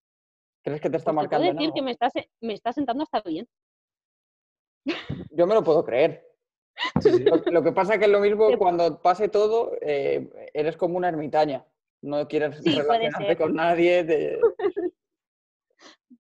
¿Crees 0.63 0.81
que 0.81 0.91
te 0.91 0.97
está 0.99 1.13
pues 1.13 1.25
te 1.25 1.29
puedo 1.37 1.41
marcando 1.43 1.47
en 1.51 1.57
decir 1.57 1.73
que 1.75 1.83
me 1.83 1.91
está, 1.93 2.09
me 2.41 2.53
está 2.55 2.73
sentando 2.73 3.03
hasta 3.05 3.21
bien. 3.23 3.49
Yo 5.31 5.47
me 5.47 5.55
lo 5.55 5.63
puedo 5.65 5.85
creer. 5.85 6.30
Sí. 7.01 7.25
Lo, 7.25 7.37
lo 7.51 7.63
que 7.63 7.73
pasa 7.73 7.99
que 7.99 8.05
es 8.07 8.11
lo 8.11 8.21
mismo 8.21 8.57
cuando 8.59 9.01
pase 9.01 9.29
todo, 9.29 9.73
eh, 9.81 10.29
eres 10.55 10.77
como 10.77 10.97
una 10.97 11.09
ermitaña. 11.09 11.65
No 12.03 12.27
quieres 12.29 12.59
Sí, 12.63 12.79
relacionarte 12.79 13.37
con 13.37 13.55
nadie. 13.55 14.05
te- 14.05 14.41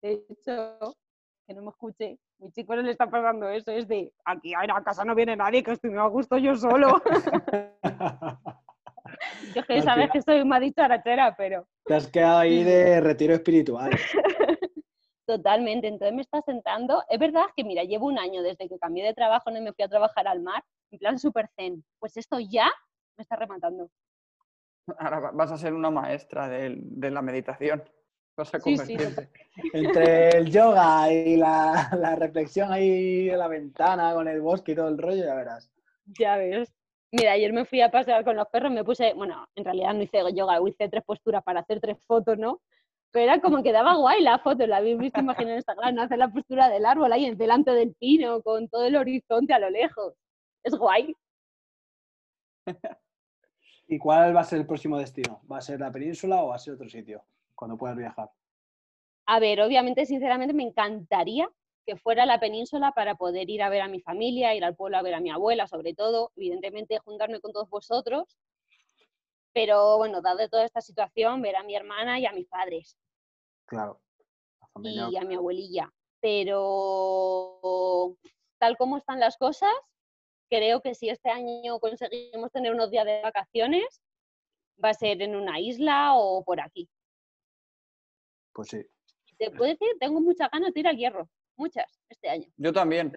De 0.02 0.12
hecho, 0.28 0.96
que 1.46 1.54
no 1.54 1.62
me 1.62 1.70
escuche, 1.70 2.18
mi 2.38 2.50
chico 2.52 2.76
no 2.76 2.82
le 2.82 2.92
está 2.92 3.08
pasando 3.10 3.48
eso, 3.48 3.70
es 3.72 3.88
de 3.88 4.12
aquí 4.24 4.54
a 4.54 4.66
la 4.66 4.82
casa 4.84 5.04
no 5.04 5.14
viene 5.14 5.34
nadie, 5.36 5.62
que 5.62 5.72
estoy 5.72 5.90
muy 5.90 5.98
a 5.98 6.06
gusto 6.06 6.36
yo 6.38 6.54
solo. 6.56 7.00
Yo 9.54 9.62
es 9.62 9.66
que 9.66 9.82
sabes 9.82 10.10
que 10.10 10.20
soy 10.20 10.40
una 10.42 10.60
dicharachera, 10.60 11.34
pero 11.36 11.66
Te 11.86 11.94
has 11.94 12.06
quedado 12.08 12.40
ahí 12.40 12.62
de 12.62 13.00
retiro 13.00 13.34
espiritual. 13.34 13.90
totalmente. 15.28 15.86
Entonces 15.86 16.14
me 16.14 16.22
está 16.22 16.40
sentando. 16.40 17.04
Es 17.08 17.18
verdad 17.18 17.44
que, 17.54 17.62
mira, 17.62 17.84
llevo 17.84 18.06
un 18.06 18.18
año 18.18 18.42
desde 18.42 18.66
que 18.66 18.78
cambié 18.78 19.04
de 19.04 19.12
trabajo, 19.12 19.50
no 19.50 19.60
me 19.60 19.74
fui 19.74 19.84
a 19.84 19.88
trabajar 19.88 20.26
al 20.26 20.40
mar, 20.40 20.64
en 20.90 20.98
plan 20.98 21.18
super 21.18 21.48
zen. 21.54 21.84
Pues 21.98 22.16
esto 22.16 22.38
ya 22.40 22.72
me 23.16 23.22
está 23.22 23.36
rematando. 23.36 23.90
Ahora 24.98 25.20
va- 25.20 25.30
vas 25.32 25.52
a 25.52 25.58
ser 25.58 25.74
una 25.74 25.90
maestra 25.90 26.48
de, 26.48 27.10
la 27.10 27.20
meditación. 27.20 27.84
Vas 28.36 28.54
a 28.54 28.58
Sí, 28.60 28.76
sí, 28.78 28.96
convertirte. 28.96 29.28
Entre 29.74 30.30
el 30.30 30.50
yoga 30.50 31.12
y 31.12 31.36
la, 31.36 31.90
la 31.98 32.16
reflexión 32.16 32.72
ahí 32.72 33.26
de 33.26 33.36
la 33.36 33.48
ventana 33.48 34.14
con 34.14 34.28
el 34.28 34.40
bosque 34.40 34.72
y 34.72 34.76
todo 34.76 34.88
el 34.88 34.96
rollo, 34.96 35.24
ya 35.26 35.34
verás. 35.34 35.70
Ya 36.18 36.36
ves. 36.38 36.72
Mira, 37.12 37.32
ayer 37.32 37.52
me 37.52 37.66
fui 37.66 37.82
a 37.82 37.90
pasear 37.90 38.24
con 38.24 38.36
los 38.36 38.48
perros, 38.48 38.70
me 38.72 38.84
puse, 38.84 39.12
bueno, 39.14 39.46
en 39.54 39.64
realidad 39.64 39.92
no 39.92 40.02
hice 40.02 40.20
yoga, 40.34 40.58
hice 40.66 40.88
tres 40.88 41.04
posturas 41.04 41.42
para 41.42 41.60
hacer 41.60 41.80
tres 41.80 41.98
fotos, 42.06 42.38
¿no? 42.38 42.60
Pero 43.10 43.24
era 43.24 43.40
como 43.40 43.62
que 43.62 43.72
daba 43.72 43.96
guay 43.96 44.22
la 44.22 44.38
foto, 44.38 44.66
la 44.66 44.78
habéis 44.78 44.98
visto 44.98 45.20
imaginar 45.20 45.52
en 45.52 45.58
Instagram, 45.58 45.94
¿no? 45.94 46.02
Hacer 46.02 46.18
la 46.18 46.30
postura 46.30 46.68
del 46.68 46.84
árbol 46.84 47.12
ahí 47.12 47.34
delante 47.34 47.70
del 47.72 47.94
pino, 47.94 48.42
con 48.42 48.68
todo 48.68 48.84
el 48.84 48.96
horizonte 48.96 49.54
a 49.54 49.58
lo 49.58 49.70
lejos. 49.70 50.14
Es 50.62 50.74
guay. 50.74 51.14
¿Y 53.88 53.98
cuál 53.98 54.36
va 54.36 54.40
a 54.40 54.44
ser 54.44 54.60
el 54.60 54.66
próximo 54.66 54.98
destino? 54.98 55.40
¿Va 55.50 55.58
a 55.58 55.62
ser 55.62 55.80
la 55.80 55.90
península 55.90 56.42
o 56.42 56.48
va 56.48 56.56
a 56.56 56.58
ser 56.58 56.74
otro 56.74 56.88
sitio? 56.88 57.24
Cuando 57.54 57.78
puedas 57.78 57.96
viajar. 57.96 58.30
A 59.26 59.40
ver, 59.40 59.60
obviamente, 59.62 60.04
sinceramente, 60.04 60.52
me 60.54 60.62
encantaría 60.62 61.48
que 61.86 61.96
fuera 61.96 62.26
la 62.26 62.38
península 62.38 62.92
para 62.92 63.14
poder 63.14 63.48
ir 63.48 63.62
a 63.62 63.70
ver 63.70 63.80
a 63.80 63.88
mi 63.88 64.00
familia, 64.00 64.54
ir 64.54 64.62
al 64.62 64.76
pueblo 64.76 64.98
a 64.98 65.02
ver 65.02 65.14
a 65.14 65.20
mi 65.20 65.30
abuela, 65.30 65.66
sobre 65.66 65.94
todo, 65.94 66.32
evidentemente 66.36 66.98
juntarme 66.98 67.40
con 67.40 67.52
todos 67.52 67.70
vosotros. 67.70 68.36
Pero 69.58 69.96
bueno, 69.96 70.22
dado 70.22 70.48
toda 70.48 70.64
esta 70.64 70.80
situación, 70.80 71.42
ver 71.42 71.56
a 71.56 71.64
mi 71.64 71.74
hermana 71.74 72.20
y 72.20 72.26
a 72.26 72.32
mis 72.32 72.46
padres. 72.46 72.96
Claro. 73.66 74.00
Y 74.84 75.16
a 75.16 75.22
mi 75.22 75.34
abuelilla. 75.34 75.92
Pero 76.20 78.16
tal 78.58 78.76
como 78.76 78.98
están 78.98 79.18
las 79.18 79.36
cosas, 79.36 79.72
creo 80.48 80.80
que 80.80 80.94
si 80.94 81.08
este 81.08 81.28
año 81.30 81.80
conseguimos 81.80 82.52
tener 82.52 82.72
unos 82.72 82.88
días 82.92 83.04
de 83.04 83.20
vacaciones, 83.20 84.00
va 84.82 84.90
a 84.90 84.94
ser 84.94 85.20
en 85.22 85.34
una 85.34 85.58
isla 85.58 86.12
o 86.14 86.44
por 86.44 86.60
aquí. 86.60 86.88
Pues 88.52 88.68
sí. 88.68 88.86
Te 89.38 89.50
puedo 89.50 89.72
decir, 89.72 89.88
tengo 89.98 90.20
muchas 90.20 90.48
ganas 90.52 90.72
de 90.72 90.78
ir 90.78 90.86
al 90.86 90.96
hierro, 90.96 91.28
muchas, 91.56 92.00
este 92.08 92.28
año. 92.28 92.46
Yo 92.56 92.72
también. 92.72 93.12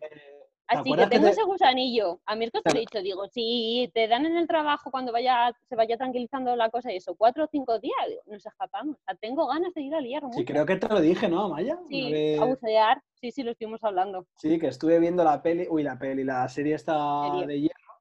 Así 0.79 0.91
que 0.91 0.97
que 1.03 1.07
tengo 1.07 1.25
te- 1.25 1.31
ese 1.31 1.43
gusanillo. 1.43 2.19
A 2.25 2.35
Mirko 2.35 2.59
te 2.59 2.63
Claro. 2.63 2.75
lo 2.75 2.77
he 2.77 2.81
dicho, 2.81 3.01
digo, 3.01 3.27
si 3.29 3.91
te 3.93 4.07
dan 4.07 4.25
en 4.25 4.37
el 4.37 4.47
trabajo 4.47 4.89
cuando 4.91 5.11
vaya, 5.11 5.51
se 5.67 5.75
vaya 5.75 5.97
tranquilizando 5.97 6.55
la 6.55 6.69
cosa 6.69 6.91
y 6.91 6.97
eso, 6.97 7.15
cuatro 7.15 7.43
o 7.45 7.47
cinco 7.51 7.79
días, 7.79 7.95
digo, 8.07 8.21
nos 8.27 8.45
escapamos. 8.45 8.95
O 8.97 9.01
sea, 9.05 9.15
tengo 9.15 9.47
ganas 9.47 9.73
de 9.73 9.81
ir 9.81 9.93
al 9.95 10.05
hierro. 10.05 10.29
Sí, 10.31 10.39
muchas. 10.39 10.53
creo 10.53 10.65
que 10.65 10.75
te 10.77 10.87
lo 10.87 11.01
dije, 11.01 11.27
¿no, 11.29 11.49
Maya? 11.49 11.77
Sí, 11.87 12.11
vez- 12.11 12.39
a 12.39 12.45
bucear, 12.45 13.01
sí, 13.15 13.31
sí, 13.31 13.43
lo 13.43 13.51
estuvimos 13.51 13.83
hablando. 13.83 14.25
Sí, 14.37 14.57
que 14.59 14.67
estuve 14.67 14.99
viendo 14.99 15.23
la 15.23 15.41
peli, 15.41 15.67
uy, 15.69 15.83
la 15.83 15.97
peli, 15.99 16.23
la 16.23 16.47
serie 16.49 16.75
esta 16.75 17.23
Serie. 17.29 17.47
de 17.47 17.61
hierro, 17.61 17.93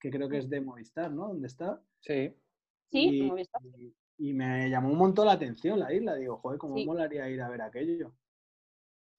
que 0.00 0.10
creo 0.10 0.28
que 0.28 0.38
es 0.38 0.48
de 0.50 0.60
Movistar, 0.60 1.10
¿no? 1.10 1.28
¿Dónde 1.28 1.46
está? 1.46 1.80
Sí. 2.00 2.34
Sí, 2.90 3.08
y, 3.08 3.22
y- 3.78 3.94
y 4.18 4.32
me 4.34 4.68
llamó 4.68 4.90
un 4.90 4.98
montón 4.98 5.26
la 5.26 5.32
atención 5.32 5.78
la 5.78 5.92
isla. 5.94 6.14
Digo, 6.16 6.36
joder, 6.38 6.58
cómo 6.58 6.76
Sí. 6.76 6.84
molaría 6.84 7.28
ir 7.30 7.40
a 7.40 7.48
ver 7.48 7.62
aquello. 7.62 8.12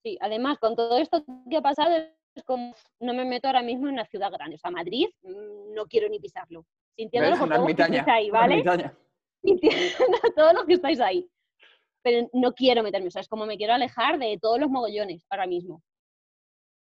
Sí, 0.04 0.18
además, 0.20 0.58
con 0.60 0.76
todo 0.76 0.98
esto 0.98 1.24
que 1.50 1.58
ha 1.58 1.62
pasado, 1.62 1.92
es 2.36 2.44
como 2.44 2.74
no 3.00 3.14
me 3.14 3.26
meto 3.26 3.48
ahora 3.48 3.62
mismo 3.62 3.88
en 3.88 3.94
una 3.94 4.06
ciudad 4.06 4.32
grande. 4.32 4.56
O 4.56 4.60
sea, 4.60 4.72
Madrid 4.72 5.08
mm, 5.24 5.74
no 5.74 5.86
quiero 5.88 6.10
ni 6.10 6.20
pisarlo. 6.20 6.66
Sintiéndolo 6.96 7.38
por 7.38 7.50
todos 7.50 7.60
los 7.60 7.76
que 7.76 7.82
estáis 7.84 8.08
ahí, 8.08 8.30
¿vale? 8.30 8.56
Sintiendo 9.44 10.18
a 10.18 10.34
todos 10.36 10.54
los 10.54 10.66
que 10.66 10.74
estáis 10.74 11.00
ahí. 11.00 11.30
Pero 12.04 12.30
no 12.34 12.54
quiero 12.54 12.84
meterme. 12.84 13.08
O 13.08 13.12
sea, 13.12 13.22
es 13.22 13.28
como 13.28 13.46
me 13.46 13.58
quiero 13.58 13.74
alejar 13.74 14.18
de 14.18 14.38
todos 14.42 14.60
los 14.60 14.70
mogollones 14.70 15.26
ahora 15.30 15.48
mismo. 15.48 15.82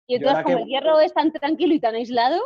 Y 0.07 0.15
entonces, 0.15 0.43
como 0.43 0.57
que- 0.57 0.63
el 0.63 0.67
hierro 0.69 0.99
es 0.99 1.13
tan 1.13 1.31
tranquilo 1.31 1.73
y 1.73 1.79
tan 1.79 1.95
aislado, 1.95 2.41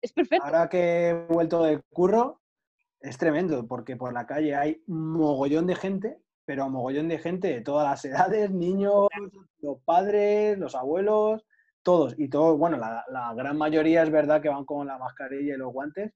es 0.00 0.12
perfecto. 0.12 0.44
Ahora 0.46 0.68
que 0.68 1.08
he 1.08 1.14
vuelto 1.26 1.62
del 1.62 1.82
curro, 1.90 2.40
es 3.00 3.18
tremendo, 3.18 3.66
porque 3.66 3.96
por 3.96 4.12
la 4.12 4.26
calle 4.26 4.54
hay 4.54 4.82
mogollón 4.86 5.66
de 5.66 5.74
gente, 5.76 6.20
pero 6.44 6.68
mogollón 6.68 7.08
de 7.08 7.18
gente 7.18 7.48
de 7.48 7.60
todas 7.60 7.88
las 7.88 8.04
edades, 8.04 8.50
niños, 8.50 9.08
los 9.60 9.80
padres, 9.82 10.58
los 10.58 10.74
abuelos, 10.74 11.44
todos. 11.88 12.14
Y 12.18 12.28
todos, 12.28 12.58
bueno, 12.58 12.76
la, 12.76 13.02
la 13.08 13.32
gran 13.32 13.56
mayoría 13.56 14.02
es 14.02 14.10
verdad 14.10 14.42
que 14.42 14.50
van 14.50 14.66
con 14.66 14.86
la 14.86 14.98
mascarilla 14.98 15.54
y 15.54 15.56
los 15.56 15.72
guantes. 15.72 16.12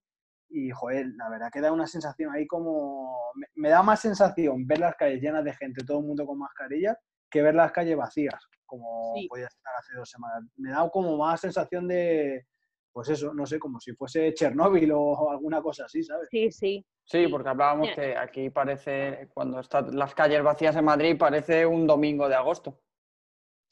Y, 0.50 0.70
joder, 0.70 1.06
la 1.16 1.30
verdad 1.30 1.48
que 1.50 1.62
da 1.62 1.72
una 1.72 1.86
sensación 1.86 2.30
ahí 2.30 2.46
como... 2.46 3.16
Me, 3.36 3.46
me 3.54 3.68
da 3.70 3.82
más 3.82 4.00
sensación 4.00 4.66
ver 4.66 4.80
las 4.80 4.94
calles 4.96 5.22
llenas 5.22 5.42
de 5.44 5.54
gente, 5.54 5.82
todo 5.82 6.00
el 6.00 6.04
mundo 6.04 6.26
con 6.26 6.38
mascarilla, 6.38 6.94
que 7.30 7.40
ver 7.40 7.54
las 7.54 7.72
calles 7.72 7.96
vacías, 7.96 8.38
como 8.66 9.14
Sí. 9.16 9.26
podía 9.28 9.46
estar 9.46 9.72
hace 9.78 9.94
dos 9.96 10.10
semanas. 10.10 10.44
Me 10.56 10.70
da 10.70 10.86
como 10.90 11.16
más 11.16 11.40
sensación 11.40 11.88
de, 11.88 12.44
pues 12.92 13.08
eso, 13.08 13.32
no 13.32 13.46
sé, 13.46 13.58
como 13.58 13.80
si 13.80 13.94
fuese 13.94 14.34
Chernóbil 14.34 14.92
o 14.92 15.30
alguna 15.30 15.62
cosa 15.62 15.86
así, 15.86 16.02
¿sabes? 16.02 16.28
Sí, 16.30 16.50
sí. 16.50 16.84
Sí, 17.04 17.28
porque 17.28 17.48
hablábamos 17.48 17.88
que 17.94 18.14
aquí 18.14 18.50
parece, 18.50 19.28
cuando 19.32 19.60
están 19.60 19.96
las 19.96 20.14
calles 20.14 20.42
vacías 20.42 20.76
en 20.76 20.84
Madrid, 20.84 21.16
parece 21.18 21.64
un 21.64 21.86
domingo 21.86 22.28
de 22.28 22.34
agosto, 22.34 22.78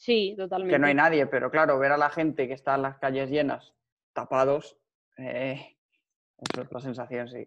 Sí, 0.01 0.35
totalmente. 0.35 0.75
que 0.75 0.79
no 0.79 0.87
hay 0.87 0.95
nadie, 0.95 1.27
pero 1.27 1.51
claro, 1.51 1.79
ver 1.79 1.93
a 1.93 1.99
la 1.99 2.09
gente 2.09 2.49
que 2.49 2.55
está 2.55 2.75
en 2.75 2.83
las 2.83 2.97
calles 2.97 3.29
llenas, 3.29 3.75
tapados, 4.15 4.79
eh, 5.19 5.77
es 6.39 6.59
otra 6.59 6.81
sensación, 6.81 7.29
sí. 7.29 7.47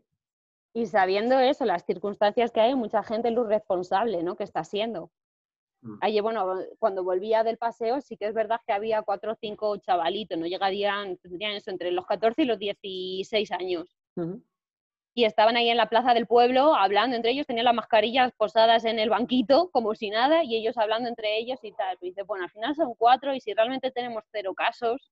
Y 0.76 0.86
sabiendo 0.86 1.40
eso, 1.40 1.66
las 1.66 1.84
circunstancias 1.84 2.52
que 2.52 2.62
hay, 2.62 2.76
mucha 2.76 3.02
gente 3.02 3.30
es 3.30 3.34
lo 3.34 3.44
responsable, 3.44 4.22
¿no? 4.22 4.36
Que 4.36 4.44
está 4.44 4.64
siendo. 4.64 5.10
Mm. 5.82 5.98
Ayer, 6.02 6.22
bueno, 6.22 6.60
cuando 6.78 7.04
volvía 7.04 7.44
del 7.44 7.58
paseo, 7.58 8.02
sí 8.02 8.18
que 8.18 8.28
es 8.28 8.36
verdad 8.36 8.62
que 8.68 8.74
había 8.74 9.02
cuatro 9.02 9.32
o 9.32 9.36
cinco 9.36 9.76
chavalitos, 9.78 10.38
no 10.38 10.46
llegarían, 10.46 11.18
tendrían 11.18 11.54
eso, 11.54 11.72
entre 11.72 11.90
los 11.90 12.06
14 12.06 12.44
y 12.44 12.46
los 12.46 12.60
16 12.60 13.52
años. 13.52 13.98
Y 15.16 15.26
estaban 15.26 15.56
ahí 15.56 15.70
en 15.70 15.78
la 15.78 15.90
plaza 15.90 16.14
del 16.14 16.26
pueblo 16.26 16.76
hablando 16.76 17.16
entre 17.16 17.32
ellos, 17.32 17.46
tenían 17.46 17.66
las 17.66 17.76
mascarillas 17.76 18.32
posadas 18.36 18.84
en 18.86 18.98
el 18.98 19.10
banquito, 19.10 19.70
como 19.72 19.94
si 19.94 20.10
nada, 20.10 20.44
y 20.44 20.56
ellos 20.56 20.78
hablando 20.78 21.08
entre 21.08 21.38
ellos 21.38 21.60
y 21.64 21.72
tal. 21.72 21.98
Y 22.02 22.08
dice, 22.08 22.24
bueno, 22.24 22.46
al 22.46 22.50
final 22.50 22.76
son 22.76 22.96
cuatro 22.96 23.34
y 23.36 23.40
si 23.40 23.54
realmente 23.54 23.92
tenemos 23.92 24.24
cero 24.32 24.54
casos, 24.56 25.12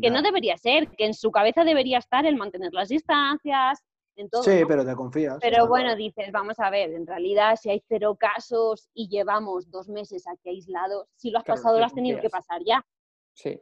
que 0.00 0.10
no 0.10 0.22
debería 0.22 0.56
ser, 0.56 0.88
que 0.90 1.06
en 1.06 1.14
su 1.14 1.30
cabeza 1.30 1.62
debería 1.64 1.98
estar 1.98 2.26
el 2.26 2.36
mantener 2.36 2.72
las 2.72 2.88
distancias, 2.88 3.82
en 4.16 4.28
todo. 4.28 4.42
Sí, 4.42 4.60
¿no? 4.60 4.66
pero 4.66 4.84
te 4.84 4.94
confías. 4.94 5.38
Pero 5.40 5.66
bueno, 5.66 5.94
dices, 5.96 6.30
vamos 6.32 6.58
a 6.58 6.70
ver, 6.70 6.92
en 6.92 7.06
realidad 7.06 7.56
si 7.56 7.70
hay 7.70 7.82
cero 7.88 8.16
casos 8.18 8.88
y 8.94 9.08
llevamos 9.08 9.70
dos 9.70 9.88
meses 9.88 10.26
aquí 10.26 10.50
aislados, 10.50 11.08
si 11.16 11.30
lo 11.30 11.38
has 11.38 11.44
Claro, 11.44 11.60
pasado 11.60 11.78
lo 11.78 11.84
has 11.84 11.94
tenido 11.94 12.20
que 12.20 12.30
pasar 12.30 12.62
ya. 12.64 12.84
Sí. 13.32 13.60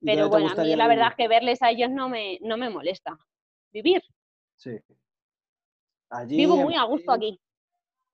¿Y 0.00 0.06
Pero 0.06 0.28
bueno, 0.28 0.50
a 0.50 0.62
mí 0.62 0.74
la 0.74 0.88
verdad 0.88 1.08
es 1.10 1.16
que 1.16 1.28
verles 1.28 1.62
a 1.62 1.70
ellos 1.70 1.90
no 1.90 2.08
me, 2.08 2.38
no 2.42 2.56
me 2.56 2.70
molesta. 2.70 3.18
Vivir. 3.72 4.02
Sí. 4.56 4.78
Allí 6.10 6.36
Vivo 6.36 6.56
muy 6.56 6.74
a 6.76 6.84
gusto 6.84 7.12
aquí. 7.12 7.40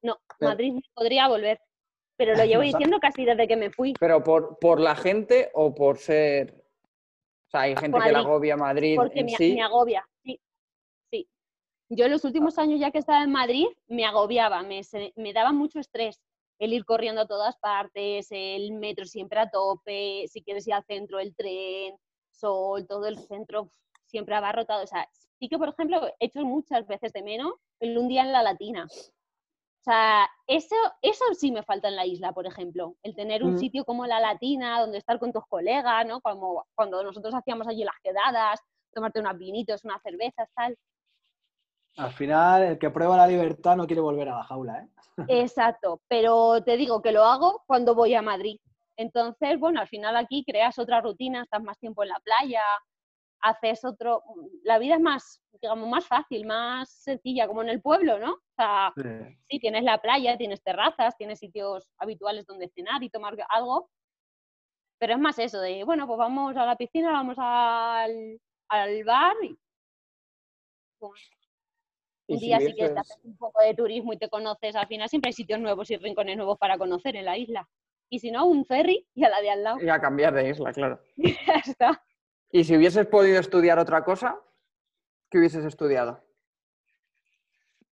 No, 0.02 0.18
Pero- 0.38 0.50
Madrid 0.52 0.74
podría 0.94 1.28
volver. 1.28 1.60
Pero 2.16 2.34
lo 2.36 2.44
llevo 2.44 2.62
diciendo 2.62 2.98
casi 3.00 3.24
desde 3.24 3.46
que 3.48 3.56
me 3.56 3.70
fui. 3.70 3.94
Pero 3.98 4.22
por, 4.22 4.58
por 4.58 4.80
la 4.80 4.94
gente 4.96 5.50
o 5.54 5.74
por 5.74 5.98
ser... 5.98 6.64
O 7.46 7.50
sea, 7.50 7.62
hay 7.62 7.76
gente 7.76 7.98
que 7.98 8.12
la 8.12 8.18
agobia 8.18 8.56
Madrid 8.56 8.96
Porque 8.96 9.20
en 9.20 9.26
me, 9.26 9.32
sí. 9.36 9.54
me 9.54 9.62
agobia. 9.62 10.06
Sí, 10.22 10.38
sí. 11.10 11.28
Yo 11.88 12.04
en 12.04 12.10
los 12.12 12.24
últimos 12.24 12.58
años 12.58 12.78
ya 12.78 12.90
que 12.90 12.98
estaba 12.98 13.22
en 13.24 13.32
Madrid 13.32 13.66
me 13.86 14.04
agobiaba, 14.04 14.62
me, 14.62 14.84
se- 14.84 15.12
me 15.16 15.32
daba 15.32 15.52
mucho 15.52 15.78
estrés 15.80 16.20
el 16.58 16.72
ir 16.74 16.84
corriendo 16.84 17.20
a 17.22 17.26
todas 17.26 17.56
partes, 17.56 18.26
el 18.30 18.72
metro 18.72 19.06
siempre 19.06 19.38
a 19.40 19.48
tope, 19.48 20.26
si 20.28 20.42
quieres 20.42 20.66
ir 20.66 20.74
al 20.74 20.84
centro, 20.84 21.20
el 21.20 21.34
tren, 21.36 21.94
sol, 22.32 22.84
todo 22.86 23.06
el 23.06 23.16
centro 23.16 23.70
siempre 24.04 24.34
abarrotado. 24.34 24.82
O 24.82 24.86
sea, 24.86 25.08
sí 25.38 25.48
que, 25.48 25.58
por 25.58 25.68
ejemplo, 25.70 26.06
he 26.18 26.26
hecho 26.26 26.40
muchas 26.40 26.86
veces 26.86 27.12
de 27.12 27.22
menos 27.22 27.52
el 27.80 27.96
un 27.98 28.08
día 28.08 28.22
en 28.22 28.32
la 28.32 28.42
latina. 28.42 28.86
O 28.90 29.84
sea, 29.90 30.28
eso, 30.46 30.74
eso 31.02 31.24
sí 31.34 31.50
me 31.50 31.62
falta 31.62 31.88
en 31.88 31.96
la 31.96 32.04
isla, 32.04 32.32
por 32.32 32.46
ejemplo. 32.46 32.96
El 33.02 33.14
tener 33.14 33.42
un 33.44 33.54
Mm. 33.54 33.58
sitio 33.58 33.84
como 33.84 34.06
la 34.06 34.20
latina, 34.20 34.80
donde 34.80 34.98
estar 34.98 35.18
con 35.18 35.32
tus 35.32 35.44
colegas, 35.48 36.04
¿no? 36.06 36.20
Como 36.20 36.66
cuando 36.74 37.02
nosotros 37.02 37.34
hacíamos 37.34 37.66
allí 37.68 37.84
las 37.84 37.94
quedadas, 38.02 38.60
tomarte 38.92 39.20
unos 39.20 39.38
vinitos, 39.38 39.84
unas 39.84 40.02
cervezas, 40.02 40.48
tal. 40.54 40.76
Al 41.96 42.12
final, 42.12 42.62
el 42.62 42.78
que 42.78 42.90
prueba 42.90 43.16
la 43.16 43.26
libertad 43.26 43.76
no 43.76 43.86
quiere 43.86 44.00
volver 44.02 44.28
a 44.28 44.38
la 44.38 44.44
jaula, 44.44 44.82
¿eh? 44.82 44.88
Exacto, 45.28 46.00
pero 46.08 46.62
te 46.62 46.76
digo 46.76 47.00
que 47.02 47.12
lo 47.12 47.24
hago 47.24 47.62
cuando 47.66 47.94
voy 47.94 48.14
a 48.14 48.22
Madrid. 48.22 48.58
Entonces, 48.96 49.58
bueno, 49.58 49.80
al 49.80 49.88
final 49.88 50.16
aquí 50.16 50.44
creas 50.44 50.78
otra 50.78 51.00
rutina, 51.00 51.42
estás 51.42 51.62
más 51.62 51.78
tiempo 51.78 52.02
en 52.02 52.08
la 52.10 52.20
playa, 52.20 52.62
haces 53.40 53.84
otro... 53.84 54.22
La 54.64 54.78
vida 54.78 54.94
es 54.94 55.00
más, 55.00 55.42
digamos, 55.60 55.88
más 55.88 56.06
fácil, 56.06 56.46
más 56.46 56.90
sencilla, 56.90 57.46
como 57.46 57.62
en 57.62 57.68
el 57.68 57.80
pueblo, 57.80 58.18
¿no? 58.18 58.32
O 58.32 58.42
sea, 58.56 58.92
Sí. 58.96 59.36
sí, 59.50 59.60
tienes 59.60 59.84
la 59.84 59.98
playa, 60.00 60.36
tienes 60.36 60.62
terrazas, 60.62 61.16
tienes 61.16 61.38
sitios 61.38 61.88
habituales 61.98 62.46
donde 62.46 62.68
cenar 62.68 63.02
y 63.02 63.10
tomar 63.10 63.36
algo, 63.48 63.90
pero 65.00 65.12
es 65.14 65.18
más 65.20 65.38
eso 65.38 65.60
de, 65.60 65.84
bueno, 65.84 66.06
pues 66.06 66.18
vamos 66.18 66.56
a 66.56 66.66
la 66.66 66.76
piscina, 66.76 67.12
vamos 67.12 67.36
al, 67.38 68.40
al 68.68 69.04
bar 69.04 69.36
y 69.42 69.56
bueno, 71.00 71.14
Y 72.26 72.34
un 72.34 72.40
si 72.40 72.46
día 72.46 72.58
sí 72.58 72.66
que 72.66 72.72
te 72.74 72.82
vieses- 72.94 72.98
haces 72.98 73.20
un 73.24 73.36
poco 73.36 73.62
de 73.62 73.74
turismo 73.74 74.12
y 74.12 74.18
te 74.18 74.28
conoces, 74.28 74.74
al 74.76 74.86
final 74.88 75.08
siempre 75.08 75.28
hay 75.28 75.32
sitios 75.34 75.60
nuevos 75.60 75.90
y 75.90 75.96
rincones 75.96 76.36
nuevos 76.36 76.58
para 76.58 76.76
conocer 76.76 77.14
en 77.16 77.24
la 77.24 77.38
isla. 77.38 77.68
Y 78.10 78.18
si 78.20 78.30
no, 78.30 78.46
un 78.46 78.64
ferry 78.64 79.06
y 79.14 79.24
a 79.24 79.28
la 79.28 79.40
de 79.40 79.50
al 79.50 79.62
lado. 79.62 79.80
Y 79.80 79.88
a 79.88 80.00
cambiar 80.00 80.34
de 80.34 80.48
isla, 80.50 80.72
claro. 80.72 81.00
ya 81.16 81.54
está. 81.64 82.02
Y 82.50 82.64
si 82.64 82.76
hubieses 82.76 83.06
podido 83.06 83.40
estudiar 83.40 83.78
otra 83.78 84.04
cosa, 84.04 84.40
¿qué 85.30 85.38
hubieses 85.38 85.64
estudiado? 85.64 86.22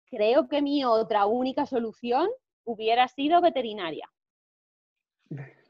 Creo 0.07 0.49
que 0.49 0.61
mi 0.61 0.85
otra 0.85 1.27
única 1.27 1.67
solución 1.67 2.29
hubiera 2.65 3.07
sido 3.07 3.41
veterinaria. 3.41 4.11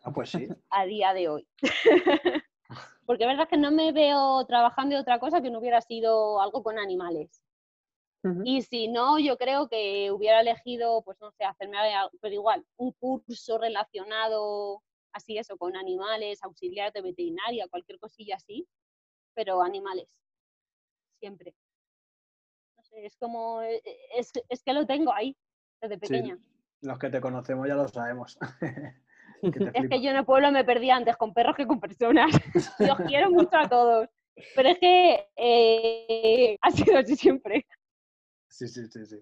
Ah, 0.03 0.12
pues 0.12 0.31
sí. 0.31 0.49
a 0.71 0.87
día 0.87 1.12
de 1.12 1.29
hoy. 1.29 1.49
Porque 3.07 3.25
es 3.25 3.29
verdad 3.29 3.49
que 3.49 3.59
no 3.59 3.71
me 3.71 3.93
veo 3.93 4.47
trabajando 4.47 4.95
de 4.95 5.03
otra 5.03 5.19
cosa 5.19 5.43
que 5.43 5.51
no 5.51 5.59
hubiera 5.59 5.81
sido 5.81 6.40
algo 6.40 6.62
con 6.62 6.79
animales. 6.79 7.43
Y 8.45 8.61
si 8.61 8.88
no, 8.88 9.19
yo 9.19 9.38
creo 9.38 9.69
que 9.69 10.11
hubiera 10.11 10.43
elegido, 10.43 11.03
pues 11.03 11.19
no 11.23 11.31
sé, 11.33 11.45
hacerme, 11.45 11.79
pero 12.21 12.35
igual, 12.35 12.66
un 12.77 12.93
curso 12.93 13.57
relacionado, 13.57 14.83
así 15.12 15.38
eso, 15.38 15.57
con 15.57 15.77
animales, 15.77 16.42
auxiliar 16.42 16.92
de 16.92 17.03
veterinaria, 17.03 17.68
cualquier 17.68 17.99
cosilla 17.99 18.37
así, 18.37 18.66
pero 19.35 19.62
animales, 19.62 20.09
siempre. 21.18 21.55
No 22.77 22.83
sé, 22.85 23.07
es 23.07 23.16
como, 23.16 23.62
eh, 23.62 23.81
eh, 23.85 23.96
es, 24.16 24.33
es 24.49 24.62
que 24.62 24.73
lo 24.73 24.87
tengo 24.87 25.12
ahí, 25.12 25.37
desde 25.81 25.99
pequeña. 25.99 26.38
Los 26.83 26.99
que 26.99 27.11
te 27.11 27.20
conocemos 27.20 27.68
ya 27.68 27.75
lo 27.75 27.88
sabemos. 27.88 28.38
Que 29.42 29.70
Es 29.73 29.88
que 29.88 30.03
yo 30.03 30.11
en 30.11 30.16
el 30.16 30.27
pueblo 30.27 30.53
me 30.53 30.64
perdía 30.64 30.96
antes 30.96 31.16
con 31.16 31.33
perros 31.33 31.57
que 31.57 31.66
con 31.66 31.81
personas. 31.81 32.31
Los 32.79 32.99
quiero 33.09 33.31
mucho 33.31 33.57
a 33.57 33.66
todos. 33.70 34.07
Pero 34.55 34.68
es 34.68 34.79
que 34.79 35.29
eh, 35.35 36.59
ha 36.62 36.70
sido 36.70 36.99
así 36.99 37.16
siempre. 37.16 37.66
Sí, 38.51 38.68
sí, 38.68 38.87
sí, 38.88 39.07
sí. 39.07 39.16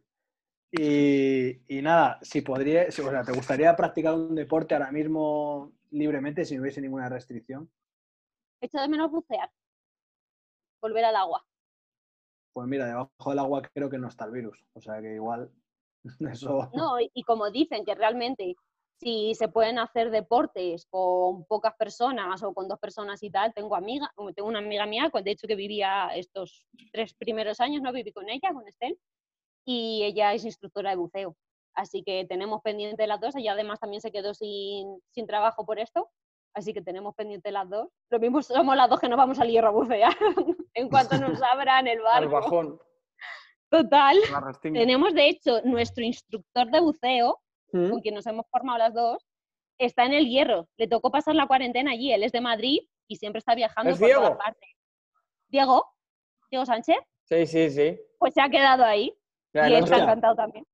Y, 0.72 1.78
y 1.78 1.82
nada, 1.82 2.18
si 2.20 2.40
podría, 2.40 2.90
si- 2.90 3.00
o 3.00 3.10
sea, 3.10 3.22
¿te 3.22 3.30
gustaría 3.32 3.76
practicar 3.76 4.14
un 4.14 4.34
deporte 4.34 4.74
ahora 4.74 4.90
mismo 4.90 5.72
libremente 5.90 6.44
si 6.44 6.56
no 6.56 6.62
hubiese 6.62 6.80
ninguna 6.80 7.08
restricción? 7.08 7.70
Echo 8.60 8.80
de 8.80 8.88
menos 8.88 9.10
bucear. 9.10 9.50
Volver 10.80 11.04
al 11.04 11.16
agua. 11.16 11.44
Pues 12.52 12.66
mira, 12.68 12.86
debajo 12.86 13.30
del 13.30 13.38
agua 13.38 13.62
creo 13.72 13.88
que 13.90 13.98
no 13.98 14.08
está 14.08 14.24
el 14.24 14.32
virus. 14.32 14.64
O 14.74 14.80
sea 14.80 15.00
que 15.00 15.14
igual 15.14 15.50
eso. 16.32 16.70
No, 16.72 17.00
y, 17.00 17.22
como 17.22 17.50
dicen 17.50 17.84
que 17.84 17.94
realmente 17.94 18.56
si 19.00 19.34
se 19.36 19.48
pueden 19.48 19.78
hacer 19.78 20.10
deportes 20.10 20.86
con 20.90 21.44
pocas 21.44 21.74
personas 21.76 22.42
o 22.42 22.52
con 22.52 22.66
dos 22.66 22.80
personas 22.80 23.22
y 23.22 23.30
tal, 23.30 23.54
tengo 23.54 23.76
amiga, 23.76 24.12
tengo 24.34 24.48
una 24.48 24.58
amiga 24.58 24.86
mía, 24.86 25.08
con- 25.10 25.22
de 25.22 25.30
hecho 25.30 25.46
que 25.46 25.54
vivía 25.54 26.08
estos 26.16 26.66
tres 26.92 27.14
primeros 27.14 27.60
años, 27.60 27.80
no 27.80 27.92
viví 27.92 28.12
con 28.12 28.28
ella, 28.28 28.52
con 28.52 28.66
Estel, 28.66 28.98
y 29.64 30.02
ella 30.02 30.34
es 30.34 30.44
instructora 30.44 30.90
de 30.90 30.96
buceo. 30.96 31.36
Así 31.74 32.02
que 32.02 32.24
tenemos 32.24 32.60
pendiente 32.62 33.06
las 33.06 33.20
dos, 33.20 33.34
ella 33.36 33.52
además 33.52 33.78
también 33.80 34.00
se 34.00 34.10
quedó 34.10 34.34
sin, 34.34 35.00
sin 35.10 35.26
trabajo 35.26 35.64
por 35.64 35.78
esto, 35.78 36.10
así 36.54 36.72
que 36.74 36.82
tenemos 36.82 37.14
pendiente 37.14 37.52
las 37.52 37.68
dos. 37.68 37.88
Lo 38.10 38.18
mismo 38.18 38.42
somos 38.42 38.76
las 38.76 38.88
dos 38.90 38.98
que 39.00 39.08
nos 39.08 39.16
vamos 39.16 39.38
al 39.38 39.48
hierro 39.48 39.68
a 39.68 39.72
bucear 39.72 40.12
en 40.74 40.88
cuanto 40.88 41.16
nos 41.18 41.40
abran 41.42 41.86
el 41.86 42.00
barco. 42.00 42.30
bajón. 42.30 42.80
Total. 43.70 44.16
Tenemos 44.62 45.14
de 45.14 45.28
hecho 45.28 45.60
nuestro 45.64 46.02
instructor 46.02 46.70
de 46.70 46.80
buceo, 46.80 47.38
¿Mm? 47.72 47.90
con 47.90 48.00
quien 48.00 48.14
nos 48.14 48.26
hemos 48.26 48.46
formado 48.50 48.78
las 48.78 48.94
dos, 48.94 49.22
está 49.78 50.04
en 50.06 50.14
el 50.14 50.26
hierro. 50.26 50.66
Le 50.78 50.88
tocó 50.88 51.10
pasar 51.10 51.34
la 51.34 51.46
cuarentena 51.46 51.92
allí. 51.92 52.12
Él 52.12 52.22
es 52.24 52.32
de 52.32 52.40
Madrid 52.40 52.80
y 53.06 53.16
siempre 53.16 53.38
está 53.38 53.54
viajando 53.54 53.90
¿Es 53.90 53.98
por 53.98 54.08
todas 54.08 54.22
Diego? 54.22 54.38
partes. 54.38 54.70
Diego, 55.48 55.84
Diego 56.50 56.64
Sánchez, 56.66 56.96
Sí, 57.24 57.46
sí, 57.46 57.70
sí. 57.70 58.00
pues 58.18 58.32
se 58.34 58.40
ha 58.40 58.48
quedado 58.48 58.84
ahí 58.84 59.14
Ya, 59.62 59.68
y 59.70 59.74
él 59.74 59.84
está 59.84 59.98
encantado 59.98 60.34
también. 60.36 60.64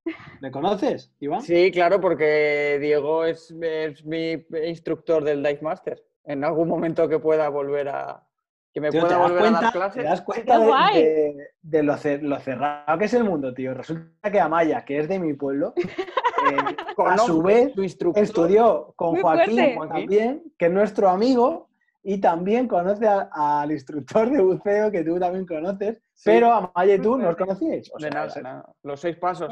¿Me 0.40 0.50
conoces, 0.50 1.12
Iván? 1.20 1.40
Sí, 1.42 1.70
claro, 1.70 2.00
porque 2.00 2.78
Diego 2.80 3.24
es, 3.24 3.50
es 3.60 4.04
mi 4.04 4.44
instructor 4.66 5.24
del 5.24 5.42
Dive 5.42 5.60
Master. 5.62 6.02
En 6.24 6.44
algún 6.44 6.68
momento 6.68 7.08
que 7.08 7.18
pueda 7.18 7.48
volver 7.48 7.88
a, 7.88 8.26
Que 8.72 8.80
me 8.80 8.90
Tío, 8.90 9.00
pueda 9.02 9.14
¿te 9.14 9.20
das 9.20 9.30
volver 9.30 9.44
a 9.46 9.50
dar 9.50 9.60
cuenta, 9.60 9.72
clase. 9.72 9.98
¿Te 10.00 10.04
das 10.06 10.22
cuenta 10.22 10.58
de, 10.58 10.66
guay! 10.66 11.02
de- 11.02 11.48
de 11.62 11.82
lo, 11.82 11.96
ce- 11.96 12.18
lo 12.22 12.38
cerrado 12.40 12.98
que 12.98 13.04
es 13.04 13.14
el 13.14 13.24
mundo, 13.24 13.54
tío? 13.54 13.72
Resulta 13.74 14.30
que 14.32 14.40
Amaya, 14.40 14.84
que 14.84 14.98
es 14.98 15.08
de 15.08 15.18
mi 15.18 15.34
pueblo, 15.34 15.74
eh, 15.76 16.76
a 17.06 17.18
su 17.18 17.40
vez 17.42 17.72
tu 17.72 17.82
instructor. 17.82 18.22
estudió 18.22 18.92
con 18.96 19.16
Joaquín. 19.20 19.74
Joaquín. 19.76 19.88
también, 19.88 20.42
que 20.58 20.66
es 20.66 20.72
nuestro 20.72 21.08
amigo, 21.08 21.68
y 22.06 22.20
también 22.20 22.68
conoce 22.68 23.06
a- 23.08 23.30
al 23.62 23.72
instructor 23.72 24.30
de 24.30 24.42
buceo 24.42 24.90
que 24.92 25.02
tú 25.02 25.18
también 25.18 25.46
conoces, 25.46 25.96
Sí. 26.12 26.22
pero 26.30 26.52
Amaya 26.52 26.94
y 26.96 26.98
tú 27.00 27.16
no 27.16 27.30
os 27.30 27.36
conocíais. 27.36 27.90
O 27.94 27.96
De 27.96 28.02
sea, 28.02 28.10
nada, 28.10 28.26
es- 28.26 28.42
nada. 28.42 28.74
Los 28.82 29.00
seis 29.00 29.16
pasos. 29.16 29.50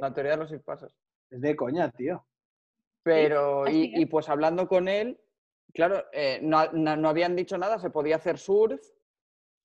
La 0.00 0.12
teoría 0.12 0.32
de 0.32 0.36
los 0.38 0.50
seis 0.50 0.62
pasos. 0.62 0.94
es 1.30 1.40
de 1.40 1.56
coña, 1.56 1.90
tío. 1.92 2.26
Pero, 3.04 3.66
y, 3.68 3.92
y 4.02 4.06
pues 4.06 4.28
hablando 4.28 4.68
con 4.68 4.86
él, 4.86 5.18
claro, 5.72 6.04
eh, 6.12 6.40
no, 6.42 6.70
no- 6.72 6.96
no 6.96 7.08
habían 7.08 7.34
dicho 7.36 7.56
nada, 7.56 7.78
se 7.78 7.88
podía 7.90 8.16
hacer 8.16 8.36
surf, 8.38 8.80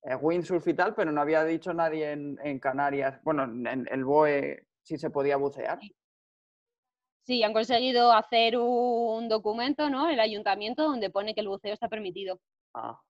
eh, 0.04 0.16
windsurf 0.16 0.66
y 0.68 0.74
tal, 0.76 0.96
pero 0.96 1.12
no 1.12 1.20
había 1.20 1.44
dicho 1.44 1.74
nadie 1.74 2.12
en, 2.14 2.40
en 2.44 2.60
Canarias, 2.60 3.20
bueno, 3.24 3.44
en 3.44 3.86
el 3.92 4.06
BOE 4.06 4.66
si 4.82 4.98
se 4.98 5.10
podía 5.10 5.36
bucear. 5.38 5.80
Sí, 7.28 7.44
han 7.44 7.52
conseguido 7.52 8.14
hacer 8.14 8.58
un 8.58 9.28
documento, 9.28 9.90
¿no? 9.90 10.08
El 10.10 10.22
ayuntamiento 10.22 10.84
donde 10.84 11.10
pone 11.10 11.36
que 11.36 11.42
el 11.42 11.50
buceo 11.50 11.74
está 11.74 11.90
permitido. 11.90 12.40
Ah. 12.74 13.02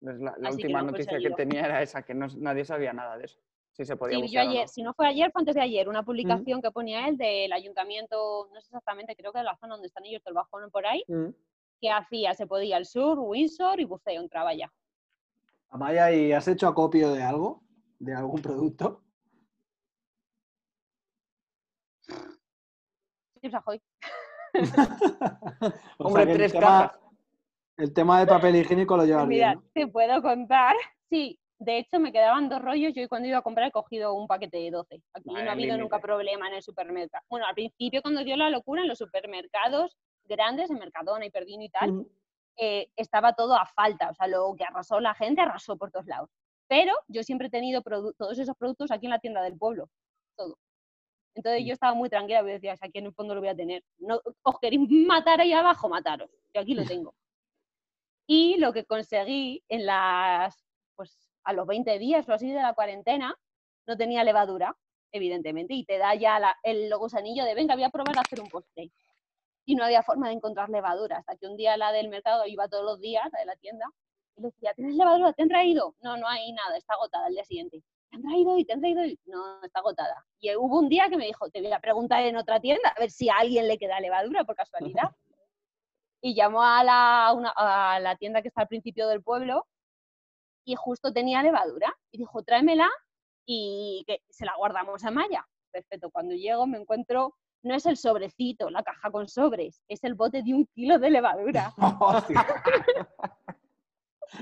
Pues 0.00 0.18
la 0.20 0.34
la 0.38 0.48
Así 0.50 0.58
que 0.58 0.64
última 0.66 0.82
noticia 0.82 1.18
que 1.18 1.30
tenía 1.30 1.64
era 1.64 1.80
esa, 1.82 2.02
que 2.02 2.12
no- 2.12 2.26
nadie 2.36 2.62
sabía 2.66 2.92
nada 2.92 3.16
de 3.16 3.24
eso. 3.24 3.40
Si 3.72 3.86
se 3.86 3.96
podía 3.96 4.16
Sí, 4.16 4.22
bucear 4.22 4.48
ayer, 4.48 4.62
no. 4.64 4.68
si 4.68 4.82
no 4.82 4.92
fue 4.92 5.06
ayer, 5.08 5.32
fue 5.32 5.40
antes 5.40 5.54
de 5.54 5.62
ayer, 5.62 5.88
una 5.88 6.02
publicación 6.02 6.60
que 6.60 6.70
ponía 6.70 7.08
él 7.08 7.16
del 7.16 7.50
ayuntamiento, 7.54 8.50
no 8.52 8.60
sé 8.60 8.66
exactamente, 8.66 9.16
creo 9.16 9.32
que 9.32 9.38
de 9.38 9.44
la 9.44 9.56
zona 9.56 9.74
donde 9.76 9.86
están 9.88 10.04
ellos, 10.04 10.22
del 10.22 10.34
bajón 10.34 10.64
o 10.64 10.70
por 10.70 10.84
ahí, 10.86 11.02
Mm. 11.08 11.28
que 11.80 11.90
hacía, 11.90 12.34
se 12.34 12.46
podía 12.46 12.76
el 12.76 12.84
sur, 12.84 13.18
Windsor 13.18 13.80
y 13.80 13.86
buceo, 13.86 14.20
entraba 14.20 14.52
ya. 14.52 14.70
Amaya, 15.70 16.12
¿y 16.12 16.32
has 16.32 16.46
hecho 16.48 16.68
acopio 16.68 17.12
de 17.14 17.22
algo? 17.22 17.62
¿De 17.98 18.12
algún 18.14 18.42
producto? 18.42 19.04
Sajoy. 23.48 23.80
O 25.98 26.06
Hombre, 26.08 26.24
sea 26.24 26.26
que 26.26 26.32
el 26.32 26.38
tres 26.38 26.52
tema- 26.52 26.66
cajas. 26.66 27.00
El 27.76 27.94
tema 27.94 28.20
de 28.20 28.26
papel 28.26 28.56
higiénico 28.56 28.94
lo 28.96 29.06
llevas 29.06 29.26
Mira, 29.26 29.52
bien, 29.52 29.60
¿no? 29.64 29.70
te 29.72 29.86
puedo 29.86 30.20
contar. 30.20 30.76
Sí, 31.08 31.38
de 31.58 31.78
hecho 31.78 31.98
me 31.98 32.12
quedaban 32.12 32.48
dos 32.50 32.60
rollos. 32.60 32.92
Yo 32.94 33.08
cuando 33.08 33.26
iba 33.28 33.38
a 33.38 33.42
comprar 33.42 33.68
he 33.68 33.72
cogido 33.72 34.12
un 34.12 34.26
paquete 34.26 34.58
de 34.58 34.70
12. 34.70 35.02
Aquí 35.14 35.30
no 35.32 35.38
ha 35.38 35.52
habido 35.52 35.78
nunca 35.78 35.98
problema 35.98 36.48
en 36.48 36.54
el 36.54 36.62
supermercado. 36.62 37.24
Bueno, 37.30 37.46
al 37.46 37.54
principio 37.54 38.02
cuando 38.02 38.22
dio 38.22 38.36
la 38.36 38.50
locura 38.50 38.82
en 38.82 38.88
los 38.88 38.98
supermercados 38.98 39.96
grandes, 40.26 40.70
en 40.70 40.78
Mercadona 40.78 41.24
y 41.24 41.30
Perdino 41.30 41.62
y 41.64 41.70
tal, 41.70 42.06
eh, 42.58 42.88
estaba 42.96 43.32
todo 43.32 43.54
a 43.54 43.64
falta. 43.64 44.10
O 44.10 44.14
sea, 44.14 44.26
lo 44.26 44.54
que 44.56 44.64
arrasó 44.64 45.00
la 45.00 45.14
gente 45.14 45.40
arrasó 45.40 45.78
por 45.78 45.90
todos 45.90 46.06
lados. 46.06 46.28
Pero 46.68 46.92
yo 47.08 47.22
siempre 47.22 47.46
he 47.46 47.50
tenido 47.50 47.80
todos 47.82 48.38
esos 48.38 48.56
productos 48.56 48.90
aquí 48.90 49.06
en 49.06 49.10
la 49.12 49.18
tienda 49.20 49.40
del 49.42 49.56
pueblo. 49.56 49.88
Todo. 50.36 50.58
Entonces 51.40 51.64
yo 51.64 51.72
estaba 51.72 51.94
muy 51.94 52.10
tranquila, 52.10 52.40
porque 52.40 52.52
decía, 52.54 52.74
"O 52.74 52.76
sea, 52.76 52.88
aquí 52.88 52.98
en 52.98 53.06
el 53.06 53.14
fondo 53.14 53.34
lo 53.34 53.40
voy 53.40 53.48
a 53.48 53.54
tener. 53.56 53.82
No, 53.98 54.20
os 54.42 54.58
queréis 54.60 54.82
matar 54.90 55.40
ahí 55.40 55.54
abajo, 55.54 55.88
mataros. 55.88 56.28
Yo 56.52 56.60
aquí 56.60 56.74
lo 56.74 56.82
tengo. 56.94 57.14
Y 58.26 58.58
lo 58.58 58.74
que 58.74 58.84
conseguí 58.84 59.64
en 59.70 59.86
las, 59.86 60.62
pues 60.94 61.30
a 61.44 61.54
los 61.54 61.66
20 61.66 61.98
días 61.98 62.28
o 62.28 62.34
así 62.34 62.48
de 62.52 62.60
la 62.60 62.74
cuarentena, 62.74 63.34
no 63.86 63.96
tenía 63.96 64.22
levadura, 64.22 64.76
evidentemente, 65.12 65.72
y 65.72 65.84
te 65.86 65.96
da 65.96 66.14
ya 66.14 66.38
la- 66.38 66.56
el 66.62 66.94
gusanillo 66.94 67.44
de, 67.46 67.54
venga, 67.54 67.74
voy 67.74 67.84
a 67.84 67.88
probar 67.90 68.18
a 68.18 68.20
hacer 68.20 68.38
un 68.40 68.48
postre. 68.48 68.90
Y 69.64 69.74
no 69.76 69.84
había 69.84 70.02
forma 70.02 70.28
de 70.28 70.34
encontrar 70.34 70.68
levadura, 70.68 71.16
hasta 71.18 71.36
que 71.36 71.46
un 71.46 71.56
día 71.56 71.78
la 71.78 71.90
del 71.92 72.08
mercado 72.10 72.46
iba 72.46 72.68
todos 72.68 72.84
los 72.84 73.00
días, 73.00 73.24
la 73.32 73.38
de 73.40 73.46
la 73.46 73.56
tienda, 73.56 73.86
y 74.36 74.42
le 74.42 74.48
decía, 74.48 74.74
¿tienes 74.74 74.94
levadura? 74.94 75.32
¿Te 75.32 75.42
han 75.42 75.48
traído? 75.48 75.94
No, 76.02 76.18
no 76.18 76.28
hay 76.28 76.52
nada, 76.52 76.76
está 76.76 76.92
agotada 76.94 77.28
el 77.28 77.34
día 77.34 77.44
siguiente. 77.44 77.82
¿Te 78.10 78.16
han 78.16 78.22
traído 78.22 78.52
hoy? 78.52 78.64
¿Te 78.64 78.72
han 78.72 78.80
traído 78.80 79.02
hoy? 79.02 79.18
No, 79.26 79.62
está 79.62 79.78
agotada. 79.80 80.24
Y 80.40 80.54
hubo 80.56 80.78
un 80.80 80.88
día 80.88 81.08
que 81.08 81.16
me 81.16 81.26
dijo, 81.26 81.48
te 81.50 81.62
voy 81.62 81.72
a 81.72 81.78
preguntar 81.80 82.24
en 82.24 82.36
otra 82.36 82.60
tienda, 82.60 82.88
a 82.90 83.00
ver 83.00 83.10
si 83.10 83.28
a 83.28 83.36
alguien 83.38 83.68
le 83.68 83.78
queda 83.78 84.00
levadura 84.00 84.44
por 84.44 84.56
casualidad. 84.56 85.10
y 86.22 86.34
llamó 86.34 86.62
a 86.62 86.82
la, 86.84 87.32
una- 87.34 87.54
a 87.56 87.98
la 88.00 88.16
tienda 88.16 88.42
que 88.42 88.48
está 88.48 88.62
al 88.62 88.68
principio 88.68 89.08
del 89.08 89.22
pueblo 89.22 89.66
y 90.66 90.74
justo 90.74 91.12
tenía 91.12 91.42
levadura. 91.42 91.96
Y 92.10 92.18
dijo, 92.18 92.42
tráemela 92.42 92.90
y 93.46 94.04
que 94.06 94.20
se 94.28 94.44
la 94.44 94.54
guardamos 94.56 95.04
a 95.04 95.10
Maya. 95.10 95.46
Perfecto, 95.72 96.10
cuando 96.10 96.34
llego 96.34 96.66
me 96.66 96.78
encuentro, 96.78 97.36
no 97.62 97.74
es 97.74 97.86
el 97.86 97.96
sobrecito, 97.96 98.70
la 98.70 98.82
caja 98.82 99.10
con 99.10 99.28
sobres, 99.28 99.82
es 99.86 100.02
el 100.02 100.14
bote 100.14 100.42
de 100.42 100.52
un 100.54 100.66
kilo 100.74 100.98
de 100.98 101.10
levadura. 101.10 101.72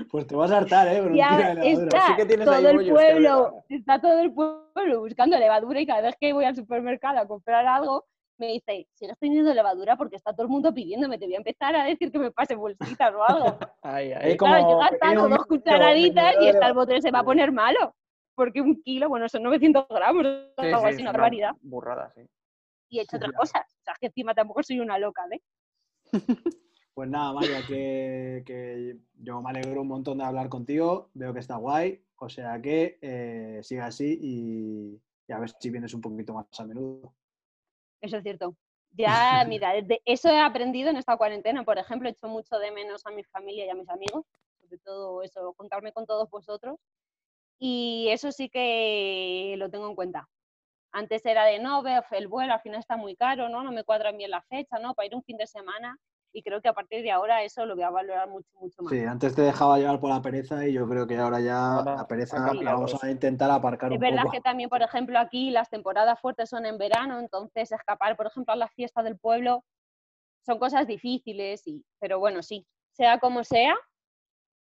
Pues 0.09 0.27
te 0.27 0.35
vas 0.35 0.51
a 0.51 0.57
hartar, 0.57 0.87
¿eh? 0.87 1.01
Un 1.01 1.15
Ya 1.15 1.53
levadura. 1.53 1.93
está 1.95 2.07
Sí 2.07 2.15
que 2.15 2.25
tienes 2.25 2.47
ahí 2.47 2.61
todo 2.61 2.69
el 2.69 2.75
bollos 2.77 2.97
que 2.97 3.03
ver 3.03 3.11
pueblo, 3.13 3.63
está 3.69 4.01
todo 4.01 4.19
el 4.19 4.33
pueblo 4.33 4.99
buscando 4.99 5.37
levadura 5.37 5.81
y 5.81 5.85
cada 5.87 6.01
vez 6.01 6.15
que 6.19 6.31
voy 6.33 6.45
al 6.45 6.55
supermercado 6.55 7.19
a 7.19 7.27
comprar 7.27 7.65
algo, 7.65 8.05
me 8.37 8.47
dice, 8.53 8.87
sigues 8.93 9.17
teniendo 9.19 9.53
levadura 9.53 9.97
porque 9.97 10.15
está 10.15 10.31
todo 10.33 10.43
el 10.43 10.49
mundo 10.49 10.73
pidiéndome, 10.73 11.17
te 11.17 11.25
voy 11.25 11.35
a 11.35 11.37
empezar 11.39 11.75
a 11.75 11.83
decir 11.85 12.11
que 12.11 12.19
me 12.19 12.31
pase 12.31 12.55
bolsitas 12.55 13.13
o 13.13 13.23
algo. 13.23 13.57
Ay, 13.81 14.11
Ahí 14.13 14.31
ay. 14.31 14.37
como 14.37 14.53
Claro, 14.53 14.69
yo 14.69 14.77
gastando 14.77 15.29
dos 15.29 15.45
cucharaditas 15.47 16.35
y 16.41 16.47
está 16.47 16.67
el 16.67 16.73
bote 16.73 17.01
se 17.01 17.11
va 17.11 17.19
a 17.19 17.23
poner 17.23 17.51
malo. 17.51 17.95
Porque 18.35 18.61
un 18.61 18.81
kilo, 18.81 19.09
bueno, 19.09 19.27
son 19.27 19.43
900 19.43 19.85
gramos 19.89 20.25
o 20.25 20.61
Sí, 20.61 20.67
algo 20.67 20.79
sí, 20.79 20.85
así, 20.85 20.95
es 20.95 21.01
una 21.01 21.11
barbaridad. 21.11 21.51
Burrada, 21.61 22.09
sí. 22.15 22.21
Y 22.89 22.99
he 22.99 23.01
hecho 23.01 23.17
otras 23.17 23.31
Ya. 23.33 23.37
cosas. 23.37 23.65
O 23.67 23.83
sea, 23.83 23.95
que 23.99 24.05
encima 24.07 24.33
tampoco 24.33 24.63
soy 24.63 24.79
una 24.79 24.97
loca, 24.97 25.23
¿eh? 25.31 25.41
Pues 26.93 27.09
nada, 27.09 27.33
Maya, 27.33 27.61
que, 27.67 28.43
que 28.45 28.97
yo 29.21 29.41
me 29.41 29.49
alegro 29.51 29.81
un 29.81 29.87
montón 29.87 30.17
de 30.17 30.25
hablar 30.25 30.49
contigo. 30.49 31.09
Veo 31.13 31.33
que 31.33 31.39
está 31.39 31.55
guay. 31.55 32.03
O 32.17 32.29
sea 32.29 32.61
que 32.61 32.99
eh, 33.01 33.61
siga 33.63 33.85
así 33.85 34.19
y, 34.21 35.01
y 35.27 35.33
a 35.33 35.39
ver 35.39 35.49
si 35.57 35.69
vienes 35.69 35.93
un 35.93 36.01
poquito 36.01 36.33
más 36.33 36.47
a 36.59 36.65
menudo. 36.65 37.13
Eso 38.01 38.17
es 38.17 38.23
cierto. 38.23 38.55
Ya, 38.91 39.45
mira, 39.47 39.73
de 39.83 40.01
eso 40.03 40.29
he 40.29 40.39
aprendido 40.39 40.89
en 40.89 40.97
esta 40.97 41.15
cuarentena. 41.15 41.63
Por 41.63 41.77
ejemplo, 41.77 42.09
he 42.09 42.11
hecho 42.11 42.27
mucho 42.27 42.57
de 42.57 42.71
menos 42.71 43.05
a 43.05 43.11
mi 43.11 43.23
familia 43.23 43.65
y 43.65 43.69
a 43.69 43.75
mis 43.75 43.87
amigos. 43.87 44.25
Sobre 44.59 44.79
todo 44.79 45.21
eso, 45.21 45.53
contarme 45.53 45.93
con 45.93 46.07
todos 46.07 46.27
vosotros. 46.29 46.79
Y 47.59 48.07
eso 48.09 48.31
sí 48.31 48.49
que 48.49 49.53
lo 49.57 49.69
tengo 49.69 49.87
en 49.87 49.95
cuenta. 49.95 50.27
Antes 50.91 51.23
era 51.25 51.45
de 51.45 51.59
no, 51.59 51.83
el 52.11 52.27
vuelo, 52.27 52.53
al 52.53 52.61
final 52.61 52.79
está 52.79 52.97
muy 52.97 53.15
caro, 53.15 53.47
¿no? 53.47 53.63
No 53.63 53.71
me 53.71 53.83
cuadra 53.83 54.11
bien 54.11 54.31
la 54.31 54.41
fecha, 54.41 54.79
¿no? 54.79 54.95
Para 54.95 55.05
ir 55.05 55.15
un 55.15 55.23
fin 55.23 55.37
de 55.37 55.45
semana. 55.45 55.95
Y 56.31 56.43
creo 56.43 56.61
que 56.61 56.69
a 56.69 56.73
partir 56.73 57.01
de 57.01 57.11
ahora 57.11 57.43
eso 57.43 57.65
lo 57.65 57.75
voy 57.75 57.83
a 57.83 57.89
valorar 57.89 58.29
mucho, 58.29 58.49
mucho 58.59 58.83
más. 58.83 58.91
Sí, 58.93 58.99
antes 59.03 59.33
te 59.35 59.41
dejaba 59.41 59.79
llevar 59.79 59.99
por 59.99 60.09
la 60.09 60.21
pereza 60.21 60.67
y 60.67 60.73
yo 60.73 60.87
creo 60.87 61.07
que 61.07 61.17
ahora 61.17 61.39
ya 61.39 61.77
Ahora 61.77 61.95
la 61.95 62.07
pereza 62.07 62.53
la 62.53 62.73
vamos 62.73 63.03
a 63.03 63.09
intentar 63.09 63.49
aparcar 63.49 63.91
Es 63.91 63.95
un 63.97 64.01
verdad 64.01 64.23
poco. 64.23 64.33
que 64.33 64.41
también, 64.41 64.69
por 64.69 64.81
ejemplo, 64.81 65.17
aquí 65.17 65.49
las 65.49 65.69
temporadas 65.69 66.19
fuertes 66.19 66.49
son 66.49 66.65
en 66.65 66.77
verano, 66.77 67.19
entonces 67.19 67.71
escapar, 67.71 68.15
por 68.15 68.27
ejemplo, 68.27 68.53
a 68.53 68.57
las 68.57 68.71
fiestas 68.73 69.03
del 69.03 69.17
pueblo 69.17 69.63
son 70.45 70.59
cosas 70.59 70.85
difíciles, 70.87 71.65
y, 71.67 71.83
pero 71.99 72.19
bueno, 72.19 72.43
sí, 72.43 72.65
sea 72.91 73.19
como 73.19 73.43
sea, 73.43 73.75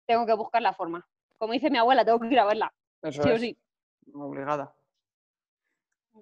tengo 0.06 0.26
que 0.26 0.34
buscar 0.34 0.62
la 0.62 0.74
forma. 0.74 1.08
Como 1.38 1.54
dice 1.54 1.70
mi 1.70 1.78
abuela, 1.78 2.06
tengo 2.06 2.20
que 2.20 2.28
ir 2.28 2.40
a 2.40 2.46
verla, 2.46 2.74
Eso 3.02 3.24
sí 3.24 3.32
o 3.32 3.38
sí. 3.38 3.58
obligada. 4.14 4.76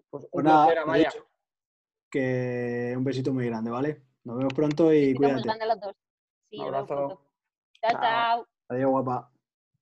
Pues 0.10 0.28
un 0.32 0.44
Pues 0.44 1.16
que 2.10 2.94
un 2.98 3.04
besito 3.04 3.34
muy 3.34 3.46
grande, 3.46 3.72
¿vale? 3.72 4.02
Nos 4.26 4.38
vemos 4.38 4.54
pronto 4.54 4.94
y 4.94 5.14
muy 5.14 5.18
cuídate. 5.18 5.66
los 5.68 5.80
dos. 5.80 5.96
Sí, 6.50 6.58
Un 6.58 6.72
nos 6.72 6.72
vemos 6.74 6.92
abrazo. 6.92 7.22
Chao. 7.82 7.92
chao. 8.02 8.48
Adiós, 8.70 8.90
guapa. 8.90 9.35